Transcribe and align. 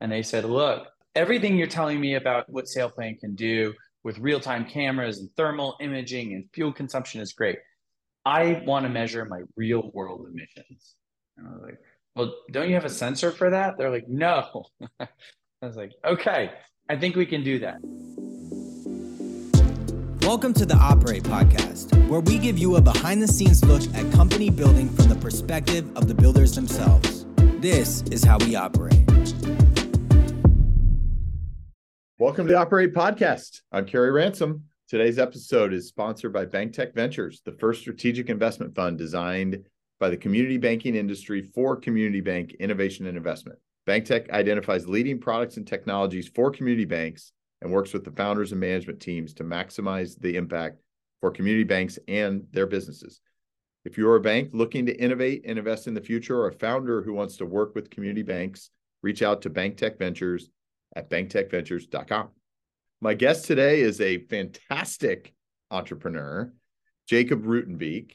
and 0.00 0.10
they 0.12 0.22
said, 0.22 0.44
look, 0.44 0.86
everything 1.14 1.56
you're 1.56 1.66
telling 1.66 2.00
me 2.00 2.14
about 2.14 2.48
what 2.48 2.66
SailPlan 2.66 3.18
can 3.18 3.34
do 3.34 3.74
with 4.04 4.18
real-time 4.18 4.64
cameras 4.64 5.18
and 5.18 5.28
thermal 5.36 5.76
imaging 5.80 6.34
and 6.34 6.44
fuel 6.52 6.72
consumption 6.72 7.20
is 7.20 7.32
great. 7.32 7.58
I 8.24 8.62
want 8.64 8.84
to 8.84 8.88
measure 8.88 9.24
my 9.24 9.42
real 9.56 9.90
world 9.92 10.26
emissions. 10.30 10.94
And 11.36 11.48
I 11.48 11.50
was 11.50 11.62
like, 11.62 11.78
well, 12.14 12.34
don't 12.52 12.68
you 12.68 12.74
have 12.74 12.84
a 12.84 12.90
sensor 12.90 13.32
for 13.32 13.50
that? 13.50 13.76
They're 13.76 13.90
like, 13.90 14.08
no. 14.08 14.66
I 15.00 15.08
was 15.62 15.76
like, 15.76 15.92
okay, 16.04 16.52
I 16.88 16.96
think 16.96 17.16
we 17.16 17.26
can 17.26 17.42
do 17.42 17.58
that. 17.58 17.78
Welcome 20.24 20.52
to 20.54 20.66
the 20.66 20.76
Operate 20.76 21.24
Podcast, 21.24 22.08
where 22.08 22.20
we 22.20 22.38
give 22.38 22.58
you 22.58 22.76
a 22.76 22.80
behind 22.80 23.22
the 23.22 23.28
scenes 23.28 23.64
look 23.64 23.82
at 23.94 24.12
company 24.12 24.50
building 24.50 24.90
from 24.90 25.08
the 25.08 25.16
perspective 25.16 25.96
of 25.96 26.06
the 26.06 26.14
builders 26.14 26.54
themselves. 26.54 27.24
This 27.60 28.02
is 28.10 28.22
how 28.22 28.38
we 28.38 28.54
operate. 28.54 29.08
Welcome 32.20 32.48
to 32.48 32.52
the 32.52 32.58
Operate 32.58 32.92
Podcast. 32.92 33.60
I'm 33.70 33.86
Kerry 33.86 34.10
Ransom. 34.10 34.64
Today's 34.88 35.20
episode 35.20 35.72
is 35.72 35.86
sponsored 35.86 36.32
by 36.32 36.46
BankTech 36.46 36.92
Ventures, 36.92 37.42
the 37.44 37.52
first 37.52 37.80
strategic 37.80 38.28
investment 38.28 38.74
fund 38.74 38.98
designed 38.98 39.64
by 40.00 40.10
the 40.10 40.16
community 40.16 40.56
banking 40.56 40.96
industry 40.96 41.42
for 41.42 41.76
community 41.76 42.20
bank 42.20 42.56
innovation 42.58 43.06
and 43.06 43.16
investment. 43.16 43.56
BankTech 43.86 44.32
identifies 44.32 44.88
leading 44.88 45.20
products 45.20 45.58
and 45.58 45.66
technologies 45.66 46.28
for 46.34 46.50
community 46.50 46.86
banks 46.86 47.30
and 47.62 47.70
works 47.70 47.92
with 47.92 48.02
the 48.02 48.10
founders 48.10 48.50
and 48.50 48.60
management 48.60 48.98
teams 48.98 49.32
to 49.34 49.44
maximize 49.44 50.18
the 50.18 50.34
impact 50.34 50.80
for 51.20 51.30
community 51.30 51.62
banks 51.62 52.00
and 52.08 52.44
their 52.50 52.66
businesses. 52.66 53.20
If 53.84 53.96
you're 53.96 54.16
a 54.16 54.20
bank 54.20 54.50
looking 54.52 54.86
to 54.86 55.00
innovate 55.00 55.44
and 55.46 55.56
invest 55.56 55.86
in 55.86 55.94
the 55.94 56.00
future, 56.00 56.36
or 56.36 56.48
a 56.48 56.52
founder 56.52 57.00
who 57.00 57.12
wants 57.12 57.36
to 57.36 57.46
work 57.46 57.76
with 57.76 57.90
community 57.90 58.24
banks, 58.24 58.70
reach 59.04 59.22
out 59.22 59.40
to 59.42 59.50
BankTech 59.50 60.00
Ventures 60.00 60.50
at 60.94 61.10
banktechventures.com. 61.10 62.28
My 63.00 63.14
guest 63.14 63.46
today 63.46 63.80
is 63.80 64.00
a 64.00 64.24
fantastic 64.26 65.32
entrepreneur, 65.70 66.52
Jacob 67.08 67.44
Ruytenbeek. 67.44 68.12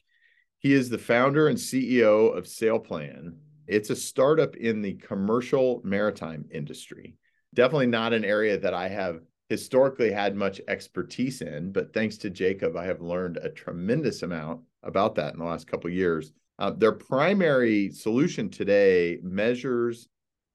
He 0.60 0.74
is 0.74 0.90
the 0.90 0.98
founder 0.98 1.48
and 1.48 1.58
CEO 1.58 2.36
of 2.36 2.46
SailPlan. 2.46 3.36
It's 3.68 3.90
a 3.90 3.96
startup 3.96 4.56
in 4.56 4.82
the 4.82 4.94
commercial 4.96 5.82
maritime 5.84 6.46
industry. 6.52 7.16
Definitely 7.54 7.88
not 7.88 8.14
an 8.14 8.26
area 8.26 8.58
that 8.58 8.74
I 8.74 8.90
have 8.90 9.22
historically 9.50 10.12
had 10.12 10.36
much 10.36 10.60
expertise 10.68 11.42
in, 11.42 11.72
but 11.72 11.94
thanks 11.94 12.18
to 12.18 12.30
Jacob, 12.30 12.76
I 12.76 12.86
have 12.86 13.02
learned 13.02 13.38
a 13.38 13.50
tremendous 13.50 14.24
amount 14.24 14.62
about 14.84 15.16
that 15.16 15.34
in 15.34 15.40
the 15.40 15.46
last 15.46 15.68
couple 15.68 15.90
years. 15.90 16.32
Uh, 16.60 16.72
their 16.72 16.92
primary 16.92 17.90
solution 17.92 18.50
today 18.50 19.20
measures, 19.22 20.08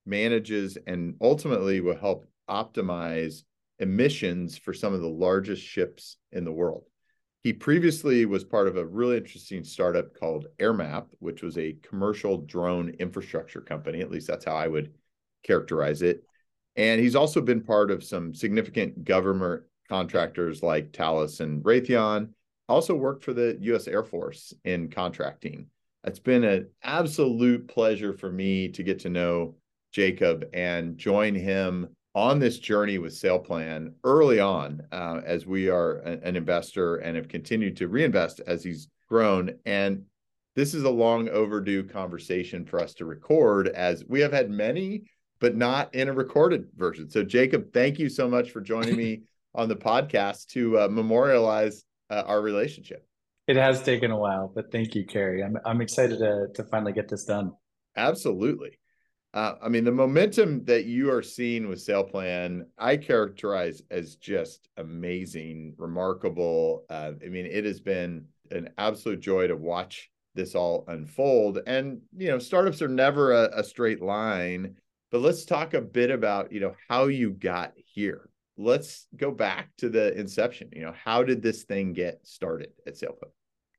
manages, 0.08 0.76
and 0.86 1.14
ultimately 1.20 1.80
will 1.80 1.96
help 1.96 2.26
optimize 2.48 3.42
emissions 3.78 4.58
for 4.58 4.72
some 4.72 4.92
of 4.92 5.00
the 5.00 5.08
largest 5.08 5.62
ships 5.62 6.16
in 6.32 6.44
the 6.44 6.52
world. 6.52 6.84
He 7.44 7.52
previously 7.52 8.26
was 8.26 8.42
part 8.42 8.66
of 8.66 8.76
a 8.76 8.84
really 8.84 9.16
interesting 9.16 9.62
startup 9.62 10.12
called 10.18 10.48
AirMap, 10.58 11.06
which 11.20 11.42
was 11.42 11.56
a 11.56 11.76
commercial 11.82 12.38
drone 12.38 12.90
infrastructure 12.98 13.60
company. 13.60 14.00
At 14.00 14.10
least 14.10 14.26
that's 14.26 14.44
how 14.44 14.56
I 14.56 14.66
would 14.66 14.92
characterize 15.44 16.02
it. 16.02 16.24
And 16.76 17.00
he's 17.00 17.16
also 17.16 17.40
been 17.40 17.62
part 17.62 17.90
of 17.90 18.04
some 18.04 18.34
significant 18.34 19.04
government 19.04 19.62
contractors 19.88 20.62
like 20.62 20.92
Thales 20.92 21.40
and 21.40 21.62
Raytheon. 21.62 22.30
Also 22.68 22.94
worked 22.94 23.24
for 23.24 23.32
the 23.32 23.56
US 23.60 23.88
Air 23.88 24.04
Force 24.04 24.52
in 24.64 24.90
contracting. 24.90 25.66
It's 26.04 26.18
been 26.18 26.44
an 26.44 26.68
absolute 26.82 27.66
pleasure 27.68 28.12
for 28.12 28.30
me 28.30 28.68
to 28.68 28.82
get 28.82 29.00
to 29.00 29.08
know 29.08 29.56
Jacob 29.92 30.44
and 30.52 30.96
join 30.98 31.34
him 31.34 31.88
on 32.14 32.38
this 32.38 32.58
journey 32.58 32.98
with 32.98 33.12
SailPlan 33.12 33.92
early 34.04 34.40
on 34.40 34.82
uh, 34.92 35.20
as 35.24 35.46
we 35.46 35.68
are 35.68 35.98
a, 36.00 36.18
an 36.22 36.36
investor 36.36 36.96
and 36.96 37.16
have 37.16 37.28
continued 37.28 37.76
to 37.76 37.88
reinvest 37.88 38.40
as 38.46 38.64
he's 38.64 38.88
grown. 39.08 39.54
And 39.66 40.04
this 40.56 40.74
is 40.74 40.84
a 40.84 40.90
long 40.90 41.28
overdue 41.28 41.84
conversation 41.84 42.64
for 42.64 42.80
us 42.80 42.94
to 42.94 43.04
record 43.04 43.68
as 43.68 44.04
we 44.06 44.20
have 44.20 44.32
had 44.32 44.50
many 44.50 45.04
but 45.40 45.56
not 45.56 45.94
in 45.94 46.08
a 46.08 46.12
recorded 46.12 46.68
version. 46.76 47.08
So, 47.10 47.22
Jacob, 47.22 47.72
thank 47.72 47.98
you 47.98 48.08
so 48.08 48.28
much 48.28 48.50
for 48.50 48.60
joining 48.60 48.96
me 48.96 49.22
on 49.54 49.68
the 49.68 49.76
podcast 49.76 50.48
to 50.48 50.78
uh, 50.78 50.88
memorialize 50.88 51.84
uh, 52.10 52.22
our 52.26 52.40
relationship. 52.40 53.06
It 53.46 53.56
has 53.56 53.82
taken 53.82 54.10
a 54.10 54.16
while, 54.16 54.50
but 54.54 54.70
thank 54.70 54.94
you, 54.94 55.06
Kerry. 55.06 55.42
I'm 55.42 55.56
I'm 55.64 55.80
excited 55.80 56.18
to 56.18 56.48
to 56.54 56.64
finally 56.64 56.92
get 56.92 57.08
this 57.08 57.24
done. 57.24 57.52
Absolutely. 57.96 58.78
Uh, 59.38 59.54
I 59.62 59.68
mean, 59.68 59.84
the 59.84 59.92
momentum 59.92 60.64
that 60.64 60.86
you 60.86 61.12
are 61.12 61.22
seeing 61.22 61.68
with 61.68 61.78
SailPlan, 61.78 62.66
I 62.76 62.96
characterize 62.96 63.82
as 63.88 64.16
just 64.16 64.68
amazing, 64.76 65.74
remarkable. 65.78 66.84
Uh, 66.90 67.12
I 67.24 67.28
mean, 67.28 67.46
it 67.46 67.64
has 67.64 67.78
been 67.78 68.24
an 68.50 68.70
absolute 68.78 69.20
joy 69.20 69.46
to 69.46 69.54
watch 69.54 70.10
this 70.34 70.56
all 70.56 70.84
unfold. 70.88 71.60
And 71.68 72.00
you 72.16 72.28
know, 72.28 72.40
startups 72.40 72.82
are 72.82 72.88
never 72.88 73.32
a, 73.32 73.60
a 73.60 73.62
straight 73.62 74.02
line 74.02 74.74
but 75.10 75.22
let's 75.22 75.44
talk 75.44 75.74
a 75.74 75.80
bit 75.80 76.10
about, 76.10 76.52
you 76.52 76.60
know, 76.60 76.74
how 76.88 77.06
you 77.06 77.30
got 77.30 77.72
here. 77.76 78.28
Let's 78.58 79.06
go 79.16 79.30
back 79.30 79.70
to 79.78 79.88
the 79.88 80.12
inception. 80.18 80.68
You 80.72 80.82
know, 80.82 80.94
how 81.04 81.22
did 81.22 81.40
this 81.42 81.62
thing 81.62 81.92
get 81.92 82.26
started 82.26 82.72
at 82.86 82.94
SailPlan? 82.94 83.30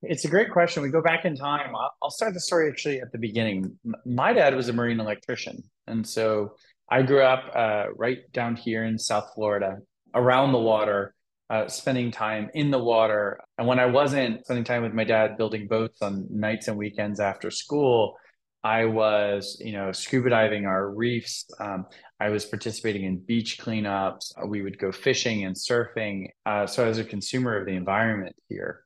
It's 0.02 0.24
a 0.24 0.30
great 0.30 0.52
question. 0.52 0.82
We 0.82 0.90
go 0.90 1.02
back 1.02 1.26
in 1.26 1.36
time. 1.36 1.74
I'll 2.02 2.10
start 2.10 2.34
the 2.34 2.40
story 2.40 2.70
actually 2.70 3.02
at 3.02 3.12
the 3.12 3.18
beginning. 3.18 3.78
My 4.06 4.32
dad 4.32 4.56
was 4.56 4.70
a 4.70 4.74
marine 4.74 5.00
electrician. 5.00 5.62
And 5.88 6.08
so 6.08 6.56
I 6.90 7.02
grew 7.02 7.22
up 7.22 7.52
uh, 7.54 7.86
right 7.96 8.20
down 8.32 8.56
here 8.56 8.86
in 8.86 8.98
South 8.98 9.32
Florida, 9.36 9.78
around 10.16 10.54
the 10.54 10.60
water, 10.60 11.14
uh, 11.50 11.68
spending 11.68 12.12
time 12.12 12.50
in 12.54 12.72
the 12.72 12.80
water. 12.80 13.42
And 13.58 13.68
when 13.68 13.80
I 13.80 13.88
wasn't 13.88 14.46
spending 14.46 14.64
time 14.64 14.84
with 14.84 14.94
my 14.94 15.04
dad 15.04 15.38
building 15.38 15.68
boats 15.68 16.02
on 16.02 16.28
nights 16.30 16.70
and 16.70 16.78
weekends 16.78 17.20
after 17.20 17.52
school, 17.52 18.16
I 18.64 18.86
was, 18.86 19.62
you 19.64 19.74
know, 19.74 19.92
scuba 19.92 20.30
diving 20.30 20.66
our 20.66 20.90
reefs. 20.90 21.46
Um, 21.60 21.88
I 22.20 22.30
was 22.30 22.46
participating 22.46 23.04
in 23.04 23.18
beach 23.18 23.58
cleanups. 23.60 24.31
We 24.48 24.62
would 24.62 24.78
go 24.78 24.92
fishing 24.92 25.46
and 25.46 25.56
surfing. 25.56 26.28
Uh, 26.46 26.68
so, 26.68 26.86
as 26.86 26.98
a 26.98 27.06
consumer 27.06 27.58
of 27.58 27.66
the 27.66 27.76
environment 27.76 28.36
here, 28.50 28.84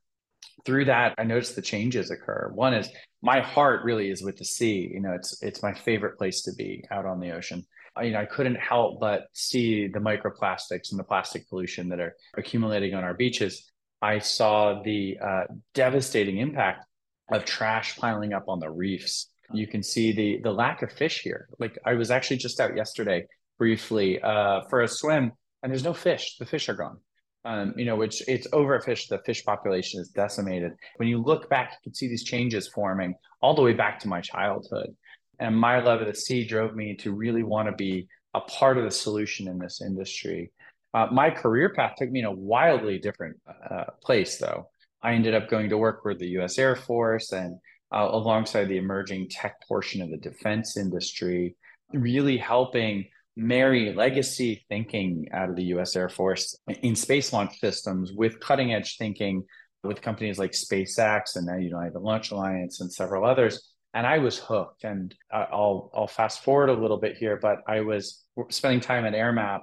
through 0.64 0.86
that, 0.86 1.14
I 1.18 1.24
noticed 1.24 1.56
the 1.56 1.62
changes 1.62 2.10
occur. 2.10 2.50
One 2.54 2.74
is 2.74 2.88
my 3.22 3.40
heart 3.40 3.84
really 3.84 4.10
is 4.10 4.22
with 4.22 4.36
the 4.36 4.44
sea. 4.44 4.90
You 4.92 5.00
know, 5.00 5.12
it's 5.12 5.42
it's 5.42 5.62
my 5.62 5.74
favorite 5.74 6.18
place 6.18 6.42
to 6.42 6.52
be 6.54 6.84
out 6.90 7.06
on 7.06 7.20
the 7.20 7.32
ocean. 7.32 7.64
I, 7.96 8.04
you 8.04 8.12
know, 8.12 8.20
I 8.20 8.26
couldn't 8.26 8.56
help 8.56 9.00
but 9.00 9.26
see 9.32 9.86
the 9.88 10.00
microplastics 10.00 10.90
and 10.90 10.98
the 10.98 11.04
plastic 11.04 11.48
pollution 11.48 11.88
that 11.90 12.00
are 12.00 12.16
accumulating 12.36 12.94
on 12.94 13.04
our 13.04 13.14
beaches. 13.14 13.70
I 14.02 14.18
saw 14.18 14.82
the 14.82 15.18
uh, 15.22 15.44
devastating 15.72 16.38
impact 16.38 16.84
of 17.32 17.44
trash 17.44 17.96
piling 17.96 18.32
up 18.34 18.44
on 18.48 18.60
the 18.60 18.70
reefs 18.70 19.30
you 19.52 19.66
can 19.66 19.82
see 19.82 20.12
the 20.12 20.40
the 20.42 20.52
lack 20.52 20.82
of 20.82 20.92
fish 20.92 21.20
here. 21.20 21.48
Like 21.58 21.78
I 21.84 21.94
was 21.94 22.10
actually 22.10 22.38
just 22.38 22.60
out 22.60 22.76
yesterday 22.76 23.26
briefly 23.58 24.20
uh, 24.20 24.62
for 24.68 24.80
a 24.80 24.88
swim, 24.88 25.32
and 25.62 25.72
there's 25.72 25.84
no 25.84 25.94
fish. 25.94 26.36
The 26.38 26.46
fish 26.46 26.68
are 26.68 26.74
gone. 26.74 26.98
Um, 27.46 27.74
you 27.76 27.84
know, 27.84 27.96
which 27.96 28.22
it's 28.26 28.48
overfished. 28.48 29.08
The 29.08 29.18
fish 29.18 29.44
population 29.44 30.00
is 30.00 30.08
decimated. 30.08 30.72
When 30.96 31.08
you 31.08 31.18
look 31.18 31.50
back, 31.50 31.72
you 31.72 31.90
can 31.90 31.94
see 31.94 32.08
these 32.08 32.24
changes 32.24 32.68
forming 32.68 33.14
all 33.42 33.54
the 33.54 33.60
way 33.60 33.74
back 33.74 33.98
to 34.00 34.08
my 34.08 34.22
childhood. 34.22 34.96
And 35.38 35.54
my 35.54 35.80
love 35.80 36.00
of 36.00 36.06
the 36.06 36.14
sea 36.14 36.46
drove 36.46 36.74
me 36.74 36.96
to 36.96 37.12
really 37.12 37.42
want 37.42 37.68
to 37.68 37.72
be 37.72 38.08
a 38.32 38.40
part 38.40 38.78
of 38.78 38.84
the 38.84 38.90
solution 38.90 39.48
in 39.48 39.58
this 39.58 39.82
industry. 39.82 40.52
Uh, 40.94 41.08
my 41.10 41.28
career 41.28 41.70
path 41.70 41.96
took 41.98 42.10
me 42.10 42.20
in 42.20 42.26
a 42.26 42.32
wildly 42.32 42.98
different 42.98 43.36
uh, 43.70 43.84
place, 44.02 44.38
though. 44.38 44.68
I 45.02 45.12
ended 45.12 45.34
up 45.34 45.48
going 45.48 45.68
to 45.68 45.76
work 45.76 46.02
for 46.02 46.14
the 46.14 46.28
U.S. 46.38 46.58
Air 46.58 46.76
Force 46.76 47.32
and 47.32 47.58
uh, 47.92 48.08
alongside 48.10 48.68
the 48.68 48.78
emerging 48.78 49.28
tech 49.28 49.56
portion 49.68 50.00
of 50.02 50.10
the 50.10 50.16
defense 50.16 50.76
industry, 50.76 51.56
really 51.92 52.36
helping 52.36 53.06
marry 53.36 53.92
legacy 53.92 54.64
thinking 54.68 55.28
out 55.32 55.50
of 55.50 55.56
the 55.56 55.64
US 55.74 55.96
Air 55.96 56.08
Force 56.08 56.56
in 56.82 56.94
space 56.94 57.32
launch 57.32 57.58
systems 57.58 58.12
with 58.12 58.40
cutting 58.40 58.72
edge 58.72 58.96
thinking 58.96 59.44
with 59.82 60.00
companies 60.00 60.38
like 60.38 60.52
SpaceX 60.52 61.36
and 61.36 61.46
now 61.46 61.56
United 61.56 61.98
Launch 61.98 62.30
Alliance 62.30 62.80
and 62.80 62.92
several 62.92 63.24
others. 63.24 63.70
And 63.92 64.06
I 64.06 64.18
was 64.18 64.38
hooked. 64.38 64.84
And 64.84 65.14
uh, 65.32 65.46
I'll 65.52 65.90
I'll 65.94 66.06
fast 66.06 66.42
forward 66.42 66.68
a 66.68 66.72
little 66.72 66.98
bit 66.98 67.16
here, 67.16 67.38
but 67.40 67.58
I 67.68 67.82
was 67.82 68.24
spending 68.50 68.80
time 68.80 69.04
at 69.04 69.12
AirMap, 69.12 69.60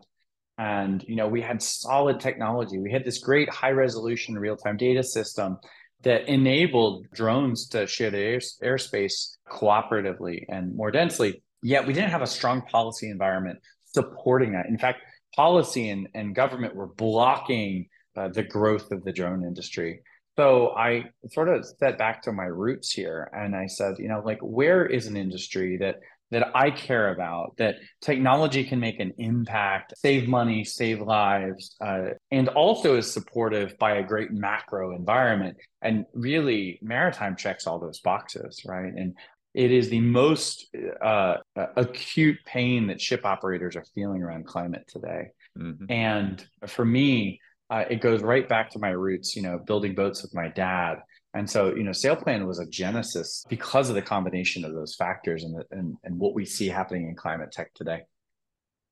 and 0.57 1.03
you 1.07 1.15
know 1.15 1.27
we 1.27 1.41
had 1.41 1.61
solid 1.61 2.19
technology. 2.19 2.79
We 2.79 2.91
had 2.91 3.03
this 3.03 3.17
great 3.17 3.49
high 3.49 3.71
resolution 3.71 4.37
real 4.37 4.55
time 4.55 4.77
data 4.77 5.03
system 5.03 5.57
that 6.03 6.27
enabled 6.27 7.07
drones 7.13 7.67
to 7.69 7.85
share 7.87 8.09
the 8.09 8.17
air, 8.17 8.39
airspace 8.63 9.37
cooperatively 9.49 10.45
and 10.49 10.75
more 10.75 10.91
densely. 10.91 11.43
Yet 11.63 11.85
we 11.85 11.93
didn't 11.93 12.11
have 12.11 12.21
a 12.21 12.27
strong 12.27 12.61
policy 12.61 13.09
environment 13.09 13.59
supporting 13.85 14.53
that. 14.53 14.67
In 14.67 14.77
fact, 14.77 14.99
policy 15.35 15.89
and, 15.89 16.07
and 16.13 16.35
government 16.35 16.75
were 16.75 16.87
blocking 16.87 17.87
uh, 18.15 18.29
the 18.29 18.43
growth 18.43 18.91
of 18.91 19.03
the 19.03 19.11
drone 19.11 19.43
industry. 19.43 20.01
So 20.37 20.69
I 20.75 21.05
sort 21.31 21.49
of 21.49 21.65
set 21.65 21.97
back 21.97 22.23
to 22.23 22.31
my 22.31 22.45
roots 22.45 22.91
here 22.91 23.29
and 23.33 23.55
I 23.55 23.67
said, 23.67 23.95
you 23.99 24.07
know, 24.07 24.21
like, 24.25 24.39
where 24.41 24.85
is 24.85 25.07
an 25.07 25.17
industry 25.17 25.77
that 25.77 25.97
that 26.31 26.55
I 26.55 26.71
care 26.71 27.11
about, 27.13 27.57
that 27.57 27.75
technology 27.99 28.63
can 28.63 28.79
make 28.79 29.01
an 29.01 29.11
impact, 29.17 29.93
save 29.97 30.29
money, 30.29 30.63
save 30.63 31.01
lives, 31.01 31.75
uh, 31.81 32.11
and 32.31 32.47
also 32.47 32.95
is 32.95 33.11
supportive 33.11 33.77
by 33.77 33.95
a 33.95 34.03
great 34.03 34.31
macro 34.31 34.95
environment. 34.95 35.57
And 35.81 36.05
really, 36.13 36.79
maritime 36.81 37.35
checks 37.35 37.67
all 37.67 37.79
those 37.79 37.99
boxes, 37.99 38.61
right? 38.65 38.93
And 38.93 39.15
it 39.53 39.71
is 39.71 39.89
the 39.89 39.99
most 39.99 40.73
uh, 41.01 41.37
acute 41.75 42.37
pain 42.45 42.87
that 42.87 43.01
ship 43.01 43.25
operators 43.25 43.75
are 43.75 43.85
feeling 43.93 44.21
around 44.21 44.45
climate 44.45 44.85
today. 44.87 45.29
Mm-hmm. 45.57 45.91
And 45.91 46.45
for 46.67 46.85
me, 46.85 47.41
uh, 47.69 47.85
it 47.89 48.01
goes 48.01 48.21
right 48.21 48.47
back 48.47 48.69
to 48.71 48.79
my 48.79 48.89
roots, 48.89 49.35
you 49.35 49.41
know, 49.41 49.57
building 49.57 49.95
boats 49.95 50.21
with 50.21 50.33
my 50.33 50.49
dad 50.49 50.99
and 51.33 51.49
so, 51.49 51.73
you 51.73 51.83
know, 51.83 51.91
SailPlan 51.91 52.45
was 52.45 52.59
a 52.59 52.65
genesis 52.65 53.45
because 53.47 53.89
of 53.89 53.95
the 53.95 54.01
combination 54.01 54.65
of 54.65 54.73
those 54.73 54.95
factors 54.95 55.43
and, 55.43 55.63
and, 55.71 55.95
and 56.03 56.19
what 56.19 56.33
we 56.33 56.45
see 56.45 56.67
happening 56.67 57.07
in 57.07 57.15
climate 57.15 57.51
tech 57.51 57.73
today. 57.73 58.01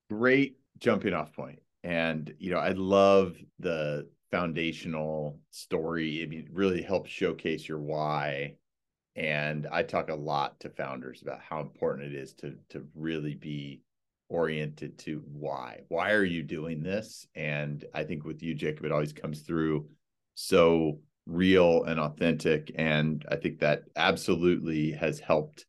Great 0.08 0.56
jumping 0.78 1.12
off 1.12 1.34
point. 1.34 1.58
And, 1.84 2.32
you 2.38 2.50
know, 2.50 2.58
I 2.58 2.70
love 2.70 3.36
the 3.58 4.08
foundational 4.30 5.38
story. 5.50 6.22
It 6.22 6.48
really 6.50 6.82
helps 6.82 7.10
showcase 7.10 7.68
your 7.68 7.80
why. 7.80 8.54
And 9.20 9.66
I 9.70 9.82
talk 9.82 10.08
a 10.08 10.14
lot 10.14 10.58
to 10.60 10.70
founders 10.70 11.20
about 11.20 11.40
how 11.46 11.60
important 11.60 12.10
it 12.10 12.18
is 12.18 12.32
to, 12.36 12.54
to 12.70 12.86
really 12.94 13.34
be 13.34 13.82
oriented 14.30 14.98
to 15.00 15.22
why. 15.30 15.82
Why 15.88 16.12
are 16.12 16.24
you 16.24 16.42
doing 16.42 16.82
this? 16.82 17.26
And 17.34 17.84
I 17.92 18.04
think 18.04 18.24
with 18.24 18.42
you, 18.42 18.54
Jacob, 18.54 18.86
it 18.86 18.92
always 18.92 19.12
comes 19.12 19.40
through 19.40 19.90
so 20.36 21.00
real 21.26 21.84
and 21.84 22.00
authentic. 22.00 22.72
And 22.76 23.22
I 23.30 23.36
think 23.36 23.58
that 23.58 23.82
absolutely 23.94 24.92
has 24.92 25.20
helped 25.20 25.66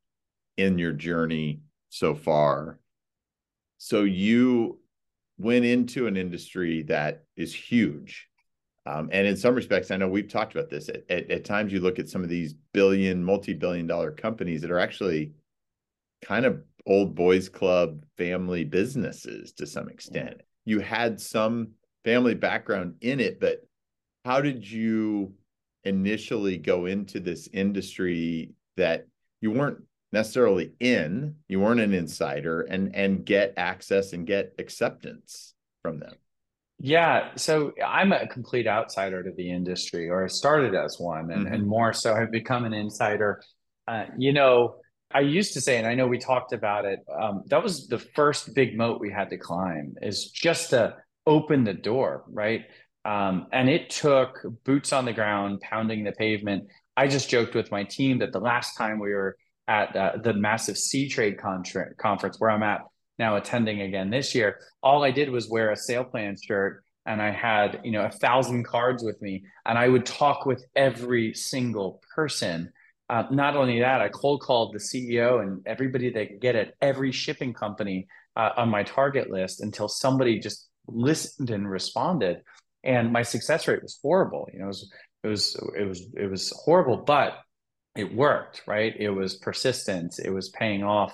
in 0.55 0.77
your 0.77 0.93
journey 0.93 1.59
so 1.89 2.15
far. 2.15 2.79
So 3.79 4.03
you 4.03 4.79
went 5.37 5.65
into 5.65 6.07
an 6.07 6.15
industry 6.15 6.83
that 6.83 7.25
is 7.35 7.53
huge. 7.53 8.29
Um, 8.85 9.09
and 9.11 9.27
in 9.27 9.37
some 9.37 9.53
respects, 9.53 9.91
I 9.91 9.97
know 9.97 10.07
we've 10.07 10.27
talked 10.27 10.55
about 10.55 10.69
this. 10.69 10.89
At, 10.89 11.03
at, 11.09 11.29
at 11.29 11.45
times, 11.45 11.71
you 11.71 11.79
look 11.79 11.99
at 11.99 12.09
some 12.09 12.23
of 12.23 12.29
these 12.29 12.55
billion, 12.73 13.23
multi 13.23 13.53
billion 13.53 13.85
dollar 13.85 14.11
companies 14.11 14.61
that 14.61 14.71
are 14.71 14.79
actually 14.79 15.33
kind 16.23 16.45
of 16.45 16.63
old 16.85 17.15
boys 17.15 17.47
club 17.47 18.03
family 18.17 18.63
businesses 18.63 19.51
to 19.53 19.67
some 19.67 19.87
extent. 19.89 20.41
You 20.65 20.79
had 20.79 21.19
some 21.19 21.69
family 22.03 22.33
background 22.33 22.95
in 23.01 23.19
it, 23.19 23.39
but 23.39 23.67
how 24.25 24.41
did 24.41 24.69
you 24.69 25.33
initially 25.83 26.57
go 26.57 26.85
into 26.85 27.19
this 27.19 27.49
industry 27.53 28.51
that 28.77 29.07
you 29.41 29.51
weren't 29.51 29.83
necessarily 30.11 30.73
in, 30.79 31.35
you 31.47 31.59
weren't 31.59 31.79
an 31.79 31.93
insider, 31.93 32.61
and 32.61 32.95
and 32.95 33.25
get 33.25 33.53
access 33.57 34.13
and 34.13 34.27
get 34.27 34.53
acceptance 34.59 35.53
from 35.81 35.99
them? 35.99 36.15
Yeah, 36.83 37.29
so 37.35 37.73
I'm 37.85 38.11
a 38.11 38.27
complete 38.27 38.65
outsider 38.65 39.21
to 39.21 39.31
the 39.31 39.51
industry, 39.51 40.09
or 40.09 40.23
I 40.23 40.27
started 40.27 40.73
as 40.73 40.97
one, 40.99 41.29
and, 41.31 41.45
mm-hmm. 41.45 41.53
and 41.53 41.67
more 41.67 41.93
so 41.93 42.15
I've 42.15 42.31
become 42.31 42.65
an 42.65 42.73
insider. 42.73 43.43
Uh, 43.87 44.05
you 44.17 44.33
know, 44.33 44.77
I 45.13 45.19
used 45.19 45.53
to 45.53 45.61
say, 45.61 45.77
and 45.77 45.85
I 45.85 45.93
know 45.93 46.07
we 46.07 46.17
talked 46.17 46.53
about 46.53 46.85
it, 46.85 46.99
um, 47.19 47.43
that 47.47 47.61
was 47.61 47.87
the 47.87 47.99
first 47.99 48.55
big 48.55 48.75
moat 48.75 48.99
we 48.99 49.11
had 49.11 49.29
to 49.29 49.37
climb, 49.37 49.93
is 50.01 50.31
just 50.31 50.71
to 50.71 50.95
open 51.27 51.65
the 51.65 51.73
door, 51.73 52.23
right? 52.27 52.65
Um, 53.05 53.45
and 53.51 53.69
it 53.69 53.91
took 53.91 54.39
boots 54.63 54.91
on 54.91 55.05
the 55.05 55.13
ground, 55.13 55.61
pounding 55.61 56.03
the 56.03 56.13
pavement. 56.13 56.67
I 56.97 57.07
just 57.07 57.29
joked 57.29 57.53
with 57.53 57.69
my 57.69 57.83
team 57.83 58.19
that 58.19 58.31
the 58.31 58.39
last 58.39 58.75
time 58.75 58.97
we 58.97 59.13
were 59.13 59.37
at 59.67 59.95
uh, 59.95 60.13
the 60.23 60.33
massive 60.33 60.75
Seatrade 60.75 61.39
contra- 61.39 61.93
conference 61.95 62.39
where 62.39 62.49
I'm 62.49 62.63
at 62.63 62.81
now 63.19 63.35
attending 63.35 63.81
again 63.81 64.09
this 64.09 64.33
year, 64.33 64.59
all 64.81 65.03
I 65.03 65.11
did 65.11 65.29
was 65.29 65.49
wear 65.49 65.71
a 65.71 65.75
SailPlan 65.75 66.37
shirt 66.41 66.83
and 67.05 67.21
I 67.21 67.31
had, 67.31 67.81
you 67.83 67.91
know, 67.91 68.05
a 68.05 68.11
thousand 68.11 68.63
cards 68.63 69.03
with 69.03 69.21
me 69.21 69.43
and 69.65 69.77
I 69.77 69.87
would 69.87 70.05
talk 70.05 70.45
with 70.45 70.65
every 70.75 71.33
single 71.33 72.01
person. 72.15 72.71
Uh, 73.09 73.23
not 73.31 73.55
only 73.55 73.79
that, 73.79 74.01
I 74.01 74.09
cold 74.09 74.41
called 74.41 74.73
the 74.73 74.79
CEO 74.79 75.41
and 75.41 75.61
everybody 75.65 76.11
that 76.11 76.29
could 76.29 76.41
get 76.41 76.55
at 76.55 76.73
every 76.81 77.11
shipping 77.11 77.53
company 77.53 78.07
uh, 78.35 78.51
on 78.57 78.69
my 78.69 78.83
target 78.83 79.29
list 79.29 79.61
until 79.61 79.87
somebody 79.87 80.39
just 80.39 80.67
listened 80.87 81.49
and 81.49 81.69
responded 81.69 82.41
and 82.83 83.11
my 83.11 83.21
success 83.21 83.67
rate 83.67 83.81
was 83.81 83.99
horrible. 84.01 84.49
You 84.51 84.59
know, 84.59 84.65
it 84.65 84.67
was 84.67 84.91
it 85.23 85.27
was 85.27 85.55
it 85.77 85.83
was 85.83 86.07
it 86.15 86.27
was 86.29 86.51
horrible, 86.51 86.97
but 86.97 87.33
it 87.95 88.13
worked. 88.13 88.63
Right? 88.67 88.93
It 88.97 89.09
was 89.09 89.35
persistence. 89.35 90.19
It 90.19 90.31
was 90.31 90.49
paying 90.49 90.83
off. 90.83 91.13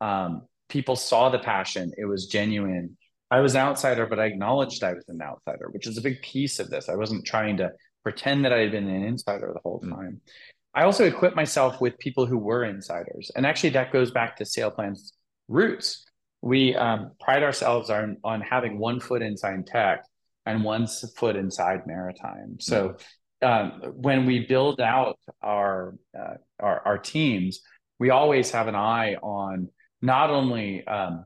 Um, 0.00 0.42
people 0.74 0.96
saw 0.96 1.28
the 1.28 1.38
passion. 1.38 1.92
It 1.96 2.04
was 2.04 2.26
genuine. 2.26 2.96
I 3.30 3.38
was 3.38 3.54
an 3.54 3.60
outsider, 3.60 4.06
but 4.06 4.18
I 4.18 4.24
acknowledged 4.24 4.82
I 4.82 4.92
was 4.92 5.04
an 5.06 5.22
outsider, 5.22 5.68
which 5.70 5.86
is 5.86 5.96
a 5.96 6.00
big 6.00 6.20
piece 6.20 6.58
of 6.58 6.68
this. 6.68 6.88
I 6.88 6.96
wasn't 6.96 7.24
trying 7.24 7.56
to 7.58 7.70
pretend 8.02 8.44
that 8.44 8.52
I 8.52 8.58
had 8.58 8.72
been 8.72 8.88
an 8.88 9.04
insider 9.04 9.52
the 9.54 9.60
whole 9.60 9.80
mm. 9.84 9.90
time. 9.90 10.20
Mm. 10.20 10.30
I 10.74 10.82
also 10.82 11.04
equipped 11.04 11.36
myself 11.36 11.80
with 11.80 11.96
people 12.00 12.26
who 12.26 12.38
were 12.38 12.64
insiders, 12.64 13.30
and 13.36 13.46
actually 13.46 13.70
that 13.70 13.92
goes 13.92 14.10
back 14.10 14.36
to 14.38 14.44
SailPlan's 14.44 15.12
roots. 15.46 16.04
We 16.42 16.74
um, 16.74 17.12
pride 17.20 17.44
ourselves 17.44 17.88
on 17.88 18.16
on 18.24 18.40
having 18.40 18.76
one 18.78 18.98
foot 18.98 19.22
inside 19.22 19.64
tech 19.68 20.04
and 20.44 20.64
one 20.64 20.88
foot 21.16 21.36
inside 21.36 21.86
maritime. 21.86 22.56
So 22.58 22.96
um, 23.42 23.80
when 23.94 24.26
we 24.26 24.46
build 24.46 24.80
out 24.80 25.18
our, 25.40 25.94
uh, 26.18 26.34
our, 26.58 26.82
our 26.84 26.98
teams, 26.98 27.60
we 28.00 28.10
always 28.10 28.50
have 28.50 28.66
an 28.66 28.74
eye 28.74 29.14
on 29.22 29.68
not 30.04 30.30
only 30.30 30.86
um, 30.86 31.24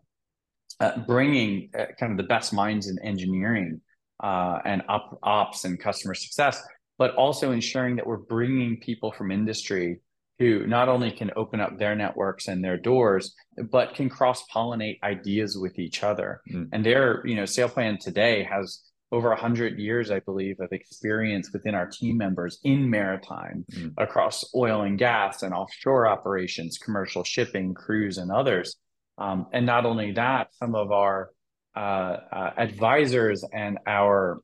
uh, 0.79 0.99
bringing 0.99 1.71
uh, 1.77 1.87
kind 1.99 2.13
of 2.13 2.17
the 2.17 2.29
best 2.29 2.53
minds 2.53 2.89
in 2.89 2.97
engineering 3.03 3.81
uh, 4.23 4.59
and 4.65 4.83
op- 4.89 5.19
ops 5.23 5.65
and 5.65 5.81
customer 5.81 6.15
success, 6.15 6.63
but 6.97 7.15
also 7.17 7.51
ensuring 7.51 7.97
that 7.97 8.07
we're 8.07 8.17
bringing 8.17 8.79
people 8.79 9.11
from 9.11 9.33
industry 9.33 10.01
who 10.39 10.65
not 10.69 10.89
only 10.89 11.11
can 11.11 11.33
open 11.35 11.61
up 11.61 11.77
their 11.77 11.97
networks 11.97 12.47
and 12.47 12.63
their 12.63 12.77
doors, 12.77 13.35
but 13.73 13.95
can 13.95 14.09
cross 14.09 14.45
pollinate 14.55 15.03
ideas 15.03 15.59
with 15.59 15.77
each 15.81 16.05
other. 16.05 16.41
Mm. 16.49 16.69
And 16.73 16.87
their, 16.87 17.27
you 17.27 17.35
know, 17.35 17.43
SailPlan 17.43 17.99
today 17.99 18.45
has 18.45 18.81
over 19.11 19.31
100 19.31 19.79
years, 19.79 20.11
I 20.11 20.21
believe, 20.21 20.61
of 20.61 20.73
experience 20.73 21.51
within 21.53 21.75
our 21.75 21.87
team 21.87 22.19
members 22.19 22.59
in 22.63 22.91
maritime 22.91 23.65
mm. 23.73 23.95
across 23.97 24.45
oil 24.55 24.83
and 24.83 24.99
gas 24.99 25.43
and 25.43 25.55
offshore 25.55 26.07
operations, 26.07 26.79
commercial 26.79 27.25
shipping, 27.25 27.75
cruise, 27.75 28.19
and 28.19 28.31
others. 28.31 28.77
Um, 29.17 29.47
and 29.53 29.65
not 29.65 29.87
only 29.87 30.13
that, 30.13 30.49
some 30.55 30.75
of 30.75 30.93
our 30.93 31.31
uh, 31.75 32.17
uh, 32.33 32.51
advisors 32.57 33.45
and 33.53 33.79
our 33.87 34.43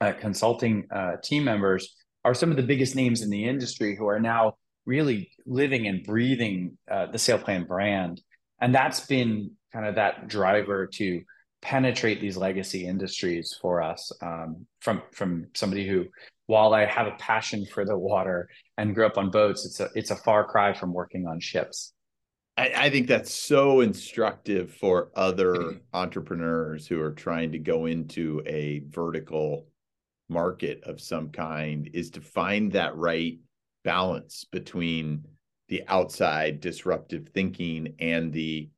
uh, 0.00 0.12
consulting 0.12 0.86
uh, 0.90 1.12
team 1.22 1.44
members 1.44 1.94
are 2.24 2.34
some 2.34 2.50
of 2.50 2.56
the 2.56 2.62
biggest 2.62 2.96
names 2.96 3.22
in 3.22 3.30
the 3.30 3.44
industry 3.44 3.96
who 3.96 4.06
are 4.06 4.20
now 4.20 4.54
really 4.84 5.30
living 5.46 5.86
and 5.86 6.04
breathing 6.04 6.76
uh, 6.90 7.06
the 7.06 7.18
SailPlan 7.18 7.68
brand. 7.68 8.20
And 8.60 8.74
that's 8.74 9.06
been 9.06 9.52
kind 9.72 9.86
of 9.86 9.94
that 9.94 10.28
driver 10.28 10.86
to 10.94 11.22
penetrate 11.62 12.20
these 12.20 12.36
legacy 12.36 12.86
industries 12.86 13.56
for 13.60 13.82
us 13.82 14.10
um, 14.22 14.66
from 14.80 15.02
from 15.12 15.46
somebody 15.54 15.86
who 15.86 16.06
while 16.46 16.74
I 16.74 16.84
have 16.84 17.06
a 17.06 17.12
passion 17.12 17.64
for 17.64 17.84
the 17.84 17.96
water 17.96 18.48
and 18.76 18.92
grew 18.92 19.06
up 19.06 19.16
on 19.18 19.30
boats, 19.30 19.64
it's 19.64 19.78
a 19.78 19.88
it's 19.94 20.10
a 20.10 20.16
far 20.16 20.44
cry 20.44 20.72
from 20.72 20.92
working 20.92 21.26
on 21.26 21.38
ships. 21.38 21.92
I, 22.56 22.72
I 22.74 22.90
think 22.90 23.06
that's 23.06 23.32
so 23.32 23.80
instructive 23.80 24.74
for 24.74 25.12
other 25.14 25.80
entrepreneurs 25.92 26.88
who 26.88 27.00
are 27.00 27.12
trying 27.12 27.52
to 27.52 27.58
go 27.58 27.86
into 27.86 28.42
a 28.46 28.82
vertical 28.88 29.68
market 30.28 30.82
of 30.84 31.00
some 31.00 31.30
kind 31.30 31.88
is 31.92 32.10
to 32.10 32.20
find 32.20 32.72
that 32.72 32.96
right 32.96 33.38
balance 33.84 34.44
between 34.44 35.24
the 35.68 35.84
outside 35.86 36.60
disruptive 36.60 37.28
thinking 37.32 37.94
and 38.00 38.32
the 38.32 38.68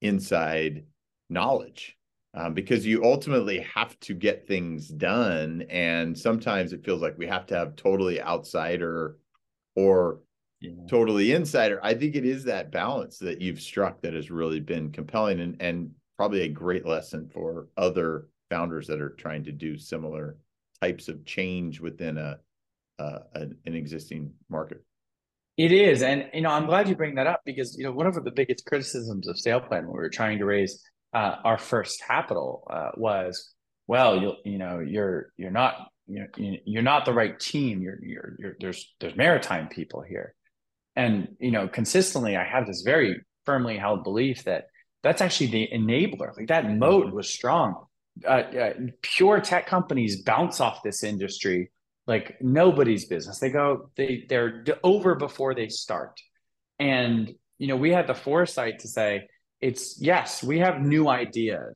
inside 0.00 0.84
knowledge 1.30 1.96
um, 2.34 2.54
because 2.54 2.86
you 2.86 3.04
ultimately 3.04 3.60
have 3.60 3.98
to 4.00 4.14
get 4.14 4.46
things 4.46 4.88
done. 4.88 5.64
And 5.68 6.18
sometimes 6.18 6.72
it 6.72 6.84
feels 6.84 7.02
like 7.02 7.18
we 7.18 7.26
have 7.26 7.46
to 7.46 7.54
have 7.54 7.76
totally 7.76 8.22
outsider 8.22 9.18
or 9.76 10.20
yeah. 10.60 10.72
totally 10.88 11.32
insider. 11.32 11.78
I 11.82 11.94
think 11.94 12.16
it 12.16 12.24
is 12.24 12.44
that 12.44 12.72
balance 12.72 13.18
that 13.18 13.40
you've 13.40 13.60
struck 13.60 14.00
that 14.02 14.14
has 14.14 14.30
really 14.30 14.60
been 14.60 14.90
compelling 14.92 15.40
and, 15.40 15.60
and 15.60 15.90
probably 16.16 16.42
a 16.42 16.48
great 16.48 16.86
lesson 16.86 17.28
for 17.32 17.68
other 17.76 18.28
founders 18.48 18.86
that 18.86 19.00
are 19.00 19.10
trying 19.10 19.44
to 19.44 19.52
do 19.52 19.76
similar 19.76 20.36
types 20.80 21.08
of 21.08 21.24
change 21.24 21.80
within 21.80 22.16
a, 22.16 22.38
uh, 22.98 23.18
an, 23.34 23.56
an 23.66 23.74
existing 23.74 24.32
market. 24.48 24.82
It 25.58 25.70
is, 25.70 26.02
and 26.02 26.30
you 26.32 26.40
know, 26.40 26.48
I'm 26.48 26.64
glad 26.64 26.88
you 26.88 26.96
bring 26.96 27.14
that 27.16 27.26
up 27.26 27.42
because 27.44 27.76
you 27.76 27.84
know 27.84 27.92
one 27.92 28.06
of 28.06 28.14
the 28.14 28.30
biggest 28.30 28.64
criticisms 28.64 29.28
of 29.28 29.36
SailPlan 29.36 29.82
when 29.82 29.88
we 29.88 29.98
were 29.98 30.08
trying 30.08 30.38
to 30.38 30.46
raise 30.46 30.82
uh, 31.12 31.36
our 31.44 31.58
first 31.58 32.02
capital 32.06 32.66
uh, 32.70 32.90
was, 32.96 33.52
well, 33.86 34.20
you 34.20 34.32
you 34.44 34.58
know, 34.58 34.80
you're 34.80 35.32
you're 35.36 35.50
not 35.50 35.74
you're, 36.06 36.28
you're 36.36 36.82
not 36.82 37.04
the 37.04 37.12
right 37.12 37.38
team. 37.38 37.82
You're, 37.82 37.98
you're 38.02 38.36
you're 38.38 38.56
there's 38.60 38.94
there's 39.00 39.16
maritime 39.16 39.68
people 39.68 40.02
here, 40.02 40.34
and 40.96 41.28
you 41.38 41.50
know, 41.50 41.68
consistently, 41.68 42.36
I 42.36 42.44
have 42.44 42.66
this 42.66 42.82
very 42.82 43.20
firmly 43.44 43.76
held 43.76 44.04
belief 44.04 44.44
that 44.44 44.66
that's 45.02 45.20
actually 45.20 45.48
the 45.48 45.68
enabler. 45.74 46.36
Like 46.36 46.48
that 46.48 46.70
moat 46.70 47.06
mm-hmm. 47.06 47.16
was 47.16 47.32
strong. 47.32 47.86
Uh, 48.26 48.30
uh, 48.30 48.72
pure 49.00 49.40
tech 49.40 49.66
companies 49.66 50.22
bounce 50.22 50.60
off 50.60 50.82
this 50.82 51.02
industry 51.02 51.70
like 52.06 52.36
nobody's 52.40 53.06
business. 53.06 53.38
They 53.38 53.50
go, 53.50 53.90
they 53.96 54.24
they're 54.28 54.64
over 54.82 55.14
before 55.14 55.54
they 55.54 55.68
start. 55.68 56.20
And 56.78 57.32
you 57.58 57.68
know, 57.68 57.76
we 57.76 57.90
had 57.90 58.06
the 58.06 58.14
foresight 58.14 58.80
to 58.80 58.88
say, 58.88 59.28
it's 59.62 60.00
yes, 60.00 60.42
we 60.42 60.58
have 60.58 60.82
new 60.82 61.08
ideas, 61.08 61.74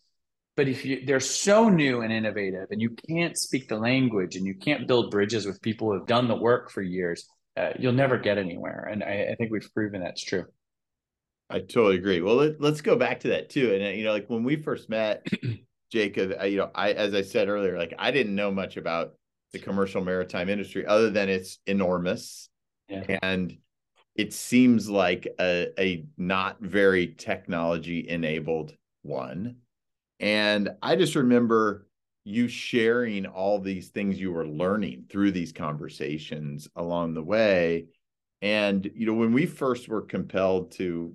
but 0.57 0.69
if 0.69 0.85
you 0.85 1.07
they're 1.07 1.21
so 1.21 1.69
new 1.69 2.02
and 2.02 2.12
innovative, 2.12 2.66
and 2.71 2.83
you 2.83 2.97
can't 3.09 3.38
speak 3.38 3.69
the 3.69 3.78
language, 3.78 4.37
and 4.37 4.45
you 4.45 4.55
can't 4.55 4.87
build 4.88 5.11
bridges 5.11 5.47
with 5.47 5.62
people 5.62 5.88
who 5.88 5.99
have 5.99 6.07
done 6.07 6.26
the 6.28 6.35
work 6.35 6.71
for 6.71 6.83
years, 6.83 7.26
uh, 7.57 7.71
you'll 7.78 7.93
never 7.93 8.19
get 8.19 8.38
anywhere. 8.38 8.88
And 8.90 9.02
I, 9.02 9.28
I, 9.31 9.35
think 9.37 9.52
we've 9.52 9.69
proven 9.73 10.02
that's 10.02 10.23
true. 10.23 10.45
I 11.49 11.61
totally 11.61 11.97
agree. 11.97 12.21
Well, 12.21 12.37
let, 12.37 12.61
us 12.61 12.81
go 12.81 12.97
back 12.97 13.21
to 13.21 13.28
that 13.28 13.50
too. 13.50 13.73
And 13.73 13.85
uh, 13.85 13.88
you 13.90 14.05
know, 14.05 14.12
like 14.12 14.28
when 14.28 14.43
we 14.43 14.57
first 14.57 14.90
met, 14.90 15.26
Jacob, 15.93 16.33
I, 16.40 16.47
you 16.47 16.59
know, 16.59 16.71
I 16.75 16.93
as 16.93 17.14
I 17.14 17.23
said 17.23 17.49
earlier, 17.49 17.78
like 17.78 17.95
I 17.99 18.11
didn't 18.11 18.35
know 18.35 18.50
much 18.50 18.76
about 18.76 19.14
the 19.52 19.61
commercial 19.61 20.02
maritime 20.02 20.49
industry 20.49 20.85
other 20.85 21.11
than 21.11 21.28
it's 21.28 21.59
enormous 21.66 22.49
yeah. 22.88 23.19
and 23.23 23.57
it 24.16 24.32
seems 24.32 24.88
like 24.88 25.26
a, 25.38 25.68
a 25.78 26.04
not 26.16 26.61
very 26.61 27.08
technology 27.08 28.08
enabled 28.08 28.75
one. 29.02 29.56
And 30.18 30.70
i 30.82 30.96
just 30.96 31.14
remember 31.14 31.87
you 32.25 32.49
sharing 32.49 33.26
all 33.26 33.61
these 33.61 33.88
things 33.88 34.18
you 34.18 34.32
were 34.32 34.46
learning 34.46 35.04
through 35.08 35.30
these 35.30 35.52
conversations 35.52 36.68
along 36.75 37.14
the 37.14 37.23
way. 37.23 37.87
And 38.42 38.90
you 38.94 39.06
know 39.06 39.14
when 39.14 39.32
we 39.32 39.46
first 39.46 39.88
were 39.88 40.02
compelled 40.02 40.73
to 40.73 41.14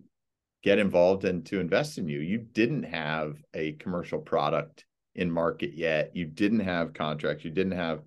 get 0.63 0.77
involved 0.79 1.25
and 1.25 1.46
to 1.48 1.60
invest 1.60 1.98
in 1.98 2.08
you 2.08 2.20
you 2.20 2.38
didn't 2.38 2.84
have 2.84 3.38
a 3.55 3.74
commercial 3.74 4.20
product 4.20 4.86
in 5.15 5.29
market 5.29 5.74
yet. 5.74 6.15
You 6.15 6.25
didn't 6.25 6.62
have 6.62 6.93
contracts. 6.93 7.43
You 7.43 7.51
didn't 7.51 7.77
have 7.77 8.01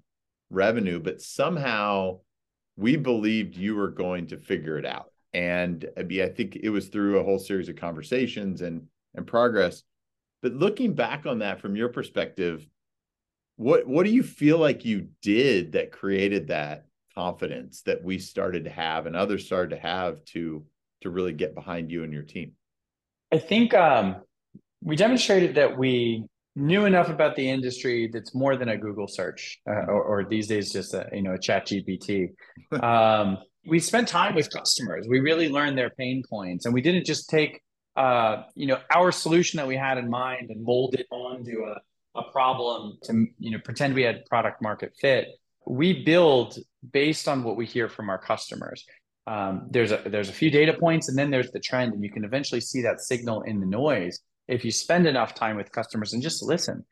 revenue, 0.51 1.01
but 1.01 1.21
somehow 1.21 2.21
we 2.77 2.97
believed 2.97 3.57
you 3.57 3.77
were 3.77 3.91
going 3.91 4.27
to 4.29 4.37
figure 4.37 4.79
it 4.79 4.87
out. 4.87 5.11
And 5.33 5.89
I, 5.97 6.03
mean, 6.03 6.23
I 6.23 6.29
think 6.29 6.57
it 6.57 6.71
was 6.71 6.89
through 6.89 7.19
a 7.19 7.25
whole 7.25 7.39
series 7.39 7.69
of 7.69 7.77
conversations 7.77 8.63
and 8.63 8.87
and 9.15 9.27
progress. 9.27 9.83
But 10.43 10.55
looking 10.55 10.95
back 10.95 11.27
on 11.27 11.39
that 11.39 11.61
from 11.61 11.77
your 11.77 11.89
perspective, 11.89 12.67
what 13.57 13.87
what 13.87 14.05
do 14.05 14.13
you 14.13 14.23
feel 14.23 14.59
like 14.59 14.85
you 14.85 15.09
did 15.23 15.73
that 15.73 15.93
created 15.93 16.49
that 16.49 16.87
confidence 17.15 17.83
that 17.83 18.03
we 18.03 18.19
started 18.19 18.65
to 18.65 18.71
have 18.71 19.07
and 19.07 19.15
others 19.15 19.47
started 19.47 19.71
to 19.71 19.81
have 19.81 20.25
to 20.27 20.65
to 21.03 21.11
really 21.11 21.33
get 21.33 21.55
behind 21.55 21.91
you 21.91 22.05
and 22.05 22.13
your 22.13 22.23
team? 22.23 22.53
I 23.33 23.39
think 23.39 23.75
um, 23.75 24.17
we 24.83 24.97
demonstrated 24.97 25.57
that 25.57 25.77
we 25.77 26.25
knew 26.57 26.85
enough 26.85 27.09
about 27.09 27.37
the 27.37 27.49
industry 27.49 28.09
that's 28.13 28.35
more 28.35 28.57
than 28.57 28.69
a 28.69 28.77
Google 28.77 29.09
search, 29.09 29.59
uh, 29.69 29.87
or, 29.87 30.03
or, 30.03 30.25
these 30.25 30.47
days 30.47 30.73
just 30.73 30.95
a 30.95 31.09
you 31.13 31.23
know 31.23 31.35
a 31.35 31.39
Chat 31.39 31.67
GPT. 31.67 32.29
Um, 32.81 33.39
we 33.67 33.81
spent 33.81 34.09
time 34.09 34.35
with 34.35 34.51
customers. 34.51 35.07
We 35.09 35.21
really 35.21 35.49
learned 35.49 35.77
their 35.77 35.91
pain 35.91 36.23
points, 36.29 36.65
and 36.65 36.75
we 36.75 36.81
didn't 36.81 37.07
just 37.07 37.29
take 37.29 37.61
uh, 37.97 38.43
you 38.55 38.67
know 38.67 38.79
our 38.95 39.11
solution 39.11 39.57
that 39.59 39.67
we 39.67 39.77
had 39.77 39.99
in 39.99 40.09
mind 40.09 40.51
and 40.51 40.63
mold 40.63 40.95
it 40.95 41.07
onto 41.11 41.65
a, 41.65 41.81
a 42.19 42.31
problem 42.31 42.99
to 43.05 43.27
you 43.39 43.51
know 43.51 43.59
pretend 43.65 43.95
we 43.95 44.03
had 44.03 44.25
product 44.27 44.63
market 44.63 44.93
fit. 45.01 45.29
We 45.67 46.05
build 46.05 46.59
based 46.93 47.27
on 47.27 47.43
what 47.43 47.57
we 47.57 47.67
hear 47.67 47.89
from 47.89 48.11
our 48.11 48.19
customers. 48.19 48.85
Um, 49.27 49.67
there's 49.71 49.91
a 49.91 50.03
there's 50.07 50.29
a 50.29 50.33
few 50.33 50.51
data 50.51 50.75
points, 50.75 51.09
and 51.09 51.19
then 51.19 51.31
there's 51.31 51.51
the 51.51 51.61
trend, 51.61 51.95
and 51.95 52.05
you 52.05 52.13
can 52.13 52.25
eventually 52.25 52.61
see 52.61 52.83
that 52.83 53.01
signal 53.01 53.43
in 53.43 53.59
the 53.59 53.67
noise 53.67 54.21
if 54.49 54.65
you 54.65 54.71
spend 54.71 55.07
enough 55.07 55.35
time 55.35 55.57
with 55.57 55.73
customers 55.73 56.13
and 56.13 56.23
just 56.23 56.43
listen. 56.43 56.85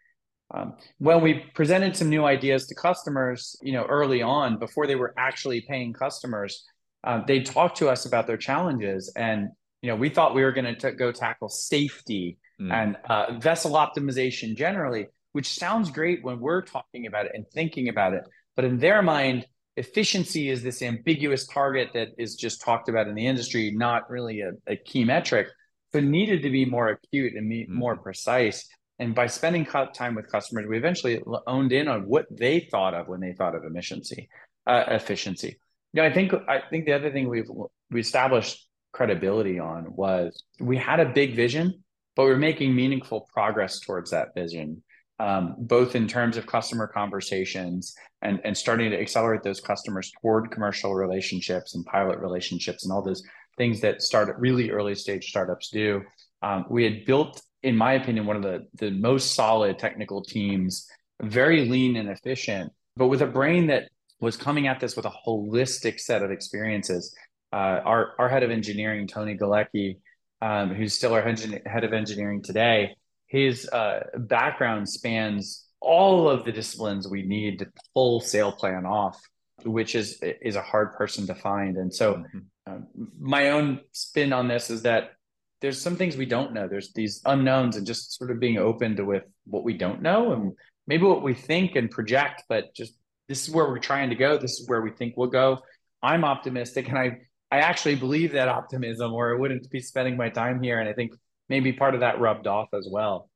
Um, 0.55 0.75
when 0.99 1.23
we 1.23 1.45
presented 1.55 1.97
some 1.97 2.11
new 2.11 2.25
ideas 2.25 2.67
to 2.67 2.75
customers, 2.75 3.57
you 3.63 3.73
know, 3.73 3.85
early 3.85 4.21
on 4.23 4.59
before 4.59 4.87
they 4.87 4.97
were 4.97 5.15
actually 5.17 5.63
paying 5.63 5.93
customers, 5.93 6.65
uh, 7.05 7.21
they 7.27 7.41
talked 7.41 7.79
to 7.79 7.89
us 7.89 8.05
about 8.05 8.27
their 8.27 8.37
challenges, 8.37 9.13
and 9.17 9.49
you 9.81 9.91
know, 9.91 9.97
we 9.97 10.09
thought 10.09 10.35
we 10.35 10.43
were 10.43 10.53
going 10.53 10.77
to 10.77 10.93
go 10.93 11.11
tackle 11.11 11.49
safety 11.49 12.39
mm. 12.61 12.73
and 12.73 12.97
uh, 13.09 13.39
vessel 13.39 13.73
optimization 13.73 14.57
generally, 14.57 15.07
which 15.33 15.49
sounds 15.49 15.91
great 15.91 16.23
when 16.23 16.39
we're 16.39 16.63
talking 16.63 17.07
about 17.07 17.27
it 17.27 17.33
and 17.35 17.45
thinking 17.53 17.89
about 17.89 18.13
it, 18.13 18.23
but 18.55 18.65
in 18.65 18.79
their 18.79 19.03
mind, 19.03 19.47
efficiency 19.77 20.51
is 20.51 20.63
this 20.63 20.83
ambiguous 20.83 21.47
target 21.47 21.89
that 21.95 22.09
is 22.19 22.35
just 22.35 22.61
talked 22.61 22.89
about 22.89 23.09
in 23.09 23.15
the 23.15 23.27
industry, 23.27 23.73
not 23.75 24.09
really 24.11 24.41
a, 24.43 24.53
a 24.67 24.77
key 24.77 25.05
metric 25.05 25.49
but 25.93 26.05
needed 26.05 26.43
to 26.43 26.51
be 26.51 26.65
more 26.65 26.89
acute 26.89 27.35
and 27.35 27.49
be 27.49 27.63
mm-hmm. 27.63 27.75
more 27.75 27.97
precise. 27.97 28.69
And 28.99 29.15
by 29.15 29.27
spending 29.27 29.65
time 29.65 30.15
with 30.15 30.31
customers, 30.31 30.67
we 30.69 30.77
eventually 30.77 31.21
owned 31.47 31.73
in 31.73 31.89
on 31.89 32.03
what 32.07 32.27
they 32.31 32.61
thought 32.71 32.95
of 32.95 33.09
when 33.09 33.21
they 33.21 33.33
thought 33.33 33.55
of 33.55 33.65
efficiency. 33.65 34.29
Uh, 34.67 34.85
efficiency. 34.89 35.59
You 35.93 36.03
know, 36.03 36.09
I 36.09 36.13
think 36.13 36.33
I 36.49 36.63
think 36.71 36.87
the 36.87 36.93
other 36.93 37.11
thing 37.11 37.29
we've 37.29 37.51
we 37.91 38.01
established 38.01 38.67
credibility 38.93 39.59
on 39.59 39.95
was 39.97 40.43
we 40.61 40.77
had 40.77 41.01
a 41.01 41.07
big 41.07 41.35
vision, 41.35 41.83
but 42.15 42.25
we 42.25 42.31
we're 42.31 42.37
making 42.39 42.75
meaningful 42.75 43.29
progress 43.33 43.81
towards 43.81 44.11
that 44.11 44.35
vision. 44.35 44.83
Um, 45.19 45.55
both 45.59 45.95
in 45.95 46.09
terms 46.09 46.37
of 46.37 46.47
customer 46.47 46.89
conversations 46.89 47.95
and, 48.23 48.41
and 48.45 48.57
starting 48.57 48.91
to 48.91 49.01
accelerate 49.01 49.45
those 49.45 49.61
customers 49.61 50.11
toward 50.21 50.51
commercial 50.51 50.95
relationships 50.95 51.77
and 51.77 51.85
pilot 51.85 52.19
relationships 52.19 52.85
and 52.85 52.93
all 52.93 53.03
those 53.03 53.23
things 53.57 53.81
that 53.81 54.03
start 54.03 54.35
really 54.39 54.71
early 54.71 54.95
stage 54.95 55.29
startups 55.29 55.71
do. 55.71 56.03
Um, 56.43 56.67
we 56.71 56.85
had 56.85 57.05
built, 57.05 57.41
in 57.63 57.77
my 57.77 57.93
opinion, 57.95 58.27
one 58.27 58.37
of 58.37 58.43
the, 58.43 58.67
the 58.75 58.91
most 58.91 59.35
solid 59.35 59.79
technical 59.79 60.23
teams, 60.23 60.89
very 61.21 61.69
lean 61.69 61.97
and 61.97 62.09
efficient, 62.09 62.73
but 62.97 63.09
with 63.09 63.23
a 63.23 63.27
brain 63.27 63.69
that 63.69 63.89
was 64.21 64.37
coming 64.37 64.69
at 64.69 64.81
this 64.81 64.97
with 64.97 65.05
a 65.05 65.13
holistic 65.27 66.01
set 66.01 66.23
of 66.23 66.31
experiences. 66.31 67.15
Uh, 67.53 67.81
our, 67.85 68.13
our 68.19 68.29
head 68.29 68.43
of 68.43 68.51
engineering, 68.51 69.07
Tony 69.07 69.37
Galecki, 69.37 69.99
um, 70.41 70.73
who's 70.73 70.95
still 70.95 71.13
our 71.13 71.23
head 71.23 71.85
of 71.85 71.93
engineering 71.93 72.41
today, 72.43 72.97
his 73.27 73.69
uh, 73.69 74.05
background 74.17 74.89
spans 74.89 75.67
all 75.81 76.29
of 76.29 76.45
the 76.45 76.53
disciplines 76.53 77.09
we 77.09 77.23
need 77.23 77.59
to 77.59 77.67
pull 77.95 78.21
SailPlan 78.21 78.89
off, 78.89 79.21
which 79.65 79.95
is 79.95 80.21
is 80.23 80.57
a 80.57 80.63
hard 80.63 80.95
person 80.95 81.27
to 81.27 81.35
find. 81.35 81.77
And 81.77 81.93
so 81.93 82.15
mm-hmm. 82.15 82.39
Um, 82.67 82.87
my 83.19 83.51
own 83.51 83.81
spin 83.93 84.33
on 84.33 84.49
this 84.49 84.71
is 84.71 84.83
that 84.83 85.13
there's 85.61 85.81
some 85.81 85.97
things 85.97 86.17
we 86.17 86.27
don't 86.27 86.53
know. 86.53 86.69
There's 86.69 86.93
these 86.93 87.23
unknowns, 87.25 87.77
and 87.77 87.87
just 87.87 88.17
sort 88.19 88.31
of 88.31 88.41
being 88.41 88.59
open 88.59 88.97
to 88.97 89.05
with 89.05 89.25
what 89.45 89.65
we 89.65 89.75
don't 89.75 90.03
know, 90.03 90.33
and 90.33 90.53
maybe 90.87 91.05
what 91.05 91.23
we 91.23 91.35
think 91.35 91.77
and 91.77 91.91
project. 91.91 92.45
But 92.49 92.75
just 92.75 92.95
this 93.29 93.47
is 93.47 93.55
where 93.55 93.67
we're 93.69 93.79
trying 93.79 94.11
to 94.11 94.17
go. 94.17 94.37
This 94.37 94.59
is 94.61 94.69
where 94.69 94.83
we 94.83 94.91
think 94.91 95.15
we'll 95.17 95.29
go. 95.29 95.61
I'm 96.03 96.25
optimistic, 96.25 96.89
and 96.89 96.99
I 96.99 97.19
I 97.51 97.59
actually 97.59 97.97
believe 97.97 98.33
that 98.33 98.49
optimism, 98.49 99.13
or 99.13 99.35
I 99.35 99.39
wouldn't 99.39 99.71
be 99.71 99.81
spending 99.81 100.17
my 100.17 100.31
time 100.31 100.63
here. 100.63 100.81
And 100.81 100.89
I 100.89 100.95
think 100.95 101.13
maybe 101.49 101.73
part 101.73 101.95
of 101.95 102.01
that 102.01 102.19
rubbed 102.19 102.47
off 102.47 102.69
as 102.73 102.89
well. 102.91 103.29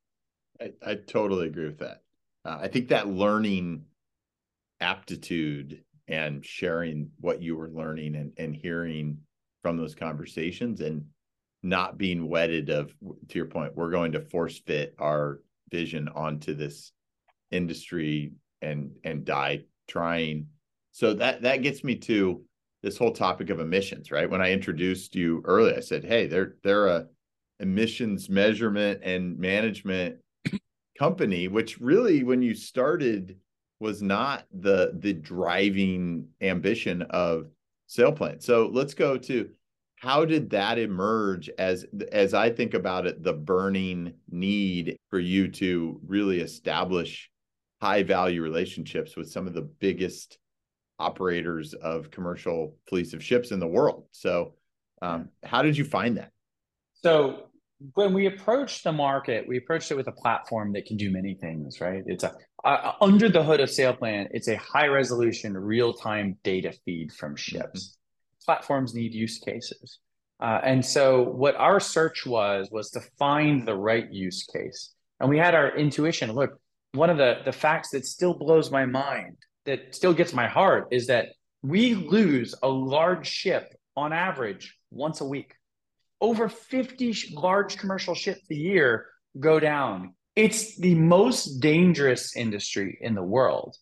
I, 0.61 0.73
I 0.85 0.95
totally 0.95 1.49
agree 1.49 1.67
with 1.67 1.81
that. 1.81 2.01
Uh, 2.45 2.59
I 2.63 2.69
think 2.69 2.89
that 2.89 3.09
learning 3.09 3.85
aptitude 4.81 5.83
and 6.09 6.45
sharing 6.45 7.11
what 7.21 7.43
you 7.43 7.57
were 7.57 7.71
learning 7.71 8.15
and, 8.17 8.33
and 8.37 8.55
hearing 8.55 9.19
from 9.63 9.77
those 9.77 9.95
conversations 9.95 10.81
and 10.81 11.05
not 11.63 11.99
being 11.99 12.29
wedded 12.29 12.71
of 12.71 12.93
to 13.29 13.39
your 13.39 13.47
point 13.47 13.75
we're 13.75 13.91
going 13.91 14.13
to 14.13 14.21
force 14.21 14.59
fit 14.61 14.95
our 14.99 15.41
vision 15.71 16.09
onto 16.09 16.55
this 16.55 16.93
industry 17.51 18.33
and 18.63 18.91
and 19.05 19.25
die 19.25 19.63
trying. 19.89 20.47
So 20.93 21.15
that 21.15 21.43
that 21.43 21.63
gets 21.63 21.83
me 21.83 21.97
to 21.97 22.43
this 22.83 22.97
whole 22.97 23.13
topic 23.13 23.51
of 23.51 23.61
emissions 23.61 24.11
right? 24.11 24.31
When 24.31 24.41
i 24.41 24.53
introduced 24.53 25.15
you 25.15 25.43
earlier 25.45 25.77
i 25.77 25.81
said 25.81 26.05
hey 26.05 26.27
they're 26.27 26.57
they're 26.63 26.87
a 26.87 27.07
emissions 27.59 28.29
measurement 28.29 29.01
and 29.03 29.39
management 29.39 30.17
company 30.99 31.49
which 31.49 31.81
really 31.81 32.23
when 32.23 32.43
you 32.43 32.55
started 32.55 33.37
was 33.81 34.03
not 34.03 34.47
the 34.53 34.93
the 34.99 35.13
driving 35.13 36.29
ambition 36.41 37.03
of 37.03 37.49
SailPlan. 37.89 38.43
So 38.43 38.71
let's 38.73 38.95
go 38.95 39.17
to 39.19 39.51
how 39.97 40.25
did 40.25 40.51
that 40.51 40.79
emerge 40.79 41.49
as 41.59 41.87
as 42.13 42.35
I 42.35 42.51
think 42.51 42.75
about 42.75 43.07
it, 43.07 43.23
the 43.23 43.33
burning 43.33 44.15
need 44.31 44.97
for 45.11 45.19
you 45.19 45.49
to 45.49 46.01
really 46.07 46.41
establish 46.41 47.31
high 47.81 48.03
value 48.03 48.43
relationships 48.43 49.17
with 49.17 49.31
some 49.31 49.47
of 49.47 49.55
the 49.55 49.63
biggest 49.63 50.39
operators 50.99 51.75
of 51.75 52.11
commercial 52.11 52.77
fleets 52.89 53.13
of 53.13 53.23
ships 53.23 53.51
in 53.51 53.59
the 53.59 53.67
world. 53.67 54.05
So 54.13 54.55
um, 55.03 55.29
how 55.45 55.63
did 55.63 55.77
you 55.77 55.85
find 55.85 56.17
that? 56.17 56.31
So 57.03 57.49
when 57.95 58.15
we 58.15 58.27
approached 58.27 58.85
the 58.85 58.93
market, 58.93 59.47
we 59.47 59.59
approached 59.59 59.91
it 59.91 59.97
with 59.97 60.09
a 60.09 60.13
platform 60.13 60.73
that 60.73 60.87
can 60.87 60.97
do 60.97 61.11
many 61.11 61.35
things, 61.35 61.81
right? 61.81 62.03
It's 62.07 62.25
a 62.25 62.35
uh, 62.65 62.93
under 63.01 63.29
the 63.29 63.45
hood 63.45 63.61
of 63.61 63.69
SailPlan, 63.69 64.29
it's 64.33 64.49
a 64.49 64.57
high 64.57 64.87
resolution, 64.87 65.57
real 65.57 65.93
time 65.93 66.37
data 66.43 66.73
feed 66.85 67.13
from 67.13 67.37
ships. 67.37 67.63
Mm-hmm. 67.65 68.45
Platforms 68.45 68.95
need 68.95 69.15
use 69.15 69.39
cases. 69.39 69.99
Uh, 70.41 70.61
and 70.63 70.85
so 70.85 71.23
what 71.23 71.55
our 71.57 71.81
search 71.81 72.27
was 72.27 72.69
was 72.71 72.91
to 72.91 73.01
find 73.19 73.67
the 73.67 73.75
right 73.75 74.11
use 74.13 74.45
case. 74.45 74.93
And 75.21 75.29
we 75.31 75.39
had 75.39 75.55
our 75.55 75.77
intuition. 75.77 76.33
Look, 76.33 76.59
one 76.93 77.11
of 77.11 77.19
the 77.19 77.39
the 77.45 77.53
facts 77.53 77.91
that 77.91 78.07
still 78.07 78.35
blows 78.35 78.71
my 78.71 78.87
mind, 78.87 79.37
that 79.65 79.95
still 79.95 80.15
gets 80.15 80.33
my 80.33 80.47
heart, 80.47 80.89
is 80.91 81.07
that 81.09 81.29
we 81.63 81.95
lose 81.95 82.55
a 82.63 82.69
large 82.69 83.27
ship 83.27 83.75
on 83.97 84.13
average 84.13 84.77
once 84.91 85.21
a 85.21 85.25
week. 85.25 85.56
Over 86.21 86.49
50 86.49 87.35
large 87.35 87.77
commercial 87.77 88.15
ships 88.15 88.51
a 88.51 88.55
year 88.55 89.07
go 89.39 89.61
down. 89.61 90.15
It's 90.35 90.77
the 90.77 90.95
most 90.95 91.61
dangerous 91.61 92.37
industry 92.37 92.99
in 93.01 93.15
the 93.15 93.23
world. 93.23 93.77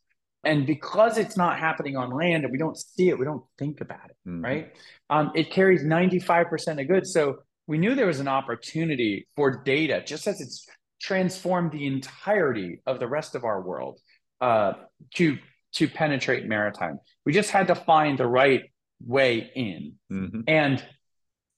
And 0.45 0.67
because 0.67 1.19
it's 1.19 1.37
not 1.37 1.59
happening 1.59 1.97
on 1.97 2.11
land 2.11 2.45
and 2.45 2.53
we 2.53 2.59
don't 2.59 2.77
see 2.77 3.09
it, 3.09 3.19
we 3.19 3.25
don't 3.25 3.45
think 3.59 3.81
about 3.81 4.11
it, 4.11 4.17
mm-hmm. 4.29 4.45
right? 4.45 4.73
Um, 5.11 5.33
it 5.35 5.51
carries 5.51 5.83
95% 5.83 6.81
of 6.81 6.89
goods. 6.89 7.13
So 7.13 7.39
we 7.67 7.79
knew 7.79 7.95
there 7.95 8.07
was 8.07 8.21
an 8.21 8.29
opportunity 8.29 9.27
for 9.37 9.63
data, 9.65 10.03
just 10.05 10.27
as 10.27 10.41
it's 10.41 10.67
transformed 11.01 11.73
the 11.73 11.87
entirety 11.87 12.81
of 12.87 13.01
the 13.01 13.09
rest 13.09 13.35
of 13.35 13.45
our 13.45 13.63
world 13.63 14.01
uh, 14.41 14.75
to, 15.15 15.39
to 15.75 15.89
penetrate 15.89 16.47
maritime. 16.47 16.99
We 17.25 17.33
just 17.33 17.51
had 17.51 17.69
to 17.69 17.75
find 17.75 18.19
the 18.19 18.27
right 18.27 18.63
way 19.05 19.51
in. 19.55 19.95
Mm-hmm. 20.13 20.41
And 20.47 20.85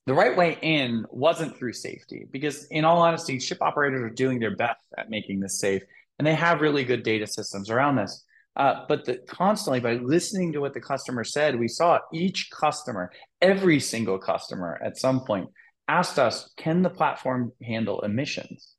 the 0.06 0.14
right 0.14 0.36
way 0.36 0.56
in 0.62 1.04
wasn't 1.10 1.56
through 1.56 1.72
safety, 1.72 2.26
because 2.30 2.64
in 2.66 2.84
all 2.84 3.00
honesty, 3.00 3.40
ship 3.40 3.58
operators 3.60 4.02
are 4.02 4.14
doing 4.14 4.38
their 4.38 4.54
best 4.54 4.86
at 4.96 5.10
making 5.10 5.40
this 5.40 5.58
safe. 5.58 5.82
And 6.18 6.26
they 6.26 6.34
have 6.34 6.60
really 6.60 6.84
good 6.84 7.02
data 7.02 7.26
systems 7.26 7.70
around 7.70 7.96
this. 7.96 8.24
Uh, 8.54 8.84
but 8.88 9.04
the, 9.04 9.18
constantly 9.28 9.80
by 9.80 9.94
listening 9.94 10.52
to 10.52 10.60
what 10.60 10.72
the 10.72 10.80
customer 10.80 11.24
said, 11.24 11.58
we 11.58 11.68
saw 11.68 11.98
each 12.12 12.50
customer, 12.50 13.10
every 13.42 13.80
single 13.80 14.18
customer 14.18 14.80
at 14.82 14.96
some 14.96 15.20
point 15.20 15.50
asked 15.88 16.18
us, 16.18 16.52
can 16.56 16.82
the 16.82 16.88
platform 16.88 17.52
handle 17.62 18.00
emissions? 18.00 18.74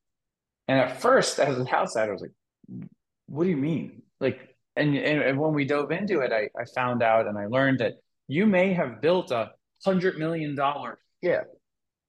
And 0.68 0.80
at 0.80 1.00
first, 1.00 1.40
as 1.40 1.58
an 1.58 1.68
outsider, 1.72 2.12
I 2.12 2.14
was 2.14 2.22
like, 2.22 2.90
what 3.28 3.44
do 3.44 3.50
you 3.50 3.58
mean? 3.58 4.02
Like, 4.20 4.40
and, 4.76 4.96
and, 4.96 5.22
and 5.22 5.40
when 5.40 5.54
we 5.54 5.66
dove 5.66 5.92
into 5.92 6.22
it, 6.22 6.32
I, 6.32 6.50
I 6.60 6.66
found 6.74 7.04
out 7.04 7.28
and 7.28 7.38
I 7.38 7.46
learned 7.48 7.80
that 7.80 7.94
you 8.28 8.46
may 8.46 8.74
have 8.74 9.02
built 9.02 9.32
a 9.32 9.52
hundred 9.86 10.18
million 10.18 10.56
dollar 10.56 10.98
ship, 11.24 11.48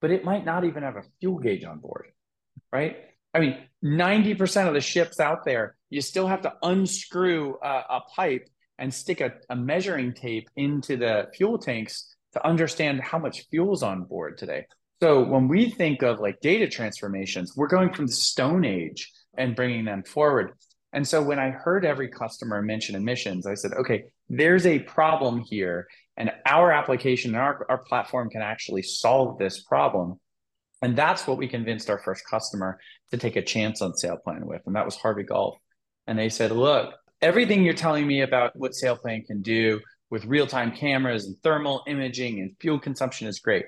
but 0.01 0.11
it 0.11 0.25
might 0.25 0.45
not 0.45 0.65
even 0.65 0.83
have 0.83 0.97
a 0.97 1.03
fuel 1.21 1.39
gauge 1.39 1.65
on 1.65 1.79
board, 1.79 2.07
right? 2.73 2.97
I 3.35 3.41
mean, 3.41 3.59
90% 3.85 4.69
of 4.69 4.75
the 4.75 4.81
ships 4.81 5.21
out 5.21 5.45
there, 5.45 5.77
you 5.91 6.01
still 6.01 6.27
have 6.27 6.43
to 6.43 6.55
unscrew 6.63 7.57
a, 7.63 7.69
a 7.69 8.01
pipe 8.15 8.49
and 8.79 8.93
stick 8.93 9.21
a, 9.21 9.33
a, 9.51 9.57
measuring 9.57 10.13
tape 10.13 10.49
into 10.57 10.97
the 10.97 11.29
fuel 11.35 11.59
tanks 11.59 12.15
to 12.33 12.47
understand 12.47 13.01
how 13.01 13.19
much 13.19 13.47
fuel's 13.51 13.83
on 13.83 14.05
board 14.05 14.39
today. 14.39 14.67
So 15.03 15.23
when 15.23 15.49
we 15.49 15.71
think 15.71 16.03
of 16.03 16.21
like 16.21 16.41
data 16.41 16.69
transformations, 16.69 17.55
we're 17.57 17.69
going 17.69 17.93
from 17.93 18.07
the 18.07 18.13
Stone 18.13 18.65
Age 18.65 19.13
and 19.37 19.55
bringing 19.55 19.85
them 19.85 20.03
forward. 20.03 20.53
And 20.93 21.07
so 21.07 21.23
when 21.23 21.39
I 21.39 21.51
heard 21.51 21.85
every 21.85 22.09
customer 22.09 22.63
mention 22.63 22.95
emissions, 22.95 23.47
I 23.47 23.55
said, 23.55 23.73
okay, 23.75 24.05
there's 24.29 24.67
a 24.67 24.81
problem 24.81 25.41
here, 25.41 25.87
and 26.19 26.33
our 26.45 26.73
application 26.73 27.31
and 27.35 27.41
our, 27.41 27.65
our 27.71 27.79
platform 27.79 28.29
can 28.29 28.43
actually 28.43 28.83
solve 28.83 29.39
this 29.39 29.63
problem. 29.63 30.19
And 30.83 30.97
that's 30.97 31.27
what 31.27 31.39
we 31.39 31.47
convinced 31.47 31.89
our 31.89 31.99
first 31.99 32.25
customer 32.29 32.79
to 33.13 33.17
take 33.17 33.37
a 33.37 33.43
chance 33.43 33.81
on 33.81 33.93
SailPlan 33.93 34.45
with. 34.45 34.61
And 34.67 34.75
that 34.75 34.85
was 34.85 34.97
Harvey 34.97 35.23
Gulf. 35.23 35.57
And 36.09 36.19
they 36.19 36.29
said, 36.29 36.51
look, 36.51 36.93
everything 37.23 37.63
you're 37.63 37.73
telling 37.73 38.07
me 38.07 38.23
about 38.23 38.57
what 38.57 38.73
SailPlan 38.73 39.27
can 39.27 39.43
do 39.43 39.81
with 40.11 40.25
real-time 40.25 40.73
cameras 40.73 41.27
and 41.27 41.37
thermal 41.43 41.85
imaging 41.87 42.41
and 42.41 42.57
fuel 42.61 42.81
consumption 42.81 43.29
is 43.29 43.39
great. 43.39 43.67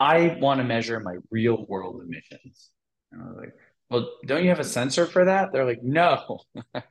I 0.00 0.36
want 0.40 0.58
to 0.58 0.64
measure 0.64 0.98
my 0.98 1.16
real 1.30 1.66
world 1.68 2.02
emissions. 2.04 2.70
And 3.12 3.22
I 3.22 3.26
was 3.26 3.36
like, 3.36 3.52
well, 3.90 4.10
don't 4.26 4.42
you 4.42 4.48
have 4.48 4.60
a 4.60 4.64
sensor 4.64 5.06
for 5.06 5.26
that? 5.26 5.52
They're 5.52 5.64
like, 5.64 5.82
no. 5.82 6.40
I 6.74 6.82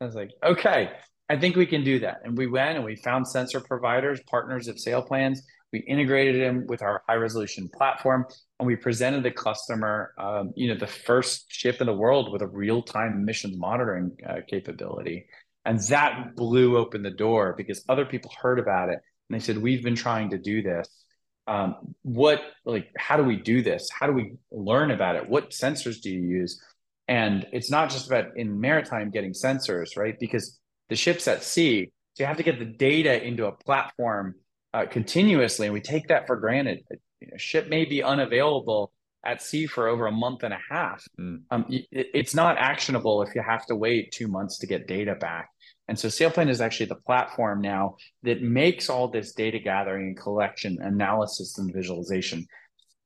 was 0.00 0.16
like, 0.16 0.32
okay, 0.42 0.90
I 1.30 1.38
think 1.38 1.54
we 1.54 1.64
can 1.64 1.84
do 1.84 2.00
that. 2.00 2.22
And 2.24 2.36
we 2.36 2.48
went 2.48 2.76
and 2.76 2.84
we 2.84 2.96
found 2.96 3.26
sensor 3.26 3.60
providers, 3.60 4.20
partners 4.26 4.66
of 4.66 4.80
sale 4.80 5.06
SailPlans. 5.06 5.38
We 5.72 5.78
integrated 5.78 6.42
them 6.42 6.66
with 6.66 6.82
our 6.82 7.04
high 7.08 7.14
resolution 7.14 7.70
platform 7.72 8.26
and 8.58 8.66
we 8.66 8.74
presented 8.74 9.22
the 9.22 9.30
customer, 9.30 10.12
um, 10.18 10.52
you 10.56 10.66
know, 10.66 10.76
the 10.76 10.88
first 10.88 11.44
ship 11.46 11.80
in 11.80 11.86
the 11.86 11.94
world 11.94 12.32
with 12.32 12.42
a 12.42 12.48
real 12.48 12.82
time 12.82 13.12
emissions 13.12 13.56
monitoring 13.56 14.16
uh, 14.28 14.38
capability. 14.48 15.26
And 15.64 15.78
that 15.82 16.34
blew 16.34 16.76
open 16.76 17.04
the 17.04 17.12
door 17.12 17.54
because 17.56 17.84
other 17.88 18.04
people 18.04 18.32
heard 18.42 18.58
about 18.58 18.88
it 18.88 18.98
and 19.28 19.40
they 19.40 19.44
said, 19.44 19.56
we've 19.56 19.84
been 19.84 19.94
trying 19.94 20.30
to 20.30 20.38
do 20.38 20.62
this. 20.62 20.88
Um, 21.46 21.94
what, 22.02 22.40
like, 22.64 22.88
how 22.98 23.16
do 23.16 23.22
we 23.22 23.36
do 23.36 23.62
this? 23.62 23.88
How 23.96 24.08
do 24.08 24.12
we 24.12 24.32
learn 24.50 24.90
about 24.90 25.14
it? 25.14 25.28
What 25.28 25.50
sensors 25.50 26.00
do 26.00 26.10
you 26.10 26.22
use? 26.22 26.60
And 27.06 27.46
it's 27.52 27.70
not 27.70 27.90
just 27.90 28.08
about 28.08 28.36
in 28.36 28.60
maritime 28.60 29.10
getting 29.10 29.32
sensors, 29.32 29.96
right? 29.96 30.16
Because 30.18 30.59
the 30.90 30.96
ship's 30.96 31.26
at 31.26 31.42
sea, 31.42 31.90
so 32.14 32.24
you 32.24 32.26
have 32.26 32.36
to 32.36 32.42
get 32.42 32.58
the 32.58 32.66
data 32.66 33.24
into 33.24 33.46
a 33.46 33.52
platform 33.52 34.34
uh, 34.74 34.84
continuously, 34.84 35.66
and 35.66 35.72
we 35.74 35.80
take 35.80 36.08
that 36.08 36.26
for 36.26 36.36
granted. 36.36 36.84
You 37.20 37.28
know, 37.28 37.36
ship 37.38 37.68
may 37.68 37.86
be 37.86 38.02
unavailable 38.02 38.92
at 39.24 39.42
sea 39.42 39.66
for 39.66 39.88
over 39.88 40.06
a 40.06 40.12
month 40.12 40.42
and 40.42 40.54
a 40.54 40.60
half. 40.70 41.02
Mm. 41.18 41.42
Um, 41.50 41.66
it, 41.68 41.86
it's 41.90 42.34
not 42.34 42.58
actionable 42.58 43.22
if 43.22 43.34
you 43.34 43.42
have 43.42 43.66
to 43.66 43.76
wait 43.76 44.12
two 44.12 44.28
months 44.28 44.58
to 44.58 44.66
get 44.66 44.86
data 44.86 45.14
back. 45.14 45.48
And 45.88 45.98
so 45.98 46.08
SailPlan 46.08 46.48
is 46.48 46.60
actually 46.60 46.86
the 46.86 46.94
platform 46.94 47.60
now 47.60 47.96
that 48.22 48.42
makes 48.42 48.88
all 48.88 49.08
this 49.08 49.32
data 49.32 49.58
gathering 49.58 50.08
and 50.08 50.16
collection, 50.16 50.78
analysis, 50.80 51.58
and 51.58 51.72
visualization 51.72 52.46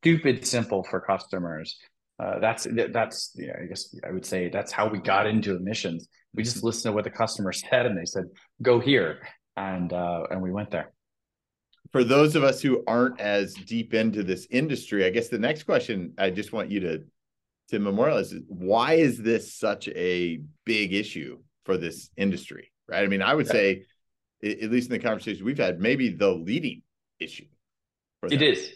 stupid 0.04 0.46
simple 0.46 0.82
for 0.84 1.00
customers. 1.00 1.78
Uh, 2.18 2.38
that's 2.38 2.66
that's 2.92 3.32
you 3.34 3.46
know, 3.46 3.54
I 3.62 3.66
guess 3.66 3.94
I 4.06 4.12
would 4.12 4.26
say 4.26 4.50
that's 4.50 4.70
how 4.70 4.86
we 4.86 4.98
got 4.98 5.26
into 5.26 5.56
emissions. 5.56 6.06
We 6.34 6.42
just 6.42 6.62
listened 6.64 6.90
to 6.90 6.92
what 6.92 7.04
the 7.04 7.10
customer 7.10 7.52
said, 7.52 7.86
and 7.86 7.96
they 7.96 8.04
said, 8.04 8.24
"Go 8.60 8.80
here," 8.80 9.20
and 9.56 9.92
uh, 9.92 10.24
and 10.30 10.42
we 10.42 10.50
went 10.50 10.70
there 10.70 10.92
for 11.94 12.02
those 12.02 12.34
of 12.34 12.42
us 12.42 12.60
who 12.60 12.82
aren't 12.88 13.20
as 13.20 13.54
deep 13.54 13.94
into 13.94 14.24
this 14.24 14.48
industry, 14.50 15.04
I 15.06 15.10
guess 15.10 15.28
the 15.28 15.38
next 15.38 15.62
question 15.62 16.12
I 16.18 16.30
just 16.30 16.52
want 16.52 16.68
you 16.68 16.80
to 16.80 17.04
to 17.68 17.78
memorialize 17.78 18.32
is 18.32 18.42
why 18.48 18.94
is 18.94 19.16
this 19.16 19.54
such 19.54 19.86
a 19.88 20.40
big 20.64 20.92
issue 20.92 21.38
for 21.64 21.76
this 21.76 22.10
industry? 22.16 22.72
Right. 22.88 23.04
I 23.04 23.06
mean, 23.06 23.22
I 23.22 23.32
would 23.32 23.46
say, 23.46 23.84
at 24.42 24.70
least 24.72 24.90
in 24.90 24.92
the 24.92 24.98
conversation 24.98 25.46
we've 25.46 25.56
had, 25.56 25.78
maybe 25.78 26.10
the 26.10 26.30
leading 26.30 26.82
issue. 27.20 27.46
It 28.28 28.42
is. 28.42 28.72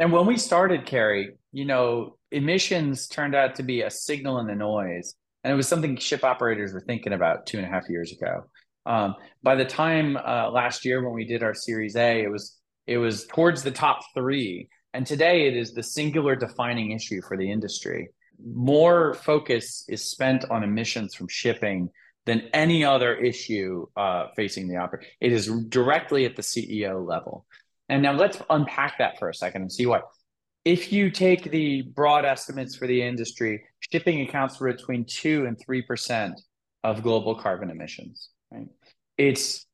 And 0.00 0.12
when 0.12 0.26
we 0.26 0.36
started, 0.36 0.86
Kerry, 0.86 1.36
you 1.52 1.66
know, 1.66 2.18
emissions 2.32 3.06
turned 3.06 3.36
out 3.36 3.54
to 3.54 3.62
be 3.62 3.82
a 3.82 3.90
signal 3.90 4.40
in 4.40 4.48
the 4.48 4.56
noise. 4.56 5.14
And 5.46 5.52
it 5.52 5.56
was 5.56 5.68
something 5.68 5.96
ship 5.96 6.24
operators 6.24 6.72
were 6.72 6.80
thinking 6.80 7.12
about 7.12 7.46
two 7.46 7.58
and 7.58 7.64
a 7.64 7.70
half 7.70 7.88
years 7.88 8.10
ago. 8.10 8.46
Um, 8.84 9.14
by 9.44 9.54
the 9.54 9.64
time 9.64 10.16
uh, 10.16 10.50
last 10.50 10.84
year 10.84 11.04
when 11.04 11.14
we 11.14 11.24
did 11.24 11.44
our 11.44 11.54
Series 11.54 11.94
A, 11.94 12.24
it 12.24 12.28
was 12.28 12.58
it 12.88 12.98
was 12.98 13.28
towards 13.28 13.62
the 13.62 13.70
top 13.70 14.00
three, 14.12 14.68
and 14.92 15.06
today 15.06 15.46
it 15.46 15.56
is 15.56 15.72
the 15.72 15.84
singular 15.84 16.34
defining 16.34 16.90
issue 16.90 17.22
for 17.28 17.36
the 17.36 17.48
industry. 17.48 18.08
More 18.44 19.14
focus 19.14 19.84
is 19.88 20.02
spent 20.02 20.44
on 20.50 20.64
emissions 20.64 21.14
from 21.14 21.28
shipping 21.28 21.90
than 22.24 22.48
any 22.52 22.84
other 22.84 23.14
issue 23.14 23.86
uh, 23.96 24.26
facing 24.34 24.66
the 24.66 24.78
operator. 24.78 25.06
It 25.20 25.30
is 25.30 25.46
directly 25.68 26.24
at 26.24 26.34
the 26.34 26.42
CEO 26.42 27.06
level. 27.06 27.46
And 27.88 28.02
now 28.02 28.14
let's 28.14 28.42
unpack 28.50 28.98
that 28.98 29.20
for 29.20 29.28
a 29.28 29.34
second 29.34 29.62
and 29.62 29.70
see 29.70 29.86
why. 29.86 30.00
If 30.66 30.92
you 30.92 31.12
take 31.12 31.44
the 31.52 31.82
broad 31.82 32.24
estimates 32.24 32.74
for 32.74 32.88
the 32.88 33.00
industry, 33.00 33.62
shipping 33.78 34.22
accounts 34.22 34.56
for 34.56 34.72
between 34.72 35.04
two 35.04 35.46
and 35.46 35.56
three 35.64 35.80
percent 35.80 36.40
of 36.82 37.04
global 37.04 37.36
carbon 37.36 37.70
emissions. 37.70 38.30
Right? 38.50 38.66
It's 39.16 39.64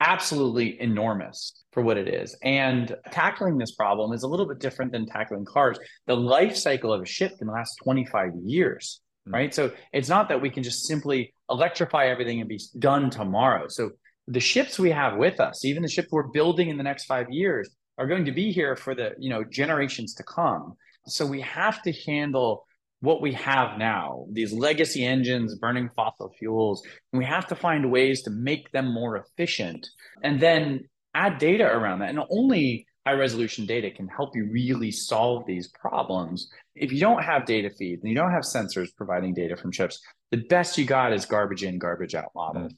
absolutely 0.00 0.80
enormous 0.80 1.62
for 1.72 1.82
what 1.82 1.98
it 1.98 2.08
is. 2.08 2.34
And 2.42 2.96
tackling 3.10 3.58
this 3.58 3.74
problem 3.74 4.14
is 4.14 4.22
a 4.22 4.26
little 4.26 4.48
bit 4.48 4.58
different 4.58 4.90
than 4.90 5.04
tackling 5.04 5.44
cars. 5.44 5.78
The 6.06 6.16
life 6.16 6.56
cycle 6.56 6.94
of 6.94 7.02
a 7.02 7.06
ship 7.06 7.32
can 7.38 7.48
last 7.48 7.76
25 7.84 8.30
years, 8.42 9.02
mm-hmm. 9.28 9.34
right? 9.34 9.54
So 9.54 9.70
it's 9.92 10.08
not 10.08 10.30
that 10.30 10.40
we 10.40 10.48
can 10.48 10.62
just 10.62 10.86
simply 10.86 11.34
electrify 11.50 12.06
everything 12.06 12.40
and 12.40 12.48
be 12.48 12.58
done 12.78 13.10
tomorrow. 13.10 13.68
So 13.68 13.90
the 14.28 14.40
ships 14.40 14.78
we 14.78 14.92
have 14.92 15.18
with 15.18 15.40
us, 15.40 15.62
even 15.66 15.82
the 15.82 15.90
ships 15.90 16.08
we're 16.10 16.28
building 16.28 16.70
in 16.70 16.78
the 16.78 16.84
next 16.84 17.04
five 17.04 17.26
years, 17.28 17.68
are 17.98 18.06
going 18.06 18.24
to 18.24 18.32
be 18.32 18.52
here 18.52 18.76
for 18.76 18.94
the 18.94 19.12
you 19.18 19.30
know 19.30 19.44
generations 19.44 20.14
to 20.14 20.22
come. 20.22 20.74
So 21.06 21.26
we 21.26 21.40
have 21.40 21.82
to 21.82 21.92
handle 21.92 22.64
what 23.00 23.20
we 23.20 23.32
have 23.32 23.78
now, 23.78 24.26
these 24.30 24.52
legacy 24.52 25.04
engines 25.04 25.56
burning 25.56 25.90
fossil 25.96 26.32
fuels, 26.38 26.86
and 27.12 27.18
we 27.18 27.24
have 27.24 27.48
to 27.48 27.56
find 27.56 27.90
ways 27.90 28.22
to 28.22 28.30
make 28.30 28.70
them 28.70 28.94
more 28.94 29.16
efficient 29.16 29.84
and 30.22 30.38
then 30.38 30.84
add 31.12 31.38
data 31.38 31.64
around 31.64 31.98
that. 31.98 32.10
And 32.10 32.20
only 32.30 32.86
high 33.04 33.14
resolution 33.14 33.66
data 33.66 33.90
can 33.90 34.06
help 34.06 34.36
you 34.36 34.48
really 34.52 34.92
solve 34.92 35.44
these 35.46 35.68
problems. 35.68 36.48
If 36.76 36.92
you 36.92 37.00
don't 37.00 37.24
have 37.24 37.44
data 37.44 37.70
feeds 37.70 38.02
and 38.02 38.10
you 38.10 38.16
don't 38.16 38.30
have 38.30 38.44
sensors 38.44 38.94
providing 38.96 39.34
data 39.34 39.56
from 39.56 39.72
chips, 39.72 40.00
the 40.30 40.44
best 40.48 40.78
you 40.78 40.84
got 40.84 41.12
is 41.12 41.26
garbage 41.26 41.64
in, 41.64 41.78
garbage 41.78 42.14
out 42.14 42.30
model. 42.36 42.62
Mm-hmm. 42.62 42.74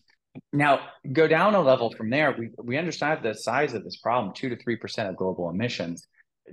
Now, 0.53 0.81
go 1.12 1.27
down 1.29 1.55
a 1.55 1.61
level 1.61 1.90
from 1.90 2.11
there. 2.11 2.35
We, 2.38 2.51
we 2.62 2.77
understand 2.77 3.20
the 3.23 3.35
size 3.35 3.75
of 3.75 3.85
this 3.85 3.97
problem, 3.97 4.35
two 4.35 4.49
to 4.49 4.57
3% 4.57 5.09
of 5.09 5.16
global 5.16 5.51
emissions. 5.51 6.07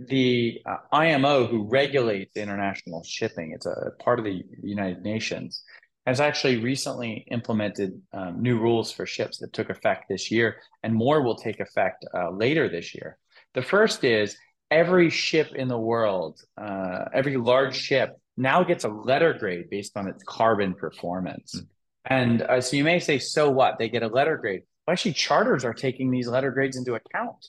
the 0.08 0.62
uh, 0.65 0.78
IMO, 0.91 1.48
who 1.48 1.67
regulates 1.67 2.38
international 2.38 3.04
shipping, 3.04 3.52
it's 3.54 3.65
a 3.65 3.91
part 4.00 4.20
of 4.20 4.26
the 4.26 4.44
United 4.63 5.04
Nations, 5.04 5.63
has 6.06 6.20
actually 6.20 6.58
recently 6.58 7.26
implemented 7.30 8.02
um, 8.13 8.41
new 8.41 8.58
rules 8.58 8.91
for 8.91 9.06
ships 9.06 9.38
that 9.39 9.54
took 9.54 9.70
effect 9.70 10.06
this 10.10 10.32
year, 10.32 10.58
and 10.84 10.94
more 10.94 11.22
will 11.22 11.36
take 11.36 11.60
effect 11.60 12.06
uh, 12.13 12.32
later 12.32 12.70
this 12.70 12.96
year. 12.96 13.17
The 13.54 13.62
first 13.62 14.04
is 14.04 14.38
every 14.72 15.10
ship 15.10 15.54
in 15.54 15.67
the 15.67 15.78
world, 15.78 16.39
uh, 16.58 17.06
every 17.13 17.38
large 17.38 17.76
ship 17.76 18.15
now 18.38 18.63
gets 18.63 18.86
a 18.86 18.89
letter 18.89 19.34
grade 19.34 19.70
based 19.70 19.98
on 19.98 20.08
its 20.08 20.24
carbon 20.24 20.74
performance. 20.74 21.56
Mm. 21.56 21.67
And 22.06 22.42
uh, 22.42 22.62
so 22.62 22.76
you 22.76 22.84
may 22.84 23.00
say, 23.00 23.20
so 23.20 23.50
what? 23.50 23.78
They 23.78 23.90
get 23.90 24.04
a 24.04 24.08
letter 24.08 24.38
grade. 24.38 24.64
Well, 24.86 24.94
actually, 24.94 25.14
charters 25.14 25.64
are 25.64 25.74
taking 25.74 26.10
these 26.10 26.28
letter 26.28 26.52
grades 26.52 26.78
into 26.78 26.96
account. 26.96 27.46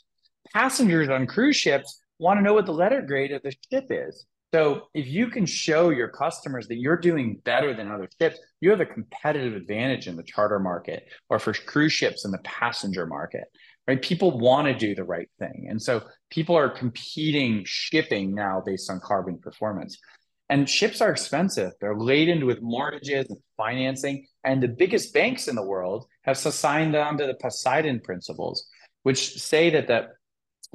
Passengers 0.53 1.09
on 1.09 1.27
cruise 1.27 1.57
ships 1.57 2.01
want 2.19 2.39
to 2.39 2.43
know 2.43 2.55
what 2.55 2.67
the 2.67 2.73
letter 2.73 3.03
grade 3.03 3.33
of 3.33 3.43
the 3.43 3.55
ship 3.71 3.87
is. 3.91 4.27
So 4.53 4.89
if 4.93 5.07
you 5.07 5.29
can 5.29 5.47
show 5.47 5.89
your 5.89 6.09
customers 6.09 6.69
that 6.69 6.77
you're 6.77 6.99
doing 6.99 7.41
better 7.43 7.73
than 7.75 7.91
other 7.91 8.07
ships, 8.21 8.39
you 8.61 8.69
have 8.69 8.81
a 8.81 8.87
competitive 8.87 9.55
advantage 9.55 10.09
in 10.09 10.17
the 10.17 10.23
charter 10.23 10.59
market 10.59 11.09
or 11.31 11.39
for 11.39 11.55
cruise 11.55 11.95
ships 11.95 12.27
in 12.27 12.31
the 12.31 12.39
passenger 12.39 13.07
market, 13.07 13.45
right? 13.89 14.01
People 14.01 14.39
want 14.39 14.67
to 14.67 14.75
do 14.75 14.95
the 14.95 15.05
right 15.05 15.31
thing. 15.39 15.69
And 15.71 15.81
so 15.81 16.03
people 16.31 16.55
are 16.55 16.69
competing 16.69 17.63
shipping 17.65 18.35
now 18.35 18.63
based 18.65 18.91
on 18.91 19.01
carbon 19.01 19.39
performance. 19.39 19.97
And 20.53 20.69
ships 20.69 21.01
are 21.01 21.11
expensive. 21.11 21.73
They're 21.81 21.97
laden 21.97 22.45
with 22.45 22.61
mortgages 22.61 23.25
and 23.31 23.39
financing. 23.57 24.27
And 24.45 24.63
the 24.63 24.69
biggest 24.69 25.15
banks 25.15 25.49
in 25.49 25.55
the 25.55 25.65
world 25.65 26.05
have 26.25 26.37
signed 26.37 26.95
on 26.95 27.17
to 27.17 27.27
the 27.27 27.33
Poseidon 27.41 28.01
principles, 28.01 28.69
which 29.03 29.41
say 29.41 29.71
that 29.71 29.87
the, 29.87 30.09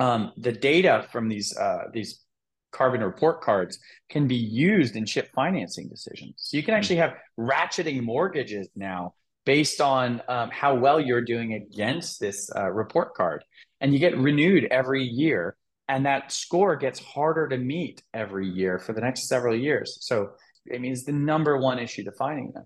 um, 0.03 0.31
the 0.35 0.51
data 0.51 1.05
from 1.11 1.29
these, 1.29 1.55
uh, 1.55 1.89
these 1.93 2.23
carbon 2.71 3.03
report 3.03 3.41
cards 3.41 3.77
can 4.09 4.27
be 4.27 4.35
used 4.35 4.95
in 4.95 5.05
ship 5.05 5.29
financing 5.35 5.87
decisions. 5.89 6.33
So 6.37 6.57
you 6.57 6.63
can 6.63 6.73
actually 6.73 6.95
have 6.95 7.13
ratcheting 7.39 8.01
mortgages 8.01 8.67
now 8.75 9.13
based 9.45 9.79
on 9.79 10.23
um, 10.27 10.49
how 10.49 10.73
well 10.73 10.99
you're 10.99 11.21
doing 11.21 11.53
against 11.53 12.19
this 12.19 12.49
uh, 12.55 12.71
report 12.71 13.13
card. 13.13 13.43
And 13.79 13.93
you 13.93 13.99
get 13.99 14.17
renewed 14.17 14.65
every 14.71 15.03
year. 15.03 15.55
And 15.87 16.05
that 16.05 16.31
score 16.31 16.75
gets 16.75 16.99
harder 16.99 17.47
to 17.47 17.57
meet 17.57 18.03
every 18.13 18.47
year 18.47 18.77
for 18.77 18.93
the 18.93 19.01
next 19.01 19.27
several 19.27 19.55
years. 19.55 19.97
So 20.01 20.31
it 20.65 20.81
means 20.81 21.03
the 21.03 21.13
number 21.13 21.57
one 21.57 21.79
issue 21.79 22.03
defining 22.03 22.51
them. 22.51 22.65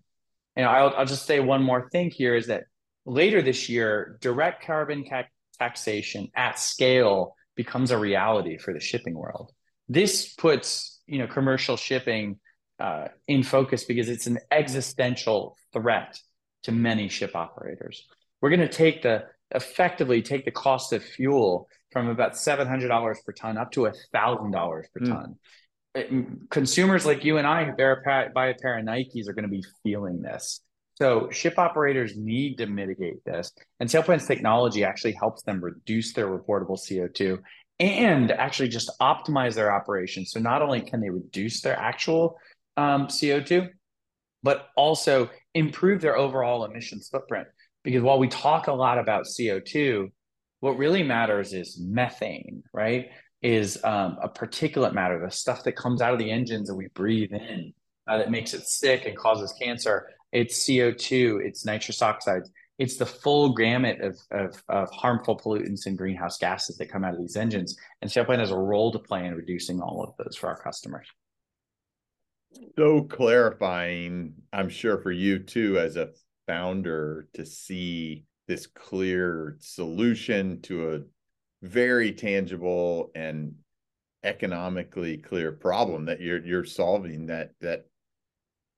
And 0.55 0.65
I'll, 0.65 0.93
I'll 0.97 1.05
just 1.05 1.25
say 1.25 1.39
one 1.39 1.63
more 1.63 1.89
thing 1.91 2.09
here 2.09 2.35
is 2.35 2.47
that 2.47 2.63
later 3.05 3.41
this 3.41 3.69
year, 3.69 4.17
direct 4.21 4.65
carbon 4.65 5.05
ca- 5.07 5.27
taxation 5.59 6.29
at 6.35 6.59
scale 6.59 7.35
becomes 7.55 7.91
a 7.91 7.97
reality 7.97 8.57
for 8.57 8.73
the 8.73 8.79
shipping 8.79 9.13
world 9.13 9.51
this 9.91 10.33
puts 10.33 11.01
you 11.05 11.19
know 11.19 11.27
commercial 11.27 11.75
shipping 11.75 12.39
uh, 12.79 13.07
in 13.27 13.43
focus 13.43 13.83
because 13.83 14.07
it's 14.07 14.25
an 14.25 14.39
existential 14.49 15.57
threat 15.73 16.17
to 16.63 16.71
many 16.71 17.09
ship 17.09 17.35
operators. 17.35 18.07
We're 18.41 18.49
going 18.49 18.61
to 18.61 18.69
take 18.69 19.03
the 19.03 19.25
effectively 19.53 20.21
take 20.21 20.45
the 20.45 20.51
cost 20.51 20.93
of 20.93 21.03
fuel 21.03 21.67
from 21.91 22.09
about 22.09 22.37
seven 22.37 22.67
hundred 22.67 22.87
dollars 22.87 23.19
per 23.25 23.31
ton 23.33 23.57
up 23.57 23.71
to 23.73 23.85
a 23.85 23.93
thousand 24.13 24.51
dollars 24.51 24.87
per 24.93 25.05
mm. 25.05 25.09
ton. 25.09 25.35
It, 25.93 26.49
consumers 26.49 27.05
like 27.05 27.25
you 27.25 27.37
and 27.37 27.45
I 27.45 27.65
who 27.65 27.73
buy 28.33 28.47
a 28.47 28.55
pair 28.55 28.77
of 28.77 28.85
Nikes 28.85 29.27
are 29.27 29.33
going 29.33 29.43
to 29.43 29.49
be 29.49 29.63
feeling 29.83 30.21
this. 30.21 30.61
So 30.95 31.29
ship 31.31 31.57
operators 31.57 32.15
need 32.15 32.57
to 32.59 32.67
mitigate 32.67 33.23
this, 33.25 33.51
and 33.79 33.89
SailPlan's 33.89 34.27
technology 34.27 34.83
actually 34.83 35.13
helps 35.13 35.43
them 35.43 35.61
reduce 35.61 36.13
their 36.13 36.27
reportable 36.27 36.77
CO2 36.77 37.39
and 37.79 38.31
actually 38.31 38.69
just 38.69 38.91
optimize 39.01 39.55
their 39.55 39.73
operations. 39.73 40.31
So 40.31 40.39
not 40.39 40.61
only 40.61 40.81
can 40.81 41.01
they 41.01 41.09
reduce 41.09 41.61
their 41.61 41.75
actual 41.75 42.37
um, 42.77 43.07
CO2, 43.07 43.69
but 44.43 44.67
also 44.75 45.29
improve 45.55 46.01
their 46.01 46.15
overall 46.15 46.63
emissions 46.65 47.09
footprint. 47.09 47.47
Because 47.83 48.03
while 48.03 48.19
we 48.19 48.27
talk 48.27 48.67
a 48.67 48.73
lot 48.73 48.99
about 48.99 49.25
CO2, 49.25 50.11
what 50.61 50.77
really 50.77 51.03
matters 51.03 51.53
is 51.53 51.77
methane, 51.79 52.63
right? 52.73 53.09
Is 53.41 53.83
um, 53.83 54.17
a 54.21 54.29
particulate 54.29 54.93
matter, 54.93 55.19
the 55.19 55.31
stuff 55.31 55.63
that 55.65 55.75
comes 55.75 56.01
out 56.01 56.13
of 56.13 56.19
the 56.19 56.31
engines 56.31 56.69
that 56.69 56.75
we 56.75 56.87
breathe 56.93 57.33
in 57.33 57.73
uh, 58.07 58.17
that 58.17 58.31
makes 58.31 58.53
it 58.53 58.67
sick 58.67 59.05
and 59.05 59.17
causes 59.17 59.53
cancer. 59.61 60.07
It's 60.31 60.65
CO2, 60.65 61.45
it's 61.45 61.65
nitrous 61.65 62.01
oxides 62.01 62.49
it's 62.81 62.97
the 62.97 63.05
full 63.05 63.53
gamut 63.53 64.01
of, 64.01 64.17
of, 64.31 64.63
of, 64.67 64.89
harmful 64.89 65.37
pollutants 65.37 65.85
and 65.85 65.95
greenhouse 65.95 66.39
gases 66.39 66.77
that 66.77 66.87
come 66.87 67.03
out 67.03 67.13
of 67.13 67.19
these 67.19 67.35
engines. 67.35 67.77
And 68.01 68.09
SailPlan 68.09 68.39
has 68.39 68.49
a 68.49 68.57
role 68.57 68.91
to 68.91 68.97
play 68.97 69.27
in 69.27 69.35
reducing 69.35 69.79
all 69.81 70.03
of 70.03 70.15
those 70.17 70.35
for 70.35 70.49
our 70.49 70.57
customers. 70.57 71.05
So 72.75 73.03
clarifying, 73.03 74.33
I'm 74.51 74.69
sure 74.69 74.97
for 74.97 75.11
you 75.11 75.37
too, 75.37 75.77
as 75.77 75.95
a 75.95 76.09
founder, 76.47 77.27
to 77.35 77.45
see 77.45 78.25
this 78.47 78.67
clear 78.67 79.57
solution 79.59 80.61
to 80.61 80.93
a 80.93 80.99
very 81.65 82.11
tangible 82.11 83.11
and 83.15 83.55
economically 84.23 85.17
clear 85.17 85.51
problem 85.51 86.05
that 86.05 86.21
you're 86.21 86.43
you're 86.45 86.65
solving 86.65 87.27
that 87.27 87.51
that 87.61 87.85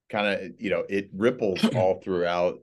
kind 0.10 0.28
of 0.28 0.52
you 0.60 0.70
know 0.70 0.86
it 0.90 1.10
ripples 1.14 1.64
all 1.76 2.00
throughout 2.02 2.60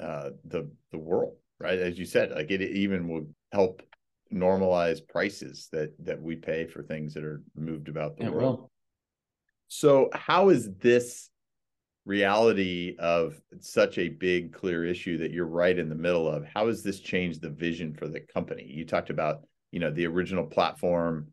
uh, 0.00 0.30
the 0.44 0.70
the 0.90 0.98
world, 0.98 1.36
right? 1.60 1.78
As 1.78 1.98
you 1.98 2.04
said, 2.04 2.30
like 2.32 2.50
it 2.50 2.60
even 2.60 3.08
would 3.08 3.32
help 3.52 3.82
normalize 4.32 5.06
prices 5.06 5.68
that 5.72 5.92
that 6.04 6.20
we 6.20 6.36
pay 6.36 6.66
for 6.66 6.82
things 6.82 7.14
that 7.14 7.24
are 7.24 7.42
moved 7.54 7.88
about 7.88 8.16
the 8.16 8.24
it 8.24 8.32
world. 8.32 8.58
Will. 8.58 8.70
So, 9.68 10.10
how 10.12 10.50
is 10.50 10.70
this 10.80 11.30
reality 12.04 12.96
of 12.98 13.40
such 13.60 13.98
a 13.98 14.08
big, 14.08 14.52
clear 14.52 14.84
issue 14.84 15.18
that 15.18 15.30
you're 15.30 15.46
right 15.46 15.78
in 15.78 15.88
the 15.88 15.94
middle 15.94 16.28
of? 16.28 16.44
How 16.44 16.66
has 16.66 16.82
this 16.82 17.00
changed 17.00 17.42
the 17.42 17.50
vision 17.50 17.94
for 17.94 18.08
the 18.08 18.20
company? 18.20 18.64
You 18.68 18.84
talked 18.84 19.10
about, 19.10 19.42
you 19.70 19.80
know, 19.80 19.90
the 19.90 20.06
original 20.06 20.44
platform 20.44 21.28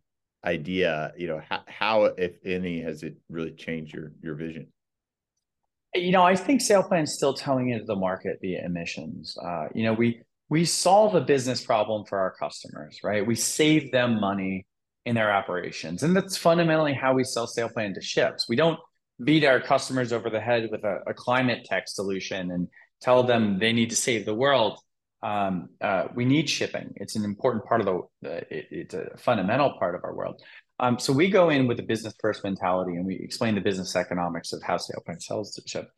idea. 0.45 1.13
You 1.17 1.27
know, 1.27 1.41
how, 1.47 1.61
how 1.67 2.03
if 2.05 2.37
any, 2.45 2.81
has 2.81 3.03
it 3.03 3.17
really 3.29 3.51
changed 3.51 3.93
your 3.93 4.11
your 4.21 4.35
vision? 4.35 4.67
You 5.95 6.11
know, 6.11 6.23
I 6.23 6.35
think 6.35 6.61
SailPlan 6.61 7.03
is 7.03 7.15
still 7.15 7.33
towing 7.33 7.69
into 7.69 7.85
the 7.85 7.95
market 7.95 8.37
via 8.41 8.63
emissions. 8.63 9.35
Uh, 9.43 9.67
you 9.73 9.83
know, 9.83 9.93
we 9.93 10.21
we 10.49 10.65
solve 10.65 11.15
a 11.15 11.21
business 11.21 11.63
problem 11.63 12.05
for 12.05 12.19
our 12.19 12.33
customers, 12.39 12.99
right? 13.03 13.25
We 13.25 13.35
save 13.35 13.91
them 13.91 14.19
money 14.19 14.67
in 15.05 15.15
their 15.15 15.31
operations, 15.31 16.03
and 16.03 16.15
that's 16.15 16.37
fundamentally 16.37 16.93
how 16.93 17.13
we 17.13 17.23
sell 17.23 17.47
SailPlan 17.47 17.95
to 17.95 18.01
ships. 18.01 18.47
We 18.47 18.55
don't 18.55 18.79
beat 19.23 19.43
our 19.43 19.59
customers 19.59 20.13
over 20.13 20.29
the 20.29 20.39
head 20.39 20.69
with 20.71 20.83
a, 20.83 20.99
a 21.07 21.13
climate 21.13 21.65
tech 21.65 21.87
solution 21.87 22.51
and 22.51 22.67
tell 23.01 23.23
them 23.23 23.59
they 23.59 23.73
need 23.73 23.89
to 23.89 23.95
save 23.95 24.25
the 24.25 24.33
world. 24.33 24.79
Um, 25.21 25.69
uh, 25.81 26.07
we 26.15 26.23
need 26.23 26.49
shipping; 26.49 26.93
it's 26.95 27.17
an 27.17 27.25
important 27.25 27.65
part 27.65 27.81
of 27.81 27.87
the. 28.21 28.29
It, 28.49 28.67
it's 28.71 28.93
a 28.93 29.17
fundamental 29.17 29.77
part 29.77 29.95
of 29.95 30.03
our 30.05 30.13
world. 30.13 30.41
Um, 30.79 30.97
so 30.97 31.11
we 31.11 31.29
go 31.29 31.49
in 31.49 31.67
with 31.67 31.79
a 31.79 31.83
business 31.83 32.13
first 32.21 32.43
mentality 32.43 32.95
and 32.95 33.05
we 33.05 33.15
explain 33.15 33.53
the 33.53 33.61
business 33.61 33.97
economics 33.97 34.53
of 34.53 34.63
how 34.63 34.77
SailPlan 34.77 35.21
sells 35.21 35.53
to 35.55 35.61
ship. 35.67 35.89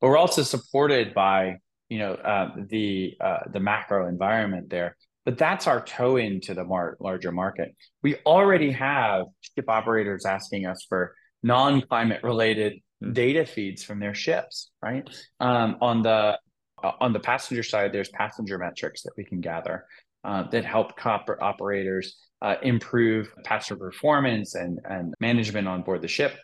But 0.00 0.08
we're 0.08 0.16
also 0.16 0.42
supported 0.42 1.12
by 1.12 1.58
you 1.90 1.98
know 1.98 2.14
uh, 2.14 2.54
the 2.68 3.16
uh, 3.20 3.40
the 3.52 3.60
macro 3.60 4.08
environment 4.08 4.70
there. 4.70 4.96
But 5.26 5.36
that's 5.36 5.66
our 5.66 5.84
toe 5.84 6.16
into 6.16 6.54
the 6.54 6.64
mar- 6.64 6.96
larger 6.98 7.30
market. 7.30 7.76
We 8.02 8.16
already 8.24 8.70
have 8.72 9.26
ship 9.42 9.68
operators 9.68 10.24
asking 10.24 10.64
us 10.64 10.86
for 10.88 11.14
non-climate 11.42 12.22
related 12.22 12.74
mm-hmm. 12.74 13.12
data 13.12 13.46
feeds 13.46 13.82
from 13.82 14.00
their 14.00 14.14
ships, 14.14 14.70
right? 14.82 15.08
Um, 15.40 15.76
on 15.80 16.02
the 16.02 16.38
on 16.82 17.12
the 17.12 17.20
passenger 17.20 17.62
side, 17.62 17.92
there's 17.92 18.08
passenger 18.08 18.56
metrics 18.56 19.02
that 19.02 19.12
we 19.16 19.24
can 19.24 19.40
gather 19.40 19.84
uh, 20.24 20.44
that 20.50 20.64
help 20.64 20.96
copper 20.96 21.42
operators 21.42 22.16
uh, 22.42 22.54
improve 22.62 23.32
passenger 23.44 23.78
performance 23.78 24.54
and, 24.54 24.80
and 24.88 25.14
management 25.20 25.68
on 25.68 25.82
board 25.82 26.00
the 26.00 26.08
ship. 26.08 26.38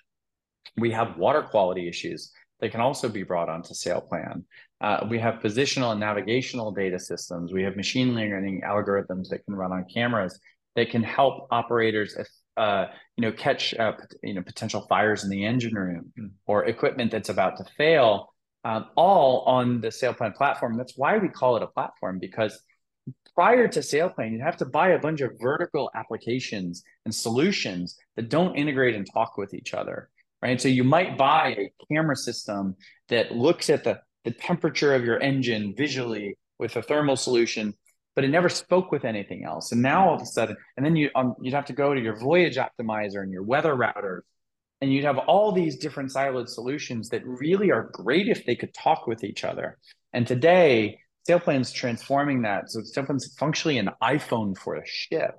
We 0.76 0.90
have 0.90 1.16
water 1.16 1.42
quality 1.42 1.88
issues 1.88 2.32
that 2.60 2.70
can 2.70 2.80
also 2.80 3.08
be 3.08 3.22
brought 3.22 3.48
onto 3.48 3.74
SailPlan. 3.74 4.44
Uh, 4.80 5.06
we 5.08 5.18
have 5.18 5.36
positional 5.36 5.92
and 5.92 6.00
navigational 6.00 6.70
data 6.70 6.98
systems. 6.98 7.52
We 7.52 7.62
have 7.62 7.76
machine 7.76 8.14
learning 8.14 8.62
algorithms 8.64 9.28
that 9.28 9.44
can 9.44 9.54
run 9.54 9.72
on 9.72 9.84
cameras 9.92 10.38
that 10.74 10.90
can 10.90 11.02
help 11.02 11.48
operators, 11.50 12.16
uh, 12.56 12.86
you 13.16 13.22
know, 13.22 13.32
catch 13.32 13.74
uh, 13.74 13.92
you 14.22 14.34
know 14.34 14.42
potential 14.42 14.86
fires 14.88 15.24
in 15.24 15.30
the 15.30 15.44
engine 15.44 15.74
room 15.74 16.12
mm. 16.18 16.30
or 16.46 16.64
equipment 16.64 17.10
that's 17.10 17.28
about 17.28 17.56
to 17.58 17.64
fail, 17.76 18.32
um, 18.64 18.86
all 18.96 19.40
on 19.42 19.80
the 19.80 19.88
SailPlan 19.88 20.34
platform. 20.34 20.76
That's 20.76 20.96
why 20.96 21.18
we 21.18 21.28
call 21.28 21.56
it 21.56 21.62
a 21.62 21.68
platform 21.68 22.18
because 22.18 22.60
prior 23.34 23.68
to 23.68 23.80
SailPlan, 23.80 24.32
you'd 24.32 24.40
have 24.40 24.56
to 24.56 24.64
buy 24.64 24.90
a 24.90 24.98
bunch 24.98 25.20
of 25.20 25.32
vertical 25.40 25.90
applications 25.94 26.82
and 27.04 27.14
solutions 27.14 27.96
that 28.16 28.28
don't 28.28 28.56
integrate 28.56 28.94
and 28.94 29.06
talk 29.12 29.36
with 29.36 29.54
each 29.54 29.74
other, 29.74 30.08
right? 30.42 30.60
So 30.60 30.68
you 30.68 30.84
might 30.84 31.18
buy 31.18 31.54
a 31.58 31.72
camera 31.92 32.16
system 32.16 32.76
that 33.08 33.32
looks 33.32 33.70
at 33.70 33.84
the, 33.84 34.00
the 34.24 34.30
temperature 34.32 34.94
of 34.94 35.04
your 35.04 35.20
engine 35.20 35.74
visually 35.76 36.36
with 36.58 36.76
a 36.76 36.82
thermal 36.82 37.16
solution, 37.16 37.74
but 38.16 38.24
it 38.24 38.28
never 38.28 38.48
spoke 38.48 38.90
with 38.90 39.04
anything 39.04 39.44
else. 39.44 39.70
And 39.70 39.82
now 39.82 40.08
all 40.08 40.14
of 40.16 40.22
a 40.22 40.26
sudden, 40.26 40.56
and 40.76 40.84
then 40.84 40.96
you 40.96 41.10
um, 41.14 41.36
you'd 41.40 41.54
have 41.54 41.66
to 41.66 41.74
go 41.74 41.94
to 41.94 42.00
your 42.00 42.16
voyage 42.16 42.56
optimizer 42.56 43.22
and 43.22 43.30
your 43.30 43.44
weather 43.44 43.76
router, 43.76 44.24
and 44.80 44.92
you'd 44.92 45.04
have 45.04 45.18
all 45.18 45.52
these 45.52 45.76
different 45.76 46.10
siloed 46.10 46.48
solutions 46.48 47.10
that 47.10 47.24
really 47.24 47.70
are 47.70 47.90
great 47.92 48.28
if 48.28 48.44
they 48.44 48.56
could 48.56 48.74
talk 48.74 49.06
with 49.06 49.22
each 49.22 49.44
other. 49.44 49.78
And 50.12 50.26
today, 50.26 50.98
SailPlan's 51.28 51.72
transforming 51.72 52.42
that. 52.42 52.70
So 52.70 52.80
SailPlan's 52.80 53.34
functionally 53.38 53.78
an 53.78 53.90
iPhone 54.02 54.56
for 54.56 54.76
a 54.76 54.86
ship 54.86 55.38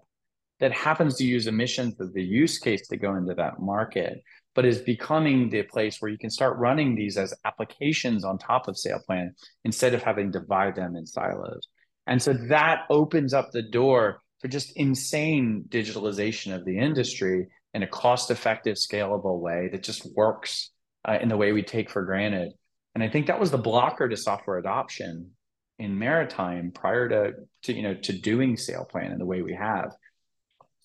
that 0.60 0.72
happens 0.72 1.16
to 1.18 1.24
use 1.24 1.48
emissions 1.48 2.00
as 2.00 2.12
the 2.13 2.24
use 2.24 2.60
case 2.60 2.88
to 2.90 2.98
go 2.98 3.16
into 3.16 3.34
that 3.36 3.60
market, 3.60 4.24
but 4.54 4.66
is 4.66 4.80
becoming 4.80 5.50
the 5.50 5.63
place 5.63 5.98
where 6.00 6.12
you 6.12 6.18
can 6.18 6.30
start 6.30 6.58
running 6.58 6.96
these 6.96 7.18
as 7.18 7.34
applications 7.46 8.24
on 8.24 8.38
top 8.38 8.68
of 8.68 8.76
SailPlan 8.76 9.30
instead 9.63 9.94
of 9.94 10.04
having 10.04 10.32
to 10.32 10.40
divide 10.40 10.76
them 10.76 10.96
in 10.96 11.06
silos. 11.06 11.68
And 12.08 12.22
so 12.22 12.34
that 12.50 12.84
opens 12.89 13.34
up 13.34 13.52
the 13.52 13.62
door 13.62 14.22
for 14.39 14.48
just 14.48 14.72
insane 14.76 15.65
digitalization 15.67 16.56
of 16.56 16.63
the 16.63 16.78
industry 16.80 17.48
in 17.74 17.84
a 17.84 17.88
cost 17.88 18.32
effective, 18.32 18.76
scalable 18.76 19.39
way 19.39 19.70
that 19.72 19.84
just 19.84 20.08
works 20.15 20.72
uh, 21.08 21.17
in 21.22 21.30
the 21.30 21.38
way 21.38 21.52
we 21.52 21.63
take 21.63 21.89
for 21.89 22.04
granted. 22.04 22.54
And 22.96 23.04
I 23.04 23.10
think 23.10 23.28
that 23.28 23.39
was 23.39 23.52
the 23.52 23.58
blocker 23.58 24.08
to 24.08 24.17
software 24.17 24.58
adoption 24.58 25.32
in 25.80 26.00
maritime 26.00 26.72
prior 26.72 27.08
to, 27.10 27.34
to 27.63 27.74
you 27.74 27.84
know 27.84 27.93
to 27.93 28.13
doing 28.13 28.56
SailPlan 28.56 29.12
in 29.12 29.20
the 29.20 29.26
way 29.26 29.41
we 29.41 29.54
have. 29.54 29.91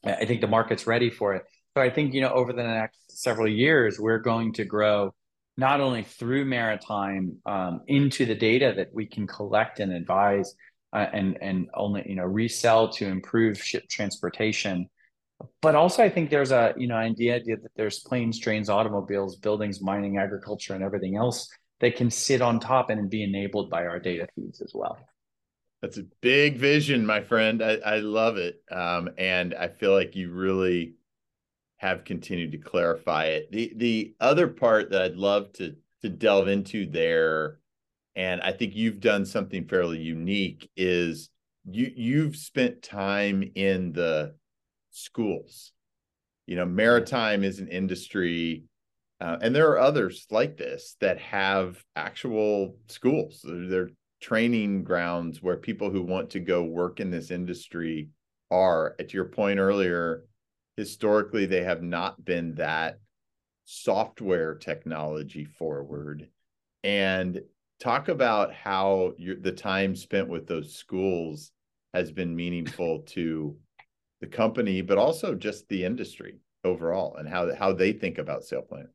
I 0.05 0.27
think 0.27 0.41
the 0.41 0.49
market's 0.49 0.87
ready 0.87 1.11
for 1.11 1.35
it. 1.35 1.45
So 1.75 1.83
I 1.83 1.91
think 1.91 2.13
you 2.13 2.21
know 2.21 2.31
over 2.31 2.53
the 2.53 2.63
next 2.63 2.99
several 3.09 3.49
years 3.49 3.99
we're 3.99 4.19
going 4.19 4.53
to 4.55 4.65
grow 4.65 5.15
not 5.57 5.81
only 5.81 6.03
through 6.03 6.45
maritime 6.45 7.39
um, 7.47 7.81
into 7.87 8.27
the 8.27 8.35
data 8.35 8.75
that 8.77 8.89
we 8.93 9.07
can 9.07 9.27
collect 9.27 9.81
and 9.81 9.93
advise 9.93 10.55
uh, 10.93 11.07
and 11.13 11.39
and 11.41 11.69
only 11.75 12.05
you 12.07 12.15
know 12.15 12.25
resell 12.25 12.89
to 12.91 13.07
improve 13.07 13.63
ship 13.63 13.89
transportation. 13.89 14.89
But 15.61 15.75
also 15.75 16.05
i 16.05 16.09
think 16.09 16.31
there's 16.31 16.53
a 16.53 16.73
you 16.77 16.87
know 16.87 17.15
the 17.17 17.33
idea 17.33 17.57
that 17.57 17.73
there's 17.75 18.01
planes 18.01 18.39
trains 18.39 18.69
automobiles 18.69 19.37
buildings 19.37 19.81
mining 19.81 20.19
agriculture 20.19 20.75
and 20.75 20.85
everything 20.85 21.17
else 21.17 21.49
that 21.81 21.97
can 21.97 22.11
sit 22.11 22.41
on 22.41 22.61
top 22.61 22.91
and 22.91 23.11
be 23.11 23.25
enabled 23.25 23.69
by 23.69 23.87
our 23.87 23.99
data 23.99 24.29
feeds 24.37 24.61
as 24.61 24.73
well. 24.73 24.99
That's 25.81 25.99
a 25.99 26.05
big 26.21 26.59
vision 26.59 27.05
my 27.05 27.23
friend. 27.23 27.61
I, 27.61 27.79
I 27.85 27.97
love 27.97 28.37
it. 28.37 28.63
Um, 28.71 29.11
and 29.19 29.55
i 29.55 29.69
feel 29.69 29.93
like 29.93 30.15
you 30.15 30.31
really 30.31 30.95
have 31.79 32.05
continued 32.05 32.53
to 32.53 32.59
clarify 32.59 33.25
it. 33.25 33.51
The 33.51 33.73
the 33.77 34.15
other 34.21 34.47
part 34.47 34.91
that 34.91 35.03
i'd 35.03 35.17
love 35.17 35.53
to 35.55 35.75
to 36.03 36.09
delve 36.09 36.49
into 36.49 36.87
there 36.87 37.59
and 38.17 38.41
I 38.41 38.53
think 38.53 38.75
you've 38.75 39.01
done 39.01 39.25
something 39.25 39.67
fairly 39.67 39.99
unique 39.99 40.71
is 40.77 41.31
you 41.65 41.91
you've 41.95 42.37
spent 42.37 42.83
time 42.83 43.51
in 43.55 43.93
the 43.93 44.35
schools. 44.91 45.73
You 46.47 46.57
know, 46.57 46.67
maritime 46.67 47.45
is 47.45 47.59
an 47.59 47.69
industry 47.69 48.65
uh, 49.23 49.39
and 49.41 49.55
there 49.55 49.71
are 49.71 49.79
others 49.79 50.27
like 50.33 50.57
this 50.57 50.97
that 51.01 51.17
have 51.21 51.81
actual 51.95 52.77
schools. 52.89 53.41
They're, 53.45 53.69
they're 53.69 53.89
training 54.21 54.83
grounds 54.83 55.41
where 55.41 55.57
people 55.57 55.91
who 55.91 56.03
want 56.03 56.31
to 56.31 56.41
go 56.41 56.65
work 56.65 56.99
in 56.99 57.13
this 57.13 57.31
industry 57.31 58.09
are. 58.51 58.97
At 58.99 59.15
your 59.15 59.27
point 59.27 59.61
earlier, 59.61 60.25
historically 60.77 61.47
they 61.47 61.63
have 61.63 61.85
not 61.85 62.25
been 62.25 62.57
that 62.57 62.99
software 63.65 64.57
technology 64.57 65.45
forward 65.45 66.29
and 66.83 67.41
talk 67.83 68.09
about 68.09 68.55
how 68.55 69.13
your, 69.19 69.37
the 69.37 69.53
time 69.53 69.97
spent 69.97 70.29
with 70.29 70.47
those 70.47 70.75
schools 70.75 71.51
has 71.93 72.13
been 72.13 72.35
meaningful 72.35 73.01
to 73.07 73.57
the 74.21 74.27
company, 74.27 74.81
but 74.81 74.99
also 74.99 75.35
just 75.35 75.69
the 75.69 75.85
industry 75.85 76.39
overall 76.65 77.17
and 77.17 77.29
how 77.29 77.53
how 77.55 77.73
they 77.73 77.93
think 77.93 78.19
about 78.19 78.43
SailPlan. 78.43 78.87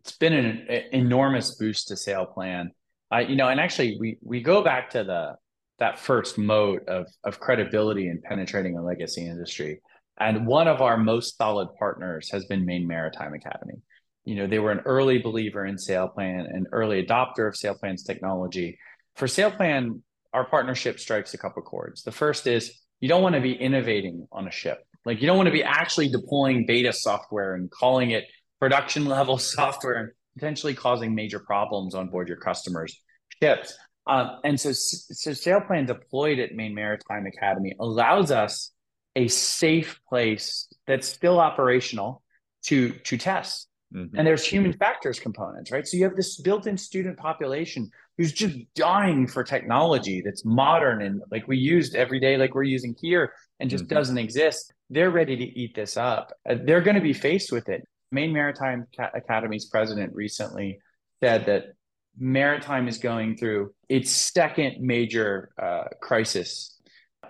It's 0.00 0.16
been 0.16 0.32
an, 0.32 0.66
an 0.68 0.82
enormous 0.92 1.56
boost 1.56 1.88
to 1.88 1.94
SailPlan. 1.94 2.68
I, 3.10 3.22
you 3.22 3.36
know, 3.36 3.48
and 3.48 3.60
actually 3.60 3.98
we 3.98 4.18
we 4.22 4.40
go 4.40 4.62
back 4.62 4.90
to 4.90 5.04
the 5.04 5.34
that 5.80 5.98
first 5.98 6.38
mode 6.38 6.88
of 6.88 7.08
of 7.24 7.40
credibility 7.40 8.08
in 8.08 8.20
penetrating 8.22 8.78
a 8.78 8.82
legacy 8.82 9.26
industry. 9.26 9.80
And 10.20 10.46
one 10.46 10.68
of 10.68 10.80
our 10.80 10.96
most 10.96 11.36
solid 11.36 11.68
partners 11.78 12.30
has 12.30 12.44
been 12.44 12.64
Maine 12.64 12.86
Maritime 12.86 13.34
Academy 13.34 13.80
you 14.24 14.36
know, 14.36 14.46
they 14.46 14.58
were 14.58 14.70
an 14.70 14.80
early 14.80 15.18
believer 15.18 15.64
in 15.64 15.76
SailPlan, 15.76 16.46
an 16.48 16.66
early 16.72 17.04
adopter 17.04 17.48
of 17.48 17.54
SailPlan's 17.54 18.04
technology. 18.04 18.78
For 19.16 19.26
SailPlan, 19.26 20.00
our 20.32 20.44
partnership 20.44 21.00
strikes 21.00 21.34
a 21.34 21.38
couple 21.38 21.62
chords. 21.62 22.02
The 22.02 22.12
first 22.12 22.46
is 22.46 22.80
you 23.00 23.08
don't 23.08 23.22
want 23.22 23.34
to 23.34 23.40
be 23.40 23.52
innovating 23.52 24.26
on 24.30 24.46
a 24.46 24.50
ship. 24.50 24.78
Like 25.04 25.20
you 25.20 25.26
don't 25.26 25.36
want 25.36 25.48
to 25.48 25.52
be 25.52 25.64
actually 25.64 26.08
deploying 26.08 26.66
beta 26.66 26.92
software 26.92 27.54
and 27.54 27.70
calling 27.70 28.12
it 28.12 28.24
production 28.60 29.06
level 29.06 29.38
software 29.38 29.94
and 29.94 30.08
potentially 30.34 30.74
causing 30.74 31.14
major 31.14 31.40
problems 31.40 31.94
on 31.94 32.08
board 32.08 32.28
your 32.28 32.36
customers' 32.36 33.00
ships. 33.42 33.76
Um, 34.06 34.38
and 34.44 34.58
so, 34.58 34.72
so 34.72 35.30
SailPlan 35.30 35.86
deployed 35.86 36.38
at 36.38 36.52
Maine 36.52 36.74
Maritime 36.74 37.26
Academy 37.26 37.74
allows 37.78 38.30
us 38.30 38.70
a 39.14 39.28
safe 39.28 40.00
place 40.08 40.72
that's 40.86 41.06
still 41.06 41.38
operational 41.38 42.22
to 42.64 42.92
to 43.04 43.18
test 43.18 43.68
Mm-hmm. 43.94 44.16
And 44.16 44.26
there's 44.26 44.44
human 44.44 44.72
factors 44.72 45.20
components, 45.20 45.70
right? 45.70 45.86
So 45.86 45.96
you 45.96 46.04
have 46.04 46.16
this 46.16 46.40
built-in 46.40 46.78
student 46.78 47.18
population 47.18 47.90
who's 48.16 48.32
just 48.32 48.56
dying 48.74 49.26
for 49.26 49.44
technology 49.44 50.22
that's 50.22 50.44
modern 50.44 51.02
and 51.02 51.22
like 51.30 51.46
we 51.46 51.58
used 51.58 51.94
every 51.94 52.20
day, 52.20 52.36
like 52.36 52.54
we're 52.54 52.62
using 52.62 52.94
here, 53.00 53.32
and 53.60 53.68
just 53.68 53.84
mm-hmm. 53.84 53.94
doesn't 53.94 54.18
exist. 54.18 54.72
They're 54.90 55.10
ready 55.10 55.36
to 55.36 55.44
eat 55.44 55.74
this 55.74 55.96
up. 55.96 56.32
Uh, 56.48 56.56
they're 56.64 56.80
going 56.80 56.96
to 56.96 57.02
be 57.02 57.12
faced 57.12 57.52
with 57.52 57.68
it. 57.68 57.86
Maine 58.10 58.32
Maritime 58.32 58.86
Academy's 58.98 59.66
president 59.66 60.14
recently 60.14 60.78
said 61.20 61.46
that 61.46 61.74
maritime 62.18 62.88
is 62.88 62.98
going 62.98 63.36
through 63.36 63.72
its 63.88 64.10
second 64.10 64.80
major 64.80 65.50
uh, 65.60 65.84
crisis 66.00 66.78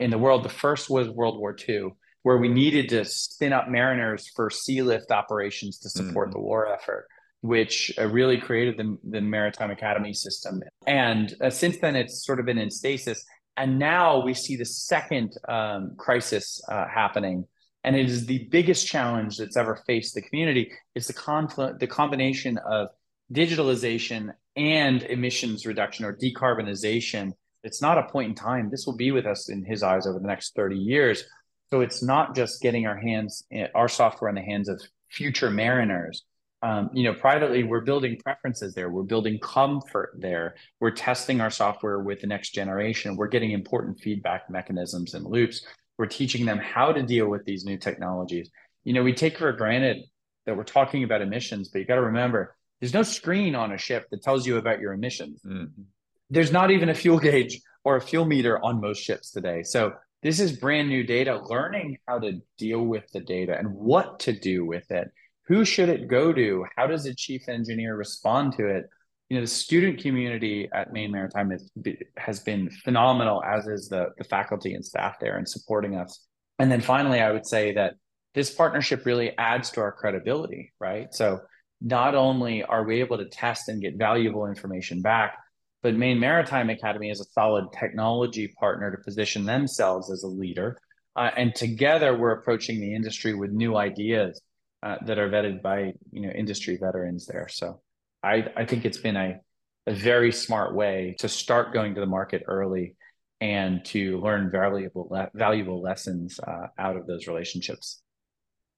in 0.00 0.10
the 0.10 0.18
world. 0.18 0.42
The 0.42 0.48
first 0.48 0.90
was 0.90 1.08
World 1.08 1.38
War 1.38 1.56
II 1.68 1.92
where 2.22 2.38
we 2.38 2.48
needed 2.48 2.88
to 2.90 3.04
spin 3.04 3.52
up 3.52 3.68
mariners 3.68 4.30
for 4.34 4.50
sea 4.50 4.82
lift 4.82 5.10
operations 5.10 5.78
to 5.78 5.88
support 5.88 6.30
mm. 6.30 6.32
the 6.32 6.40
war 6.40 6.66
effort 6.72 7.06
which 7.42 7.92
uh, 7.98 8.06
really 8.06 8.38
created 8.38 8.76
the, 8.78 8.96
the 9.10 9.20
maritime 9.20 9.70
academy 9.70 10.14
system. 10.14 10.62
And 10.86 11.34
uh, 11.40 11.50
since 11.50 11.76
then 11.78 11.96
it's 11.96 12.24
sort 12.24 12.40
of 12.40 12.46
been 12.46 12.58
in 12.58 12.70
stasis. 12.70 13.24
And 13.56 13.78
now 13.78 14.24
we 14.24 14.32
see 14.32 14.56
the 14.56 14.64
second 14.64 15.36
um, 15.48 15.94
crisis 15.98 16.62
uh, 16.68 16.86
happening. 16.88 17.46
And 17.84 17.96
it 17.96 18.08
is 18.08 18.26
the 18.26 18.48
biggest 18.50 18.86
challenge 18.86 19.36
that's 19.36 19.56
ever 19.56 19.82
faced 19.86 20.14
the 20.14 20.22
community 20.22 20.70
is 20.94 21.08
the 21.08 21.12
conflict 21.12 21.80
the 21.80 21.88
combination 21.88 22.58
of 22.58 22.88
digitalization 23.32 24.30
and 24.56 25.02
emissions 25.02 25.66
reduction 25.66 26.04
or 26.04 26.16
decarbonization. 26.16 27.32
It's 27.64 27.82
not 27.82 27.98
a 27.98 28.04
point 28.04 28.28
in 28.28 28.34
time. 28.36 28.70
This 28.70 28.86
will 28.86 28.96
be 28.96 29.10
with 29.10 29.26
us 29.26 29.48
in 29.48 29.64
his 29.64 29.82
eyes 29.82 30.06
over 30.06 30.20
the 30.20 30.28
next 30.28 30.54
30 30.54 30.76
years 30.76 31.24
so 31.72 31.80
it's 31.80 32.02
not 32.02 32.36
just 32.36 32.60
getting 32.60 32.86
our 32.86 32.98
hands, 32.98 33.44
our 33.74 33.88
software 33.88 34.28
in 34.28 34.34
the 34.34 34.42
hands 34.42 34.68
of 34.68 34.78
future 35.08 35.50
mariners. 35.50 36.22
Um, 36.60 36.90
you 36.92 37.02
know, 37.02 37.14
privately, 37.14 37.64
we're 37.64 37.80
building 37.80 38.18
preferences 38.22 38.74
there. 38.74 38.90
We're 38.90 39.04
building 39.04 39.38
comfort 39.38 40.10
there. 40.18 40.56
We're 40.80 40.90
testing 40.90 41.40
our 41.40 41.48
software 41.48 42.00
with 42.00 42.20
the 42.20 42.26
next 42.26 42.50
generation. 42.50 43.16
We're 43.16 43.28
getting 43.28 43.52
important 43.52 44.00
feedback 44.00 44.50
mechanisms 44.50 45.14
and 45.14 45.24
loops. 45.24 45.64
We're 45.96 46.04
teaching 46.04 46.44
them 46.44 46.58
how 46.58 46.92
to 46.92 47.02
deal 47.02 47.28
with 47.28 47.46
these 47.46 47.64
new 47.64 47.78
technologies. 47.78 48.50
You 48.84 48.92
know, 48.92 49.02
we 49.02 49.14
take 49.14 49.38
for 49.38 49.50
granted 49.52 50.04
that 50.44 50.54
we're 50.54 50.64
talking 50.64 51.04
about 51.04 51.22
emissions, 51.22 51.70
but 51.70 51.78
you 51.78 51.86
got 51.86 51.94
to 51.94 52.02
remember 52.02 52.54
there's 52.80 52.92
no 52.92 53.02
screen 53.02 53.54
on 53.54 53.72
a 53.72 53.78
ship 53.78 54.08
that 54.10 54.22
tells 54.22 54.46
you 54.46 54.58
about 54.58 54.78
your 54.78 54.92
emissions. 54.92 55.40
Mm-hmm. 55.42 55.84
There's 56.28 56.52
not 56.52 56.70
even 56.70 56.90
a 56.90 56.94
fuel 56.94 57.18
gauge 57.18 57.62
or 57.82 57.96
a 57.96 58.00
fuel 58.02 58.26
meter 58.26 58.62
on 58.62 58.78
most 58.78 59.02
ships 59.02 59.30
today. 59.30 59.62
So 59.62 59.94
this 60.22 60.38
is 60.38 60.52
brand 60.52 60.88
new 60.88 61.02
data, 61.02 61.42
learning 61.46 61.98
how 62.06 62.18
to 62.20 62.40
deal 62.56 62.82
with 62.82 63.04
the 63.12 63.20
data 63.20 63.56
and 63.58 63.74
what 63.74 64.20
to 64.20 64.32
do 64.32 64.64
with 64.64 64.90
it. 64.90 65.08
Who 65.48 65.64
should 65.64 65.88
it 65.88 66.08
go 66.08 66.32
to? 66.32 66.64
How 66.76 66.86
does 66.86 67.06
a 67.06 67.14
chief 67.14 67.48
engineer 67.48 67.96
respond 67.96 68.54
to 68.54 68.68
it? 68.68 68.84
You 69.28 69.38
know, 69.38 69.40
the 69.42 69.48
student 69.48 70.00
community 70.00 70.68
at 70.72 70.92
Maine 70.92 71.10
Maritime 71.10 71.50
has, 71.50 71.70
has 72.16 72.40
been 72.40 72.70
phenomenal, 72.70 73.42
as 73.42 73.66
is 73.66 73.88
the, 73.88 74.10
the 74.18 74.24
faculty 74.24 74.74
and 74.74 74.84
staff 74.84 75.16
there 75.20 75.38
in 75.38 75.46
supporting 75.46 75.96
us. 75.96 76.24
And 76.58 76.70
then 76.70 76.80
finally, 76.80 77.20
I 77.20 77.32
would 77.32 77.46
say 77.46 77.72
that 77.74 77.94
this 78.34 78.54
partnership 78.54 79.04
really 79.04 79.36
adds 79.38 79.70
to 79.70 79.80
our 79.80 79.92
credibility, 79.92 80.72
right? 80.78 81.12
So 81.12 81.40
not 81.80 82.14
only 82.14 82.62
are 82.62 82.84
we 82.84 83.00
able 83.00 83.18
to 83.18 83.24
test 83.24 83.68
and 83.68 83.82
get 83.82 83.96
valuable 83.96 84.46
information 84.46 85.02
back, 85.02 85.36
but 85.82 85.94
Maine 85.94 86.20
Maritime 86.20 86.70
Academy 86.70 87.10
is 87.10 87.20
a 87.20 87.24
solid 87.24 87.66
technology 87.78 88.48
partner 88.58 88.90
to 88.90 89.02
position 89.02 89.44
themselves 89.44 90.10
as 90.10 90.22
a 90.22 90.28
leader. 90.28 90.78
Uh, 91.16 91.30
and 91.36 91.54
together, 91.54 92.16
we're 92.16 92.32
approaching 92.32 92.80
the 92.80 92.94
industry 92.94 93.34
with 93.34 93.50
new 93.50 93.76
ideas 93.76 94.40
uh, 94.82 94.96
that 95.06 95.18
are 95.18 95.28
vetted 95.28 95.62
by 95.62 95.92
you 96.10 96.22
know 96.22 96.30
industry 96.30 96.78
veterans 96.80 97.26
there. 97.26 97.48
So 97.48 97.80
I, 98.22 98.46
I 98.56 98.64
think 98.64 98.84
it's 98.84 98.98
been 98.98 99.16
a, 99.16 99.40
a 99.86 99.92
very 99.92 100.32
smart 100.32 100.74
way 100.74 101.16
to 101.18 101.28
start 101.28 101.72
going 101.72 101.94
to 101.94 102.00
the 102.00 102.06
market 102.06 102.44
early 102.46 102.96
and 103.40 103.84
to 103.86 104.20
learn 104.20 104.50
valuable 104.50 105.10
valuable 105.34 105.82
lessons 105.82 106.38
uh, 106.40 106.68
out 106.78 106.96
of 106.96 107.06
those 107.06 107.26
relationships. 107.26 108.02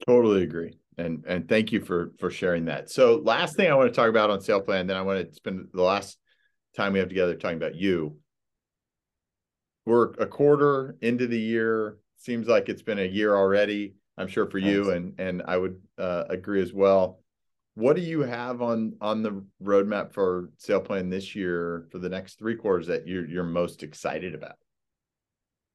Totally 0.07 0.43
agree, 0.43 0.79
and 0.99 1.25
and 1.29 1.49
thank 1.49 1.71
you 1.71 1.81
for 1.81 2.13
for 2.19 2.31
sharing 2.31 2.65
that. 2.65 2.91
So, 2.91 3.21
last 3.23 3.57
thing 3.57 3.71
I 3.71 3.75
want 3.75 3.91
to 3.91 3.95
talk 3.95 4.09
about 4.09 4.31
on 4.31 4.41
SailPlan, 4.41 4.89
then 4.89 4.97
I 4.97 5.03
want 5.03 5.29
to 5.29 5.35
spend 5.35 5.69
the 5.73 5.83
last 5.83 6.19
time 6.77 6.93
we 6.93 6.99
have 6.99 7.09
together 7.09 7.35
talking 7.35 7.57
about 7.57 7.75
you. 7.75 8.17
We're 9.87 10.13
a 10.13 10.27
quarter 10.27 10.97
into 11.03 11.27
the 11.27 11.39
year. 11.39 11.99
Seems 12.17 12.47
like 12.47 12.69
it's 12.69 12.83
been 12.83 12.99
a 12.99 13.07
year 13.07 13.37
already. 13.37 13.95
I'm 14.17 14.29
sure 14.29 14.49
for 14.49 14.59
you, 14.59 14.91
and 14.91 15.19
and 15.19 15.43
I 15.47 15.57
would 15.57 15.81
uh, 15.99 16.25
agree 16.29 16.63
as 16.63 16.73
well. 16.73 17.21
What 17.75 17.97
do 17.97 18.03
you 18.03 18.21
have 18.21 18.63
on 18.63 18.95
on 19.01 19.23
the 19.23 19.45
roadmap 19.63 20.13
for 20.13 20.51
SailPlan 20.59 21.11
this 21.11 21.35
year 21.35 21.89
for 21.91 21.99
the 21.99 22.09
next 22.09 22.39
three 22.39 22.55
quarters 22.55 22.87
that 22.87 23.07
you're 23.07 23.27
you're 23.27 23.45
most 23.45 23.83
excited 23.83 24.35
about? 24.35 24.55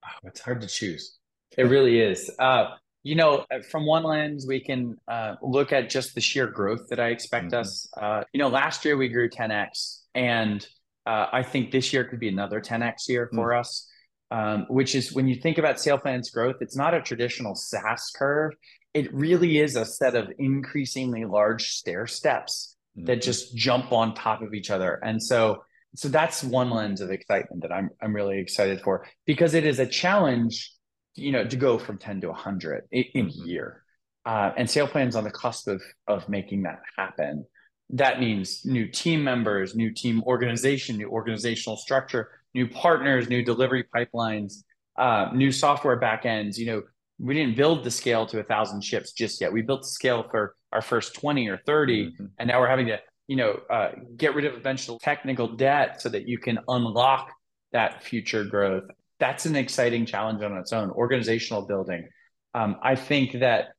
Oh, 0.06 0.28
it's 0.28 0.40
hard 0.40 0.62
to 0.62 0.68
choose. 0.68 1.18
It 1.58 1.64
really 1.64 2.00
is. 2.00 2.30
Uh, 2.38 2.76
you 3.02 3.16
know, 3.16 3.44
uh, 3.52 3.62
from 3.72 3.88
one 3.88 4.04
lens, 4.04 4.46
we 4.48 4.60
can 4.60 4.98
uh, 5.08 5.34
look 5.42 5.74
at 5.74 5.90
just 5.90 6.14
the 6.14 6.22
sheer 6.22 6.46
growth 6.46 6.90
that 6.90 7.00
I 7.00 7.08
expect 7.08 7.48
mm-hmm. 7.48 7.62
us. 7.62 7.90
Uh, 8.00 8.24
you 8.34 8.38
know, 8.38 8.50
last 8.50 8.86
year 8.86 8.98
we 8.98 9.10
grew 9.10 9.30
10x, 9.30 10.02
and 10.14 10.66
uh, 11.10 11.28
I 11.32 11.44
think 11.44 11.72
this 11.72 11.92
year 11.92 12.04
could 12.04 12.20
be 12.20 12.30
another 12.30 12.62
10x 12.62 13.10
year 13.10 13.30
for 13.34 13.50
mm-hmm. 13.50 13.60
us. 13.60 13.88
Um, 14.32 14.68
which 14.70 14.94
is 14.94 15.12
when 15.12 15.28
you 15.28 15.34
think 15.34 15.58
about 15.58 15.78
SailPlan's 15.78 16.30
growth, 16.30 16.58
it's 16.62 16.76
not 16.76 16.94
a 16.94 17.02
traditional 17.02 17.56
SaaS 17.56 18.12
curve 18.16 18.54
it 18.94 19.14
really 19.14 19.60
is 19.60 19.76
a 19.76 19.86
set 19.86 20.16
of 20.16 20.32
increasingly 20.38 21.26
large 21.26 21.70
stair 21.70 22.08
steps 22.08 22.76
mm-hmm. 22.98 23.06
that 23.06 23.22
just 23.22 23.56
jump 23.56 23.92
on 23.92 24.14
top 24.14 24.42
of 24.42 24.54
each 24.54 24.72
other. 24.72 25.00
And 25.04 25.22
so 25.22 25.64
so 25.96 26.08
that's 26.08 26.44
one 26.44 26.70
lens 26.70 27.02
of 27.02 27.10
excitement 27.10 27.64
that 27.64 27.72
I'm 27.72 27.90
I'm 28.02 28.16
really 28.16 28.40
excited 28.40 28.82
for 28.82 29.06
because 29.26 29.54
it 29.54 29.66
is 29.66 29.80
a 29.80 29.88
challenge, 29.88 30.72
you 31.16 31.32
know, 31.32 31.46
to 31.46 31.56
go 31.56 31.78
from 31.78 31.98
10 31.98 32.22
to 32.22 32.28
100 32.28 32.84
in, 32.92 33.04
in 33.14 33.26
mm-hmm. 33.28 33.44
a 33.44 33.48
year. 33.48 33.84
Uh, 34.26 34.52
and 34.58 34.68
SailPlan's 34.68 35.16
on 35.16 35.24
the 35.24 35.32
cusp 35.32 35.68
of 35.68 35.82
of 36.08 36.28
making 36.30 36.64
that 36.64 36.82
happen. 36.98 37.46
That 37.92 38.20
means 38.20 38.66
new 38.66 38.88
team 38.88 39.24
members, 39.24 39.76
new 39.76 39.92
team 39.92 40.22
organization, 40.24 40.98
new 40.98 41.10
organizational 41.10 41.78
structure, 41.78 42.30
new 42.54 42.68
partners, 42.68 43.30
new 43.30 43.44
delivery 43.44 43.86
pipelines, 43.96 44.64
uh, 44.98 45.30
new 45.34 45.52
software 45.52 46.00
backends. 46.00 46.58
You 46.58 46.66
know, 46.68 46.84
we 47.20 47.34
didn't 47.34 47.58
build 47.58 47.84
the 47.84 47.92
scale 47.92 48.26
to 48.28 48.40
a 48.40 48.44
thousand 48.44 48.84
ships 48.84 49.12
just 49.12 49.42
yet. 49.42 49.52
We 49.52 49.62
built 49.62 49.82
the 49.82 49.88
scale 49.88 50.26
for 50.30 50.56
our 50.72 50.82
first 50.82 51.16
20 51.16 51.48
or 51.48 51.58
30. 51.66 52.06
Mm-hmm. 52.06 52.26
And 52.38 52.48
now 52.48 52.60
we're 52.60 52.70
having 52.70 52.88
to, 52.88 53.00
you 53.28 53.36
know, 53.36 53.60
uh, 53.70 53.92
get 54.16 54.36
rid 54.36 54.46
of 54.46 54.54
eventual 54.54 55.00
technical 55.00 55.48
debt 55.48 56.02
so 56.02 56.10
that 56.10 56.28
you 56.28 56.38
can 56.38 56.60
unlock 56.68 57.32
that 57.72 58.04
future 58.04 58.44
growth. 58.44 58.84
That's 59.20 59.46
an 59.46 59.56
exciting 59.56 60.06
challenge 60.06 60.42
on 60.44 60.58
its 60.58 60.74
own. 60.74 60.92
Organizational 60.92 61.66
building. 61.66 62.08
Um, 62.54 62.78
I 62.82 62.96
think 62.96 63.40
that 63.40 63.70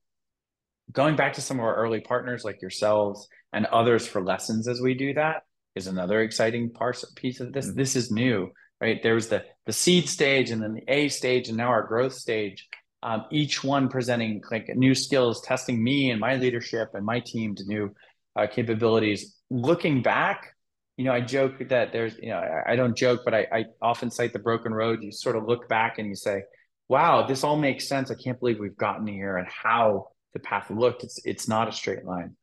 going 0.92 1.16
back 1.16 1.35
to 1.35 1.40
some 1.40 1.59
of 1.59 1.64
our 1.64 1.75
early 1.77 2.01
partners 2.01 2.44
like 2.44 2.61
yourselves 2.61 3.29
and 3.53 3.67
others 3.67 4.07
for 4.07 4.23
lessons 4.23 4.69
as 4.69 4.81
we 4.81 4.95
do 4.95 5.15
that 5.15 5.45
is 5.75 5.87
another 5.87 6.21
exciting 6.21 6.71
part, 6.71 7.03
piece 7.17 7.41
of 7.41 7.53
this. 7.53 7.67
Mm-hmm. 7.67 7.79
This 7.79 7.97
is 7.97 8.11
new, 8.11 8.51
right? 8.81 9.03
There 9.03 9.15
was 9.15 9.29
the 9.29 9.45
the 9.67 9.73
seed 9.73 10.09
stage 10.09 10.51
and 10.51 10.63
then 10.63 10.75
the 10.75 10.93
A 10.93 11.09
stage 11.09 11.49
and 11.49 11.57
now 11.57 11.69
our 11.69 11.87
growth 11.87 12.15
stage 12.15 12.69
um, 13.03 13.25
each 13.31 13.65
one 13.65 13.89
presenting 13.89 14.43
like 14.51 14.69
new 14.77 14.95
skills, 14.95 15.41
testing 15.41 15.83
me 15.83 16.11
and 16.11 16.21
my 16.21 16.37
leadership 16.37 16.91
and 16.95 17.05
my 17.05 17.21
team 17.21 17.55
to 17.57 17.65
new 17.65 17.95
uh, 18.37 18.47
capabilities. 18.47 19.37
Looking 19.51 20.03
back, 20.03 20.55
you 20.97 21.05
know, 21.05 21.13
I 21.13 21.23
joke 21.23 21.69
that 21.69 21.93
there's, 21.93 22.17
you 22.19 22.29
know, 22.29 22.37
I, 22.37 22.73
I 22.73 22.77
don't 22.77 22.97
joke, 22.97 23.23
but 23.25 23.33
I, 23.33 23.47
I, 23.51 23.65
often 23.81 24.11
cite 24.11 24.35
the 24.35 24.39
broken 24.39 24.75
road. 24.75 25.03
You 25.03 25.13
sort 25.13 25.37
of 25.37 25.47
look 25.47 25.67
back 25.69 25.99
and 25.99 26.09
you 26.09 26.15
say, 26.15 26.43
wow, 26.89 27.27
this 27.27 27.43
all 27.43 27.57
makes 27.57 27.89
sense. 27.89 28.11
I 28.11 28.15
can't 28.15 28.39
believe 28.39 28.59
we've 28.59 28.77
gotten 28.77 29.07
here 29.07 29.39
and 29.39 29.49
how 29.49 30.09
the 30.35 30.41
path 30.41 30.71
looked. 30.71 31.03
It's, 31.03 31.19
it's 31.25 31.49
not 31.49 31.69
a 31.69 31.73
straight 31.73 32.05
line. 32.05 32.37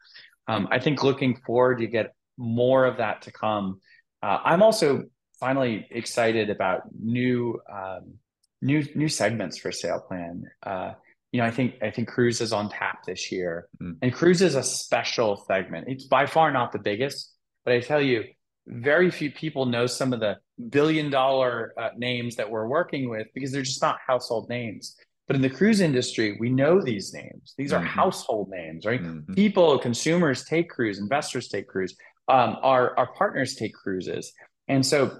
Um, 0.47 0.67
I 0.71 0.79
think 0.79 1.03
looking 1.03 1.38
forward, 1.45 1.81
you 1.81 1.88
get 1.88 2.13
more 2.38 2.86
of 2.86 2.97
that 2.97 3.23
to 3.23 3.31
come. 3.31 3.79
Uh, 4.21 4.39
I'm 4.43 4.62
also 4.62 5.03
finally 5.39 5.88
excited 5.91 6.49
about 6.49 6.83
new 6.99 7.60
um, 7.71 8.15
new 8.62 8.83
new 8.95 9.07
segments 9.07 9.57
for 9.57 9.71
SailPlan. 9.71 10.43
Uh, 10.63 10.93
you 11.31 11.41
know, 11.41 11.47
I 11.47 11.51
think 11.51 11.75
I 11.81 11.91
think 11.91 12.07
cruise 12.07 12.41
is 12.41 12.53
on 12.53 12.69
tap 12.69 13.03
this 13.05 13.31
year, 13.31 13.67
mm. 13.81 13.97
and 14.01 14.13
cruise 14.13 14.41
is 14.41 14.55
a 14.55 14.63
special 14.63 15.43
segment. 15.47 15.88
It's 15.88 16.05
by 16.05 16.25
far 16.25 16.51
not 16.51 16.71
the 16.71 16.79
biggest, 16.79 17.33
but 17.65 17.73
I 17.73 17.81
tell 17.81 18.01
you, 18.01 18.23
very 18.65 19.12
few 19.12 19.31
people 19.31 19.65
know 19.65 19.88
some 19.88 20.13
of 20.13 20.19
the 20.19 20.38
billion 20.69 21.10
dollar 21.10 21.73
uh, 21.77 21.89
names 21.97 22.36
that 22.38 22.49
we're 22.49 22.67
working 22.67 23.10
with 23.10 23.27
because 23.33 23.51
they're 23.51 23.62
just 23.62 23.81
not 23.81 23.97
household 24.05 24.49
names. 24.49 24.95
But 25.28 25.36
in 25.36 25.42
the 25.42 25.50
cruise 25.50 25.82
industry, 25.82 26.38
we 26.40 26.50
know 26.50 26.82
these 26.82 27.13
names. 27.13 27.54
These 27.58 27.74
are 27.74 27.80
mm-hmm. 27.82 27.88
household 27.88 28.50
names, 28.50 28.86
right? 28.86 29.02
Mm-hmm. 29.02 29.34
People, 29.34 29.78
consumers 29.78 30.46
take 30.46 30.70
cruise, 30.70 31.00
investors 31.00 31.50
take 31.50 31.68
cruise, 31.68 31.96
um, 32.30 32.58
our 32.62 32.98
our 32.98 33.13
partners 33.13 33.56
take 33.56 33.74
cruises, 33.74 34.32
and 34.68 34.86
so 34.86 35.20